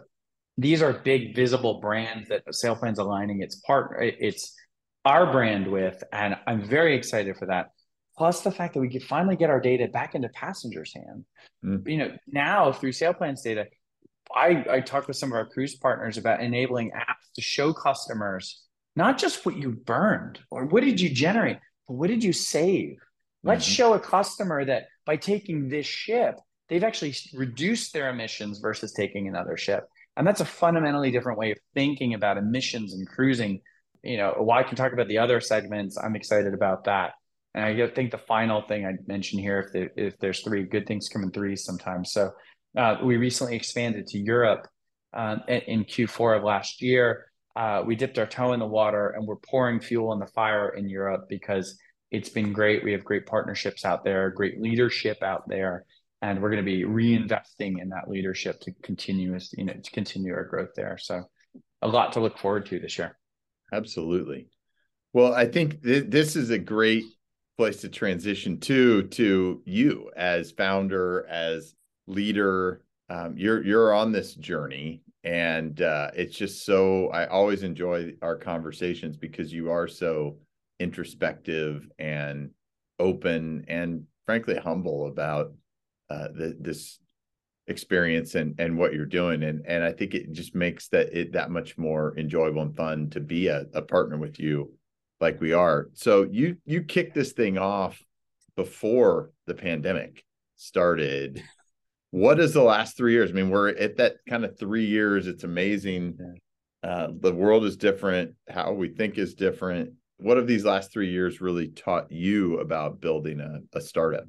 these 0.58 0.82
are 0.82 0.94
big 0.94 1.36
visible 1.36 1.80
brands 1.80 2.30
that 2.30 2.46
SailPlan's 2.48 3.00
aligning 3.00 3.42
its 3.42 3.58
partner, 3.58 4.00
it's 4.02 4.56
our 5.06 5.32
brand 5.32 5.68
with, 5.68 6.04
and 6.12 6.36
I'm 6.48 6.68
very 6.68 6.96
excited 6.96 7.38
for 7.38 7.46
that. 7.46 7.68
Plus 8.18 8.42
the 8.42 8.52
fact 8.52 8.74
that 8.74 8.80
we 8.82 8.90
could 8.90 9.04
finally 9.04 9.36
get 9.36 9.50
our 9.50 9.62
data 9.62 9.88
back 9.88 10.16
into 10.16 10.28
passengers' 10.30 10.94
hands. 10.94 11.26
Mm. 11.64 11.88
You 11.88 11.98
know, 11.98 12.12
now 12.28 12.72
through 12.72 12.92
SailPlan's 12.92 13.44
data, 13.44 13.68
I, 14.36 14.66
I 14.70 14.80
talked 14.82 15.08
with 15.08 15.16
some 15.16 15.30
of 15.30 15.36
our 15.36 15.46
cruise 15.46 15.76
partners 15.76 16.18
about 16.18 16.42
enabling 16.42 16.92
apps 16.92 17.32
to 17.36 17.42
show 17.42 17.72
customers 17.72 18.64
not 18.98 19.20
just 19.20 19.46
what 19.46 19.56
you 19.56 19.72
burned 19.72 20.40
or 20.50 20.66
what 20.66 20.84
did 20.84 21.00
you 21.00 21.08
generate, 21.08 21.60
but 21.88 21.94
what 21.94 22.10
did 22.10 22.24
you 22.24 22.34
save. 22.34 22.98
Let's 23.44 23.64
mm-hmm. 23.64 23.74
show 23.74 23.94
a 23.94 24.00
customer 24.00 24.66
that 24.66 24.88
by 25.06 25.18
taking 25.18 25.70
this 25.70 25.86
ship, 25.86 26.40
they've 26.68 26.84
actually 26.84 27.16
reduced 27.34 27.94
their 27.94 28.10
emissions 28.10 28.58
versus 28.58 28.92
taking 28.94 29.28
another 29.28 29.56
ship. 29.56 29.86
And 30.18 30.26
that's 30.26 30.42
a 30.42 30.46
fundamentally 30.46 31.12
different 31.12 31.38
way 31.38 31.52
of 31.52 31.60
thinking 31.76 32.16
about 32.16 32.38
emissions 32.38 32.96
and 32.96 33.08
cruising. 33.08 33.62
You 34.02 34.18
know, 34.18 34.34
while 34.40 34.58
I 34.58 34.64
can 34.64 34.76
talk 34.76 34.94
about 34.94 35.08
the 35.08 35.20
other 35.20 35.42
segments, 35.42 35.96
I'm 35.96 36.16
excited 36.16 36.56
about 36.56 36.86
that. 36.86 37.14
And 37.54 37.64
I 37.64 37.88
think 37.90 38.10
the 38.10 38.18
final 38.18 38.64
thing 38.64 38.84
I'd 38.84 39.08
mention 39.08 39.38
here, 39.38 39.60
if, 39.60 39.74
there, 39.74 39.92
if 39.96 40.18
there's 40.18 40.42
three 40.42 40.64
good 40.64 40.88
things 40.88 41.08
come 41.08 41.22
in 41.22 41.30
threes 41.30 41.64
sometimes. 41.64 42.12
So 42.12 42.32
uh, 42.76 42.98
we 43.04 43.18
recently 43.18 43.56
expanded 43.56 44.08
to 44.08 44.18
Europe 44.18 44.68
uh, 45.14 45.38
in 45.48 45.86
Q4 45.86 46.38
of 46.38 46.44
last 46.44 46.82
year. 46.82 47.27
Uh, 47.58 47.84
we 47.84 47.96
dipped 47.96 48.20
our 48.20 48.28
toe 48.28 48.54
in 48.54 48.60
the 48.60 48.68
water 48.68 49.10
and 49.10 49.26
we're 49.26 49.36
pouring 49.38 49.80
fuel 49.80 50.12
on 50.12 50.20
the 50.20 50.28
fire 50.28 50.70
in 50.70 50.88
Europe 50.88 51.26
because 51.28 51.80
it's 52.12 52.30
been 52.30 52.54
great. 52.54 52.84
We 52.84 52.92
have 52.92 53.04
great 53.04 53.26
partnerships 53.26 53.84
out 53.84 54.04
there, 54.04 54.30
great 54.30 54.62
leadership 54.62 55.24
out 55.24 55.48
there 55.48 55.86
and 56.22 56.42
we're 56.42 56.50
going 56.50 56.64
to 56.64 56.72
be 56.72 56.84
reinvesting 56.84 57.82
in 57.82 57.90
that 57.90 58.08
leadership 58.08 58.60
to 58.62 58.72
continue 58.84 59.38
you 59.54 59.66
know 59.66 59.74
to 59.74 59.92
continue 59.92 60.34
our 60.34 60.46
growth 60.46 60.74
there. 60.76 60.98
So 61.00 61.24
a 61.82 61.88
lot 61.88 62.14
to 62.14 62.20
look 62.20 62.38
forward 62.38 62.66
to 62.68 62.80
this 62.80 62.98
year. 62.98 63.18
Absolutely. 63.74 64.50
Well 65.14 65.34
i 65.34 65.46
think 65.46 65.84
th- 65.84 66.10
this 66.10 66.36
is 66.36 66.52
a 66.52 66.60
great 66.60 67.06
place 67.58 67.82
to 67.82 67.90
transition 67.90 68.60
to 68.60 69.04
to 69.04 69.62
you 69.66 70.12
as 70.16 70.52
founder 70.52 71.26
as 71.28 71.74
leader. 72.06 72.84
Um, 73.10 73.36
you're 73.38 73.64
you're 73.64 73.94
on 73.94 74.12
this 74.12 74.36
journey 74.36 75.02
and 75.24 75.82
uh, 75.82 76.10
it's 76.16 76.36
just 76.36 76.66
so 76.66 77.10
i 77.10 77.26
always 77.28 77.64
enjoy 77.64 78.12
our 78.22 78.38
conversations 78.38 79.18
because 79.18 79.52
you 79.52 79.72
are 79.72 79.88
so 79.88 80.38
introspective 80.80 81.90
and 82.00 82.52
open 83.00 83.66
and 83.68 84.04
frankly 84.26 84.56
humble 84.56 85.08
about 85.08 85.54
uh, 86.10 86.28
the, 86.34 86.56
this 86.60 87.00
experience 87.68 88.36
and 88.36 88.56
and 88.60 88.78
what 88.78 88.94
you're 88.94 89.06
doing 89.06 89.44
and 89.44 89.66
and 89.68 89.84
I 89.84 89.92
think 89.92 90.14
it 90.14 90.32
just 90.32 90.56
makes 90.56 90.88
that 90.90 91.12
it 91.12 91.34
that 91.34 91.52
much 91.52 91.78
more 91.78 92.18
enjoyable 92.18 92.62
and 92.62 92.76
fun 92.76 93.10
to 93.10 93.20
be 93.20 93.48
a, 93.48 93.66
a 93.74 93.82
partner 93.82 94.18
with 94.18 94.40
you 94.40 94.72
like 95.20 95.42
we 95.42 95.52
are. 95.54 95.90
So 95.94 96.28
you 96.32 96.58
you 96.66 96.84
kicked 96.84 97.14
this 97.14 97.34
thing 97.34 97.58
off 97.58 98.02
before 98.56 99.32
the 99.46 99.54
pandemic 99.54 100.24
started. 100.56 101.44
What 102.12 102.40
is 102.40 102.54
the 102.54 102.64
last 102.64 102.96
three 102.96 103.14
years? 103.14 103.32
I 103.32 103.34
mean, 103.34 103.50
we're 103.50 103.70
at 103.70 103.98
that 103.98 104.18
kind 104.30 104.46
of 104.46 104.58
three 104.58 104.86
years. 104.86 105.28
It's 105.28 105.44
amazing. 105.44 106.18
Uh, 106.84 107.10
the 107.20 107.34
world 107.34 107.66
is 107.66 107.76
different. 107.76 108.34
How 108.50 108.72
we 108.72 108.90
think 108.90 109.18
is 109.18 109.34
different. 109.34 109.94
What 110.18 110.38
have 110.38 110.48
these 110.48 110.66
last 110.66 110.92
three 110.92 111.12
years 111.12 111.42
really 111.42 111.68
taught 111.68 112.12
you 112.12 112.60
about 112.60 113.02
building 113.02 113.40
a, 113.40 113.60
a 113.78 113.82
startup? 113.82 114.26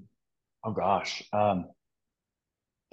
Oh 0.65 0.73
gosh. 0.73 1.23
Um, 1.33 1.67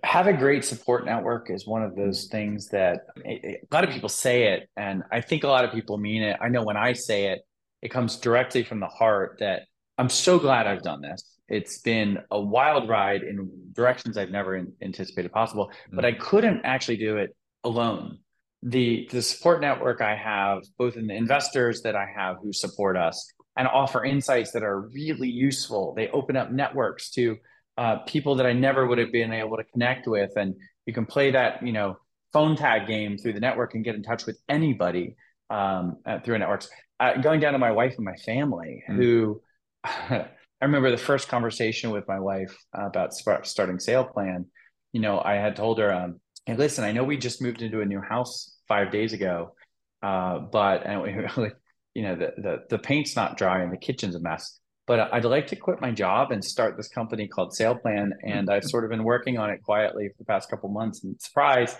have 0.04 0.28
a 0.28 0.34
great 0.34 0.64
support 0.64 1.06
network 1.06 1.50
is 1.50 1.66
one 1.66 1.82
of 1.82 1.96
those 1.96 2.26
things 2.26 2.68
that 2.70 3.02
a 3.26 3.58
lot 3.72 3.84
of 3.84 3.90
people 3.90 4.10
say 4.10 4.54
it, 4.54 4.70
and 4.78 5.04
I 5.12 5.22
think 5.22 5.44
a 5.44 5.48
lot 5.48 5.66
of 5.66 5.72
people 5.72 5.98
mean 5.98 6.22
it. 6.22 6.38
I 6.40 6.50
know 6.50 6.64
when 6.64 6.78
I 6.78 6.94
say 6.94 7.28
it, 7.28 7.42
it 7.82 7.90
comes 7.90 8.18
directly 8.18 8.64
from 8.64 8.80
the 8.80 8.88
heart 8.88 9.38
that 9.40 9.64
I'm 9.98 10.10
so 10.10 10.38
glad 10.38 10.68
I've 10.68 10.84
done 10.84 11.02
this. 11.02 11.35
It's 11.48 11.80
been 11.80 12.20
a 12.32 12.40
wild 12.40 12.90
ride 12.90 13.24
in 13.24 13.50
directions 13.74 14.18
I've 14.18 14.32
never 14.32 14.56
in, 14.56 14.74
anticipated 14.82 15.32
possible, 15.32 15.68
mm-hmm. 15.68 15.96
but 15.96 16.06
I 16.06 16.14
couldn't 16.14 16.62
actually 16.64 16.98
do 16.98 17.18
it 17.18 17.36
alone. 17.64 18.20
the 18.64 19.08
the 19.12 19.22
support 19.22 19.62
network 19.62 20.02
I 20.02 20.16
have, 20.16 20.64
both 20.78 20.96
in 20.98 21.08
the 21.08 21.14
investors 21.14 21.82
that 21.84 21.96
I 21.96 22.08
have 22.16 22.38
who 22.42 22.52
support 22.52 22.98
us 22.98 23.32
and 23.58 23.68
offer 23.68 24.04
insights 24.04 24.52
that 24.52 24.64
are 24.64 24.82
really 24.82 25.30
useful. 25.30 25.94
They 25.96 26.10
open 26.10 26.36
up 26.36 26.52
networks 26.52 27.12
to 27.12 27.38
uh, 27.78 27.98
people 28.08 28.36
that 28.36 28.46
I 28.46 28.54
never 28.54 28.88
would 28.88 28.98
have 28.98 29.12
been 29.12 29.34
able 29.34 29.58
to 29.58 29.64
connect 29.64 30.08
with, 30.08 30.32
and 30.36 30.56
you 30.86 30.94
can 30.94 31.06
play 31.06 31.32
that 31.32 31.66
you 31.66 31.74
know 31.74 31.98
phone 32.34 32.56
tag 32.56 32.88
game 32.88 33.18
through 33.18 33.34
the 33.34 33.40
network 33.40 33.76
and 33.76 33.84
get 33.84 33.96
in 33.96 34.04
touch 34.04 34.26
with 34.26 34.40
anybody 34.50 35.16
um, 35.50 35.98
uh, 36.06 36.20
through 36.20 36.38
networks. 36.38 36.70
Uh, 37.00 37.18
going 37.18 37.40
down 37.40 37.54
to 37.54 37.60
my 37.60 37.72
wife 37.72 37.94
and 37.98 38.06
my 38.06 38.16
family, 38.26 38.84
mm. 38.90 38.96
who 38.96 39.42
I 40.62 40.66
remember 40.66 40.92
the 40.92 40.98
first 40.98 41.28
conversation 41.28 41.92
with 41.92 42.08
my 42.08 42.20
wife 42.20 42.56
about 42.74 43.14
starting 43.14 43.78
SailPlan. 43.78 44.46
You 44.94 45.02
know, 45.02 45.20
I 45.20 45.36
had 45.36 45.56
told 45.56 45.80
her, 45.80 45.94
um, 45.94 46.22
"Hey, 46.46 46.56
listen, 46.56 46.84
I 46.84 46.92
know 46.92 47.04
we 47.04 47.18
just 47.18 47.42
moved 47.42 47.62
into 47.62 47.82
a 47.82 47.86
new 47.86 48.02
house 48.02 48.58
five 48.68 48.92
days 48.92 49.14
ago, 49.14 49.56
uh, 50.02 50.40
but 50.40 50.86
and 50.86 51.02
we, 51.02 51.12
you 51.94 52.04
know 52.04 52.16
the, 52.16 52.34
the 52.38 52.58
the 52.70 52.80
paint's 52.80 53.16
not 53.16 53.38
dry 53.38 53.62
and 53.62 53.72
the 53.72 53.78
kitchen's 53.78 54.16
a 54.16 54.20
mess." 54.20 54.60
But 54.88 55.12
I'd 55.14 55.26
like 55.26 55.48
to 55.48 55.56
quit 55.56 55.82
my 55.82 55.92
job 55.92 56.32
and 56.32 56.46
start 56.46 56.78
this 56.78 56.88
company 56.88 57.28
called 57.28 57.54
SailPlan, 57.60 58.12
and 58.24 58.50
I've 58.50 58.64
sort 58.64 58.84
of 58.84 58.92
been 58.92 59.04
working 59.04 59.38
on 59.38 59.50
it 59.50 59.64
quietly 59.64 60.10
for 60.10 60.16
the 60.20 60.26
past 60.26 60.50
couple 60.50 60.70
months. 60.70 61.04
And 61.04 61.20
surprise, 61.20 61.76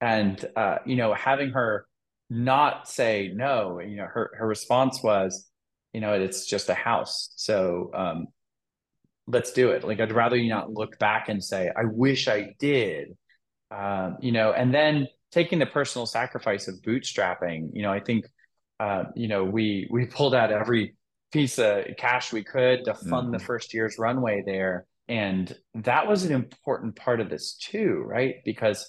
and 0.00 0.44
uh, 0.56 0.76
you 0.86 0.96
know, 0.96 1.14
having 1.14 1.50
her 1.50 1.86
not 2.28 2.88
say 2.88 3.32
no. 3.34 3.80
You 3.80 3.96
know, 3.96 4.06
her 4.06 4.30
her 4.38 4.46
response 4.46 5.02
was, 5.02 5.49
you 5.92 6.00
know, 6.00 6.12
it's 6.14 6.46
just 6.46 6.68
a 6.68 6.74
house. 6.74 7.32
So 7.36 7.90
um, 7.94 8.26
let's 9.26 9.52
do 9.52 9.70
it. 9.70 9.84
Like 9.84 10.00
I'd 10.00 10.12
rather 10.12 10.36
you 10.36 10.48
not 10.48 10.72
look 10.72 10.98
back 10.98 11.28
and 11.28 11.42
say, 11.42 11.70
I 11.74 11.84
wish 11.84 12.28
I 12.28 12.54
did. 12.58 13.16
Um, 13.70 14.16
you 14.20 14.32
know, 14.32 14.52
and 14.52 14.74
then 14.74 15.08
taking 15.30 15.58
the 15.58 15.66
personal 15.66 16.06
sacrifice 16.06 16.68
of 16.68 16.76
bootstrapping. 16.76 17.70
You 17.72 17.82
know, 17.82 17.92
I 17.92 18.00
think 18.00 18.26
uh, 18.78 19.04
you 19.14 19.28
know 19.28 19.44
we 19.44 19.88
we 19.90 20.06
pulled 20.06 20.34
out 20.34 20.50
every 20.50 20.94
piece 21.32 21.58
of 21.58 21.84
cash 21.96 22.32
we 22.32 22.42
could 22.42 22.84
to 22.84 22.94
fund 22.94 23.26
mm-hmm. 23.26 23.32
the 23.32 23.38
first 23.38 23.72
year's 23.72 23.98
runway 23.98 24.42
there. 24.44 24.86
And 25.08 25.56
that 25.74 26.06
was 26.06 26.24
an 26.24 26.32
important 26.32 26.96
part 26.96 27.20
of 27.20 27.30
this 27.30 27.54
too, 27.54 28.02
right? 28.06 28.36
Because 28.44 28.88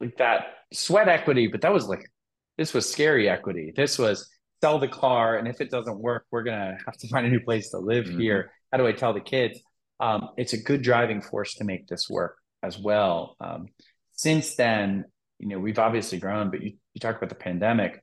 like 0.00 0.16
that 0.18 0.46
sweat 0.72 1.08
equity, 1.08 1.46
but 1.46 1.62
that 1.62 1.72
was 1.72 1.86
like 1.86 2.10
this 2.58 2.72
was 2.72 2.90
scary 2.90 3.28
equity. 3.28 3.72
This 3.74 3.98
was 3.98 4.28
sell 4.62 4.78
the 4.78 4.88
car, 4.88 5.36
and 5.36 5.48
if 5.48 5.60
it 5.60 5.70
doesn't 5.70 5.98
work, 5.98 6.26
we're 6.30 6.42
gonna 6.42 6.76
have 6.84 6.96
to 6.98 7.08
find 7.12 7.26
a 7.26 7.30
new 7.30 7.40
place 7.40 7.70
to 7.70 7.78
live 7.78 8.06
mm-hmm. 8.06 8.20
here. 8.20 8.50
How 8.72 8.78
do 8.78 8.86
I 8.86 8.92
tell 8.92 9.12
the 9.12 9.20
kids? 9.20 9.60
Um, 10.00 10.30
it's 10.36 10.52
a 10.52 10.58
good 10.58 10.82
driving 10.82 11.22
force 11.22 11.54
to 11.54 11.64
make 11.64 11.86
this 11.86 12.08
work 12.10 12.36
as 12.62 12.78
well. 12.78 13.36
Um, 13.40 13.68
since 14.12 14.56
then, 14.56 15.04
you 15.38 15.48
know, 15.48 15.58
we've 15.58 15.78
obviously 15.78 16.18
grown, 16.18 16.50
but 16.50 16.62
you, 16.62 16.72
you 16.94 17.00
talk 17.00 17.16
about 17.16 17.28
the 17.28 17.34
pandemic, 17.34 18.02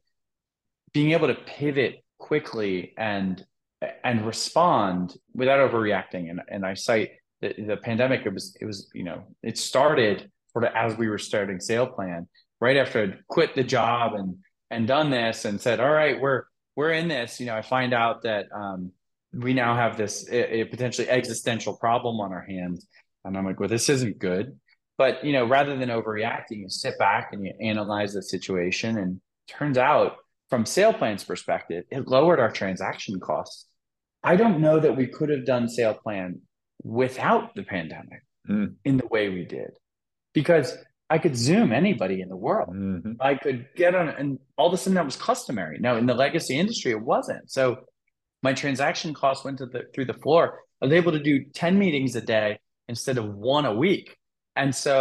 being 0.94 1.12
able 1.12 1.28
to 1.28 1.36
pivot 1.36 2.04
quickly 2.18 2.94
and 2.98 3.44
and 4.04 4.26
respond 4.26 5.16
without 5.34 5.60
overreacting. 5.60 6.30
And 6.30 6.42
and 6.48 6.66
I 6.66 6.74
cite 6.74 7.12
the, 7.42 7.54
the 7.58 7.78
pandemic. 7.78 8.26
It 8.26 8.34
was 8.34 8.56
it 8.60 8.66
was 8.66 8.90
you 8.94 9.04
know 9.04 9.24
it 9.42 9.58
started 9.58 10.30
sort 10.52 10.66
of 10.66 10.72
as 10.76 10.98
we 10.98 11.10
were 11.10 11.18
starting 11.18 11.58
SailPlan 11.58 12.28
right 12.62 12.78
after 12.78 13.02
I'd 13.02 13.28
quit 13.28 13.56
the 13.56 13.64
job 13.64 14.14
and 14.14 14.38
and 14.74 14.88
done 14.88 15.10
this 15.10 15.46
and 15.46 15.60
said, 15.60 15.80
all 15.80 15.92
right, 15.92 16.20
we're 16.20 16.44
we're 16.76 16.92
in 16.92 17.08
this. 17.08 17.40
You 17.40 17.46
know, 17.48 17.56
I 17.56 17.62
find 17.62 17.94
out 17.94 18.24
that 18.24 18.48
um, 18.54 18.92
we 19.34 19.54
now 19.54 19.76
have 19.76 19.98
this 19.98 20.28
a, 20.30 20.62
a 20.62 20.64
potentially 20.66 21.10
existential 21.10 21.76
problem 21.78 22.20
on 22.20 22.32
our 22.32 22.46
hands, 22.46 22.88
and 23.24 23.38
I'm 23.38 23.46
like, 23.46 23.60
well, 23.60 23.70
this 23.70 23.90
isn't 23.90 24.20
good. 24.20 24.60
But 24.98 25.24
you 25.26 25.34
know, 25.34 25.46
rather 25.46 25.76
than 25.76 25.90
overreacting, 25.90 26.60
you 26.62 26.70
sit 26.70 26.98
back 27.00 27.30
and 27.32 27.46
you 27.46 27.54
analyze 27.62 28.14
the 28.14 28.22
situation, 28.22 28.98
and 28.98 29.22
turns 29.48 29.78
out 29.78 30.18
from 30.50 30.66
SailPlan's 30.66 31.24
perspective, 31.24 31.86
it 31.90 32.08
lowered 32.08 32.40
our 32.40 32.52
transaction 32.52 33.20
costs. 33.20 33.66
I 34.24 34.36
don't 34.36 34.62
know 34.62 34.80
that 34.80 34.96
we 34.96 35.08
could 35.08 35.30
have 35.30 35.46
done 35.46 35.68
SailPlan 35.68 36.40
without 36.84 37.56
the 37.56 37.64
pandemic 37.64 38.22
mm. 38.48 38.74
in 38.86 38.98
the 38.98 39.08
way 39.08 39.30
we 39.30 39.46
did, 39.46 39.72
because 40.34 40.78
I 41.14 41.20
could 41.24 41.36
Zoom 41.48 41.72
anybody 41.72 42.18
in 42.24 42.30
the 42.34 42.42
world. 42.48 42.70
Mm-hmm. 42.70 43.14
I 43.32 43.34
could 43.44 43.60
get 43.82 43.94
on, 43.94 44.06
and 44.10 44.40
all 44.58 44.68
of 44.70 44.74
a 44.74 44.78
sudden 44.78 44.96
that 44.96 45.06
was 45.12 45.16
customary. 45.16 45.78
Now 45.88 45.96
in 46.00 46.06
the 46.12 46.18
legacy 46.26 46.56
industry, 46.64 46.92
it 46.92 47.04
wasn't. 47.14 47.52
So 47.58 47.64
my 48.42 48.54
transaction 48.54 49.14
costs 49.14 49.46
went 49.46 49.60
to 49.60 49.68
the, 49.74 49.82
through 49.94 50.08
the 50.12 50.20
floor. 50.24 50.44
I 50.82 50.86
was 50.86 50.94
able 51.02 51.12
to 51.12 51.24
do 51.32 51.36
ten 51.62 51.74
meetings 51.78 52.16
a 52.16 52.22
day 52.22 52.50
instead 52.94 53.18
of 53.22 53.26
one 53.54 53.66
a 53.74 53.76
week. 53.86 54.08
And 54.56 54.74
so 54.86 54.96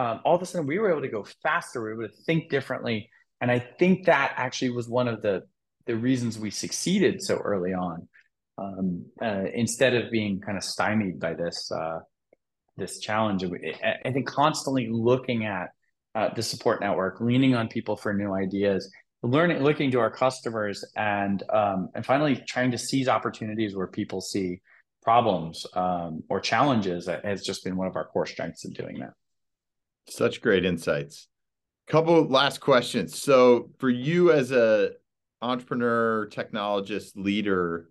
um, 0.00 0.20
all 0.24 0.36
of 0.36 0.42
a 0.42 0.46
sudden 0.46 0.66
we 0.66 0.78
were 0.78 0.90
able 0.90 1.02
to 1.02 1.14
go 1.18 1.24
faster. 1.42 1.76
We 1.82 1.88
were 1.94 2.04
able 2.04 2.14
to 2.16 2.22
think 2.28 2.50
differently. 2.56 3.10
And 3.42 3.50
I 3.50 3.58
think 3.78 4.06
that 4.06 4.28
actually 4.36 4.70
was 4.70 4.88
one 4.88 5.06
of 5.06 5.20
the 5.26 5.34
the 5.90 5.96
reasons 5.96 6.38
we 6.38 6.50
succeeded 6.50 7.14
so 7.28 7.34
early 7.50 7.74
on, 7.88 8.08
um, 8.62 9.04
uh, 9.26 9.44
instead 9.62 9.92
of 9.94 10.10
being 10.10 10.34
kind 10.40 10.56
of 10.60 10.64
stymied 10.64 11.16
by 11.26 11.32
this 11.34 11.70
uh, 11.80 11.98
this 12.78 12.98
challenge. 13.00 13.44
I 13.44 14.10
think 14.12 14.26
constantly 14.26 14.88
looking 14.90 15.44
at 15.44 15.70
uh, 16.14 16.32
the 16.34 16.42
support 16.42 16.80
network, 16.80 17.20
leaning 17.20 17.54
on 17.54 17.68
people 17.68 17.96
for 17.96 18.14
new 18.14 18.32
ideas, 18.32 18.90
learning, 19.22 19.62
looking 19.62 19.90
to 19.90 20.00
our 20.00 20.10
customers, 20.10 20.84
and 20.96 21.42
um, 21.50 21.90
and 21.94 22.04
finally 22.04 22.42
trying 22.48 22.70
to 22.70 22.78
seize 22.78 23.08
opportunities 23.08 23.76
where 23.76 23.86
people 23.86 24.20
see 24.20 24.60
problems 25.02 25.66
um, 25.74 26.22
or 26.28 26.40
challenges 26.40 27.08
has 27.24 27.42
just 27.42 27.64
been 27.64 27.76
one 27.76 27.86
of 27.86 27.96
our 27.96 28.06
core 28.06 28.26
strengths 28.26 28.64
in 28.64 28.72
doing 28.72 28.98
that. 29.00 29.12
Such 30.08 30.40
great 30.40 30.64
insights. 30.64 31.28
Couple 31.86 32.26
last 32.26 32.60
questions. 32.60 33.20
So, 33.20 33.70
for 33.78 33.90
you 33.90 34.32
as 34.32 34.50
a 34.52 34.92
entrepreneur, 35.40 36.26
technologist, 36.30 37.12
leader, 37.14 37.90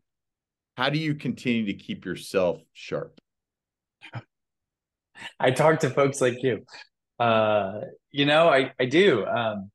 how 0.75 0.89
do 0.89 0.99
you 0.99 1.15
continue 1.15 1.65
to 1.65 1.73
keep 1.73 2.05
yourself 2.05 2.61
sharp? 2.73 3.19
I 5.39 5.51
talk 5.51 5.79
to 5.79 5.89
folks 5.89 6.21
like 6.21 6.41
you. 6.41 6.63
Uh, 7.19 7.81
you 8.11 8.25
know, 8.25 8.47
I, 8.49 8.71
I 8.79 8.85
do. 8.85 9.25
Um, 9.25 9.71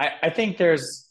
I, 0.00 0.10
I 0.22 0.30
think 0.30 0.56
there's 0.56 1.08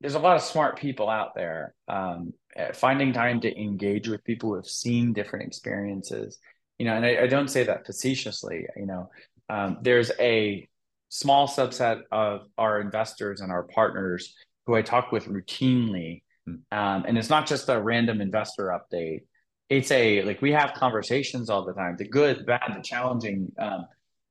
there's 0.00 0.14
a 0.14 0.18
lot 0.18 0.36
of 0.36 0.42
smart 0.42 0.78
people 0.78 1.10
out 1.10 1.34
there. 1.34 1.74
Um, 1.88 2.32
eh, 2.56 2.72
finding 2.72 3.12
time 3.12 3.40
to 3.42 3.60
engage 3.60 4.08
with 4.08 4.24
people 4.24 4.50
who 4.50 4.56
have 4.56 4.66
seen 4.66 5.12
different 5.12 5.46
experiences, 5.46 6.38
you 6.78 6.86
know, 6.86 6.94
and 6.94 7.04
I, 7.04 7.22
I 7.22 7.26
don't 7.26 7.48
say 7.48 7.64
that 7.64 7.84
facetiously. 7.84 8.66
You 8.76 8.86
know, 8.86 9.10
um, 9.48 9.78
there's 9.82 10.10
a 10.18 10.68
small 11.10 11.48
subset 11.48 12.02
of 12.10 12.42
our 12.56 12.80
investors 12.80 13.40
and 13.40 13.52
our 13.52 13.64
partners 13.64 14.34
who 14.66 14.74
I 14.74 14.82
talk 14.82 15.12
with 15.12 15.26
routinely, 15.26 16.22
hmm. 16.46 16.54
um, 16.72 17.04
and 17.06 17.18
it's 17.18 17.30
not 17.30 17.46
just 17.46 17.68
a 17.68 17.80
random 17.80 18.20
investor 18.20 18.68
update 18.68 19.22
it's 19.70 19.90
a 19.92 20.22
like 20.24 20.42
we 20.42 20.52
have 20.52 20.74
conversations 20.74 21.48
all 21.48 21.64
the 21.64 21.72
time 21.72 21.96
the 21.96 22.06
good 22.06 22.44
bad 22.44 22.74
the 22.76 22.82
challenging 22.82 23.50
um, 23.58 23.86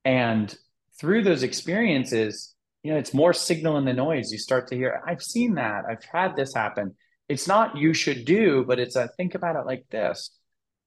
and 0.05 0.55
through 0.99 1.23
those 1.23 1.43
experiences 1.43 2.53
you 2.83 2.91
know 2.91 2.99
it's 2.99 3.13
more 3.13 3.33
signal 3.33 3.77
in 3.77 3.85
the 3.85 3.93
noise. 3.93 4.31
You 4.31 4.37
start 4.37 4.67
to 4.67 4.75
hear 4.75 5.01
i've 5.07 5.23
seen 5.23 5.55
that. 5.55 5.85
I've 5.89 6.03
had 6.03 6.35
this 6.35 6.53
happen. 6.53 6.95
It's 7.27 7.47
not 7.47 7.77
you 7.77 7.93
should 7.93 8.25
do 8.25 8.63
but 8.67 8.79
it's 8.79 8.95
a 8.95 9.07
think 9.17 9.33
about 9.33 9.55
it 9.55 9.65
like 9.65 9.85
this. 9.89 10.31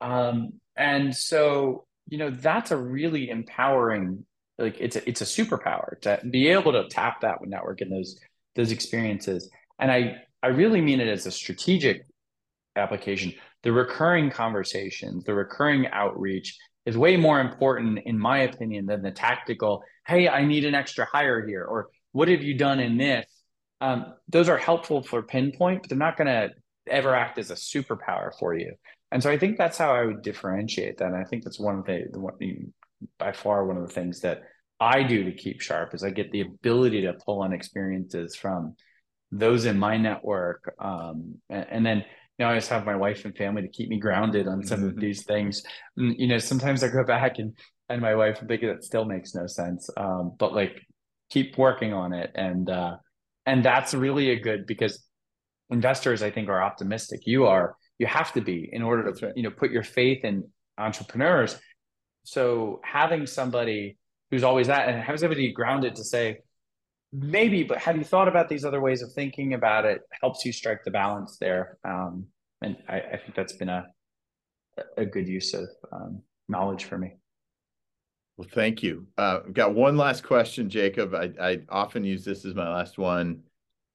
Um, 0.00 0.54
and 0.76 1.14
so 1.16 1.86
you 2.08 2.18
know 2.18 2.30
that's 2.30 2.70
a 2.70 2.76
really 2.76 3.30
empowering 3.30 4.24
like 4.58 4.76
it's 4.78 4.96
a, 4.96 5.08
it's 5.08 5.22
a 5.22 5.24
superpower 5.24 5.98
to 6.02 6.20
be 6.30 6.48
able 6.48 6.72
to 6.72 6.88
tap 6.88 7.22
that 7.22 7.38
network 7.42 7.80
and 7.80 7.90
those 7.90 8.20
those 8.54 8.70
experiences. 8.70 9.50
And 9.78 9.90
i 9.90 10.16
i 10.42 10.48
really 10.48 10.80
mean 10.80 11.00
it 11.00 11.08
as 11.08 11.26
a 11.26 11.30
strategic 11.30 12.06
application 12.76 13.32
the 13.62 13.72
recurring 13.72 14.30
conversations, 14.30 15.24
the 15.24 15.34
recurring 15.34 15.86
outreach 15.88 16.58
is 16.84 16.96
way 16.96 17.16
more 17.16 17.40
important, 17.40 18.00
in 18.04 18.18
my 18.18 18.40
opinion, 18.40 18.86
than 18.86 19.02
the 19.02 19.10
tactical, 19.12 19.84
hey, 20.06 20.28
I 20.28 20.44
need 20.44 20.64
an 20.64 20.74
extra 20.74 21.04
hire 21.04 21.46
here, 21.46 21.64
or 21.64 21.88
what 22.10 22.28
have 22.28 22.42
you 22.42 22.54
done 22.54 22.80
in 22.80 22.96
this? 22.96 23.26
Um, 23.80 24.14
those 24.28 24.48
are 24.48 24.58
helpful 24.58 25.02
for 25.02 25.22
pinpoint, 25.22 25.82
but 25.82 25.88
they're 25.88 25.98
not 25.98 26.16
going 26.16 26.26
to 26.26 26.50
ever 26.88 27.14
act 27.14 27.38
as 27.38 27.50
a 27.50 27.54
superpower 27.54 28.30
for 28.38 28.54
you. 28.54 28.74
And 29.10 29.22
so 29.22 29.30
I 29.30 29.38
think 29.38 29.58
that's 29.58 29.78
how 29.78 29.94
I 29.94 30.04
would 30.04 30.22
differentiate 30.22 30.98
that. 30.98 31.08
And 31.08 31.16
I 31.16 31.24
think 31.24 31.44
that's 31.44 31.60
one 31.60 31.78
of 31.78 31.84
the, 31.84 32.06
the 32.12 32.70
by 33.18 33.32
far 33.32 33.66
one 33.66 33.76
of 33.76 33.86
the 33.86 33.92
things 33.92 34.20
that 34.20 34.42
I 34.80 35.02
do 35.02 35.24
to 35.24 35.32
keep 35.32 35.60
sharp 35.60 35.94
is 35.94 36.02
I 36.02 36.10
get 36.10 36.32
the 36.32 36.40
ability 36.40 37.02
to 37.02 37.14
pull 37.14 37.42
on 37.42 37.52
experiences 37.52 38.34
from 38.34 38.74
those 39.30 39.64
in 39.64 39.78
my 39.78 39.96
network. 39.96 40.74
Um, 40.78 41.36
and, 41.48 41.66
and 41.70 41.86
then 41.86 42.04
know, 42.38 42.48
I 42.48 42.54
just 42.54 42.70
have 42.70 42.86
my 42.86 42.96
wife 42.96 43.24
and 43.24 43.36
family 43.36 43.62
to 43.62 43.68
keep 43.68 43.88
me 43.88 43.98
grounded 43.98 44.48
on 44.48 44.64
some 44.64 44.80
mm-hmm. 44.80 44.88
of 44.88 44.96
these 44.96 45.24
things. 45.24 45.62
And, 45.96 46.14
you 46.18 46.26
know, 46.26 46.38
sometimes 46.38 46.82
I 46.82 46.88
go 46.88 47.04
back 47.04 47.38
and 47.38 47.56
and 47.88 48.00
my 48.00 48.14
wife 48.14 48.38
and 48.40 48.48
think 48.48 48.62
that 48.62 48.84
still 48.84 49.04
makes 49.04 49.34
no 49.34 49.46
sense. 49.46 49.90
Um, 49.96 50.34
but 50.38 50.54
like 50.54 50.80
keep 51.30 51.58
working 51.58 51.92
on 51.92 52.12
it. 52.12 52.30
And 52.34 52.68
uh 52.70 52.96
and 53.44 53.64
that's 53.64 53.92
really 53.92 54.30
a 54.30 54.40
good 54.40 54.66
because 54.66 55.04
investors 55.70 56.22
I 56.22 56.30
think 56.30 56.48
are 56.48 56.62
optimistic. 56.62 57.20
You 57.26 57.46
are, 57.46 57.76
you 57.98 58.06
have 58.06 58.32
to 58.34 58.40
be 58.40 58.68
in 58.72 58.82
order 58.82 59.12
to 59.12 59.26
right. 59.26 59.36
you 59.36 59.42
know 59.42 59.50
put 59.50 59.70
your 59.70 59.82
faith 59.82 60.24
in 60.24 60.44
entrepreneurs. 60.78 61.58
So 62.24 62.80
having 62.84 63.26
somebody 63.26 63.98
who's 64.30 64.44
always 64.44 64.68
that 64.68 64.88
and 64.88 65.02
having 65.02 65.18
somebody 65.18 65.52
grounded 65.52 65.96
to 65.96 66.04
say, 66.04 66.38
maybe, 67.12 67.62
but 67.62 67.78
have 67.78 67.96
you 67.96 68.04
thought 68.04 68.28
about 68.28 68.48
these 68.48 68.64
other 68.64 68.80
ways 68.80 69.02
of 69.02 69.12
thinking 69.12 69.54
about 69.54 69.84
it? 69.84 70.02
Helps 70.20 70.44
you 70.44 70.52
strike 70.52 70.84
the 70.84 70.90
balance 70.90 71.36
there. 71.38 71.78
Um, 71.84 72.26
and 72.62 72.76
I, 72.88 73.00
I, 73.00 73.16
think 73.16 73.34
that's 73.34 73.54
been 73.54 73.68
a, 73.68 73.86
a 74.96 75.04
good 75.04 75.28
use 75.28 75.52
of 75.52 75.68
um, 75.92 76.22
knowledge 76.48 76.84
for 76.84 76.96
me. 76.96 77.14
Well, 78.36 78.48
thank 78.52 78.82
you. 78.82 79.06
Uh, 79.18 79.40
I've 79.46 79.52
got 79.52 79.74
one 79.74 79.96
last 79.96 80.22
question, 80.24 80.70
Jacob. 80.70 81.14
I, 81.14 81.32
I 81.40 81.60
often 81.68 82.04
use 82.04 82.24
this 82.24 82.44
as 82.44 82.54
my 82.54 82.68
last 82.68 82.98
one. 82.98 83.42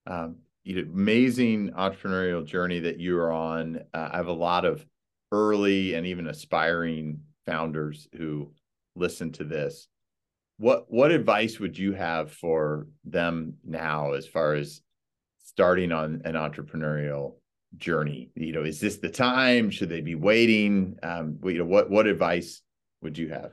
Um, 0.06 0.36
amazing 0.68 1.72
entrepreneurial 1.72 2.46
journey 2.46 2.80
that 2.80 3.00
you 3.00 3.18
are 3.18 3.32
on. 3.32 3.80
Uh, 3.94 4.10
I 4.12 4.18
have 4.18 4.28
a 4.28 4.34
lot 4.34 4.66
of 4.66 4.86
early 5.32 5.96
and 5.96 6.06
even 6.06 6.28
aspiring 6.28 7.22
founders 7.46 8.08
who 8.16 8.52
listen 8.96 9.32
to 9.34 9.44
this. 9.44 9.88
What 10.58 10.86
what 10.92 11.12
advice 11.12 11.60
would 11.60 11.78
you 11.78 11.94
have 11.94 12.32
for 12.32 12.88
them 13.06 13.56
now 13.64 14.14
as 14.14 14.28
far 14.28 14.56
as 14.56 14.82
starting 15.44 15.92
on 15.92 16.22
an 16.26 16.34
entrepreneurial 16.34 17.36
journey? 17.76 18.32
You 18.36 18.54
know, 18.54 18.64
is 18.64 18.80
this 18.80 18.98
the 18.98 19.10
time? 19.10 19.70
Should 19.70 19.90
they 19.90 20.02
be 20.02 20.16
waiting? 20.16 20.98
Um, 21.04 21.40
you 21.44 21.60
know, 21.60 21.66
what 21.66 21.90
what 21.90 22.08
advice 22.08 22.62
would 23.02 23.18
you 23.18 23.30
have? 23.30 23.52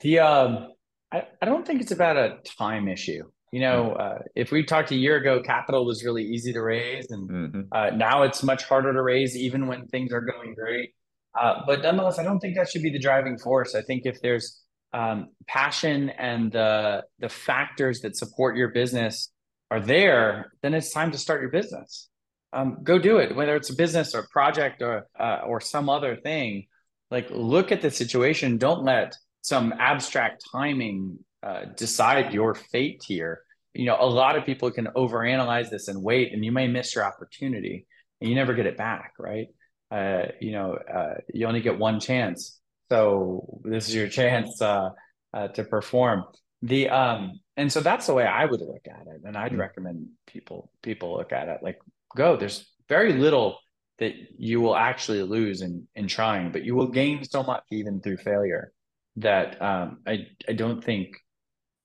The 0.00 0.20
um, 0.20 0.68
I, 1.12 1.24
I 1.42 1.46
don't 1.46 1.66
think 1.66 1.80
it's 1.80 1.92
about 1.92 2.16
a 2.16 2.38
time 2.58 2.88
issue. 2.88 3.24
You 3.52 3.60
know, 3.60 3.96
mm-hmm. 3.98 4.00
uh, 4.00 4.18
if 4.36 4.52
we 4.52 4.62
talked 4.62 4.90
a 4.90 4.96
year 4.96 5.16
ago, 5.16 5.40
capital 5.40 5.86
was 5.86 6.04
really 6.04 6.22
easy 6.22 6.52
to 6.52 6.60
raise, 6.60 7.10
and 7.10 7.30
mm-hmm. 7.30 7.60
uh, 7.72 7.90
now 7.90 8.22
it's 8.22 8.42
much 8.42 8.64
harder 8.64 8.92
to 8.92 9.02
raise, 9.02 9.36
even 9.36 9.66
when 9.66 9.86
things 9.88 10.12
are 10.12 10.20
going 10.20 10.54
great. 10.54 10.90
Uh, 11.38 11.62
but 11.66 11.82
nonetheless, 11.82 12.18
I 12.18 12.24
don't 12.24 12.40
think 12.40 12.56
that 12.56 12.68
should 12.68 12.82
be 12.82 12.90
the 12.90 12.98
driving 12.98 13.38
force. 13.38 13.74
I 13.74 13.82
think 13.82 14.02
if 14.04 14.20
there's 14.20 14.62
um, 14.92 15.28
passion 15.46 16.10
and 16.10 16.50
the 16.52 17.04
the 17.18 17.28
factors 17.28 18.00
that 18.00 18.16
support 18.16 18.56
your 18.56 18.68
business 18.68 19.30
are 19.70 19.80
there, 19.80 20.52
then 20.62 20.74
it's 20.74 20.92
time 20.92 21.12
to 21.12 21.18
start 21.18 21.40
your 21.40 21.50
business. 21.50 22.08
Um, 22.52 22.78
go 22.82 22.98
do 22.98 23.18
it, 23.18 23.36
whether 23.36 23.54
it's 23.54 23.70
a 23.70 23.76
business 23.76 24.14
or 24.14 24.26
project 24.30 24.80
or 24.82 25.06
uh, 25.18 25.40
or 25.46 25.60
some 25.60 25.88
other 25.88 26.16
thing. 26.16 26.66
Like, 27.10 27.28
look 27.30 27.72
at 27.72 27.82
the 27.82 27.90
situation. 27.90 28.58
Don't 28.58 28.84
let 28.84 29.16
some 29.42 29.74
abstract 29.78 30.44
timing 30.52 31.18
uh, 31.42 31.66
decide 31.76 32.34
your 32.34 32.54
fate 32.54 33.02
here. 33.06 33.42
You 33.74 33.86
know, 33.86 33.96
a 33.98 34.06
lot 34.06 34.36
of 34.36 34.44
people 34.44 34.70
can 34.70 34.86
overanalyze 34.96 35.70
this 35.70 35.88
and 35.88 36.02
wait, 36.02 36.32
and 36.32 36.44
you 36.44 36.52
may 36.52 36.66
miss 36.66 36.94
your 36.94 37.04
opportunity, 37.04 37.86
and 38.20 38.28
you 38.28 38.36
never 38.36 38.54
get 38.54 38.66
it 38.66 38.76
back, 38.76 39.12
right? 39.18 39.48
Uh, 39.90 40.26
you 40.40 40.52
know, 40.52 40.74
uh, 40.74 41.14
you 41.32 41.46
only 41.46 41.60
get 41.60 41.78
one 41.78 42.00
chance, 42.00 42.60
so 42.90 43.60
this 43.64 43.88
is 43.88 43.94
your 43.94 44.08
chance 44.08 44.60
uh, 44.62 44.90
uh, 45.32 45.48
to 45.48 45.64
perform. 45.64 46.24
The 46.62 46.88
um, 46.88 47.40
and 47.56 47.72
so 47.72 47.80
that's 47.80 48.06
the 48.06 48.14
way 48.14 48.26
I 48.26 48.44
would 48.44 48.60
look 48.60 48.86
at 48.88 49.06
it, 49.06 49.22
and 49.24 49.36
I'd 49.36 49.52
mm-hmm. 49.52 49.60
recommend 49.60 50.08
people 50.26 50.70
people 50.82 51.16
look 51.16 51.32
at 51.32 51.48
it 51.48 51.60
like 51.62 51.78
go. 52.16 52.36
There's 52.36 52.70
very 52.88 53.12
little 53.12 53.58
that 53.98 54.14
you 54.36 54.60
will 54.60 54.76
actually 54.76 55.22
lose 55.22 55.62
in 55.62 55.86
in 55.94 56.08
trying, 56.08 56.50
but 56.50 56.64
you 56.64 56.74
will 56.74 56.88
gain 56.88 57.24
so 57.24 57.42
much 57.42 57.62
even 57.70 58.00
through 58.00 58.16
failure 58.18 58.72
that 59.16 59.60
um, 59.62 59.98
I 60.06 60.26
I 60.48 60.52
don't 60.52 60.82
think 60.82 61.16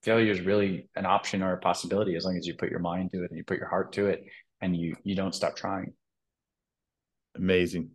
failure 0.03 0.31
is 0.31 0.41
really 0.41 0.89
an 0.95 1.05
option 1.05 1.41
or 1.41 1.53
a 1.53 1.59
possibility 1.59 2.15
as 2.15 2.25
long 2.25 2.37
as 2.37 2.45
you 2.45 2.53
put 2.55 2.69
your 2.69 2.79
mind 2.79 3.11
to 3.13 3.23
it 3.23 3.29
and 3.29 3.37
you 3.37 3.43
put 3.43 3.57
your 3.57 3.69
heart 3.69 3.93
to 3.93 4.07
it 4.07 4.23
and 4.61 4.75
you 4.75 4.95
you 5.03 5.15
don't 5.15 5.35
stop 5.35 5.55
trying. 5.55 5.93
Amazing. 7.35 7.91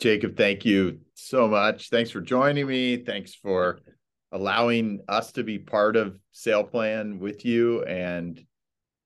Jacob, 0.00 0.36
thank 0.36 0.64
you 0.64 1.00
so 1.20 1.48
much. 1.48 1.90
Thanks 1.90 2.10
for 2.10 2.20
joining 2.20 2.66
me. 2.66 2.96
Thanks 2.98 3.34
for 3.34 3.78
allowing 4.32 5.00
us 5.08 5.32
to 5.32 5.42
be 5.42 5.58
part 5.58 5.96
of 5.96 6.18
SailPlan 6.34 7.18
with 7.18 7.44
you 7.44 7.82
and 7.84 8.44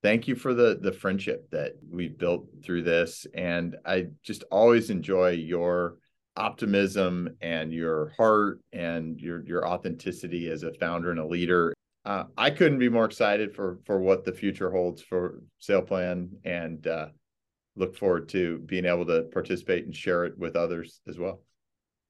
thank 0.03 0.29
you 0.29 0.35
for 0.37 0.53
the 0.53 0.79
the 0.83 0.93
friendship 0.93 1.49
that 1.51 1.73
we've 1.91 2.19
built 2.19 2.47
through 2.63 2.83
this 2.83 3.27
and 3.33 3.75
I 3.87 4.09
just 4.23 4.45
always 4.51 4.91
enjoy 4.91 5.31
your 5.31 5.97
optimism 6.37 7.37
and 7.41 7.73
your 7.73 8.13
heart 8.17 8.61
and 8.73 9.21
your 9.21 9.45
your 9.45 9.67
authenticity 9.67 10.51
as 10.51 10.63
a 10.63 10.73
founder 10.75 11.11
and 11.11 11.21
a 11.21 11.27
leader. 11.27 11.75
Uh, 12.05 12.25
I 12.37 12.51
couldn't 12.51 12.79
be 12.79 12.89
more 12.89 13.05
excited 13.05 13.55
for 13.55 13.79
for 13.85 13.99
what 13.99 14.25
the 14.25 14.33
future 14.33 14.71
holds 14.71 15.01
for 15.03 15.41
SailPlan, 15.61 16.29
and 16.45 16.87
uh, 16.87 17.09
look 17.77 17.97
forward 17.97 18.29
to 18.31 18.59
being 18.59 18.85
able 18.85 19.07
to 19.07 19.23
participate 19.33 19.85
and 19.85 19.95
share 19.95 20.25
it 20.25 20.37
with 20.39 20.57
others 20.57 21.01
as 21.07 21.19
well. 21.19 21.41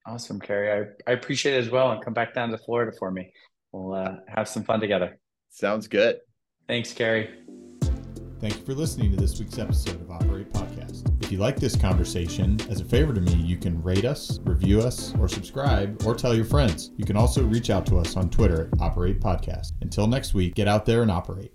Awesome, 0.06 0.38
Kerry. 0.38 0.86
I, 1.06 1.10
I 1.10 1.14
appreciate 1.14 1.54
it 1.54 1.64
as 1.64 1.70
well, 1.70 1.90
and 1.90 2.04
come 2.04 2.12
back 2.12 2.34
down 2.34 2.50
to 2.50 2.58
Florida 2.58 2.92
for 2.98 3.10
me. 3.10 3.32
We'll 3.72 3.94
uh, 3.94 4.16
have 4.28 4.48
some 4.48 4.62
fun 4.62 4.80
together. 4.80 5.18
Sounds 5.50 5.88
good. 5.88 6.18
Thanks, 6.68 6.92
Kerry. 6.92 7.30
Thank 8.40 8.58
you 8.58 8.64
for 8.66 8.74
listening 8.74 9.10
to 9.10 9.16
this 9.16 9.38
week's 9.40 9.58
episode 9.58 10.02
of 10.02 10.10
Operate 10.10 10.52
Podcast. 10.52 11.10
If 11.24 11.32
you 11.32 11.38
like 11.38 11.56
this 11.56 11.74
conversation, 11.74 12.60
as 12.68 12.82
a 12.82 12.84
favor 12.84 13.14
to 13.14 13.20
me, 13.20 13.32
you 13.32 13.56
can 13.56 13.82
rate 13.82 14.04
us, 14.04 14.38
review 14.44 14.80
us, 14.80 15.14
or 15.18 15.28
subscribe, 15.28 16.02
or 16.04 16.14
tell 16.14 16.34
your 16.34 16.44
friends. 16.44 16.90
You 16.98 17.06
can 17.06 17.16
also 17.16 17.42
reach 17.42 17.70
out 17.70 17.86
to 17.86 17.98
us 17.98 18.16
on 18.16 18.28
Twitter 18.28 18.68
at 18.70 18.82
Operate 18.82 19.20
Podcast. 19.20 19.72
Until 19.80 20.06
next 20.06 20.34
week, 20.34 20.54
get 20.54 20.68
out 20.68 20.84
there 20.84 21.00
and 21.00 21.10
operate. 21.10 21.54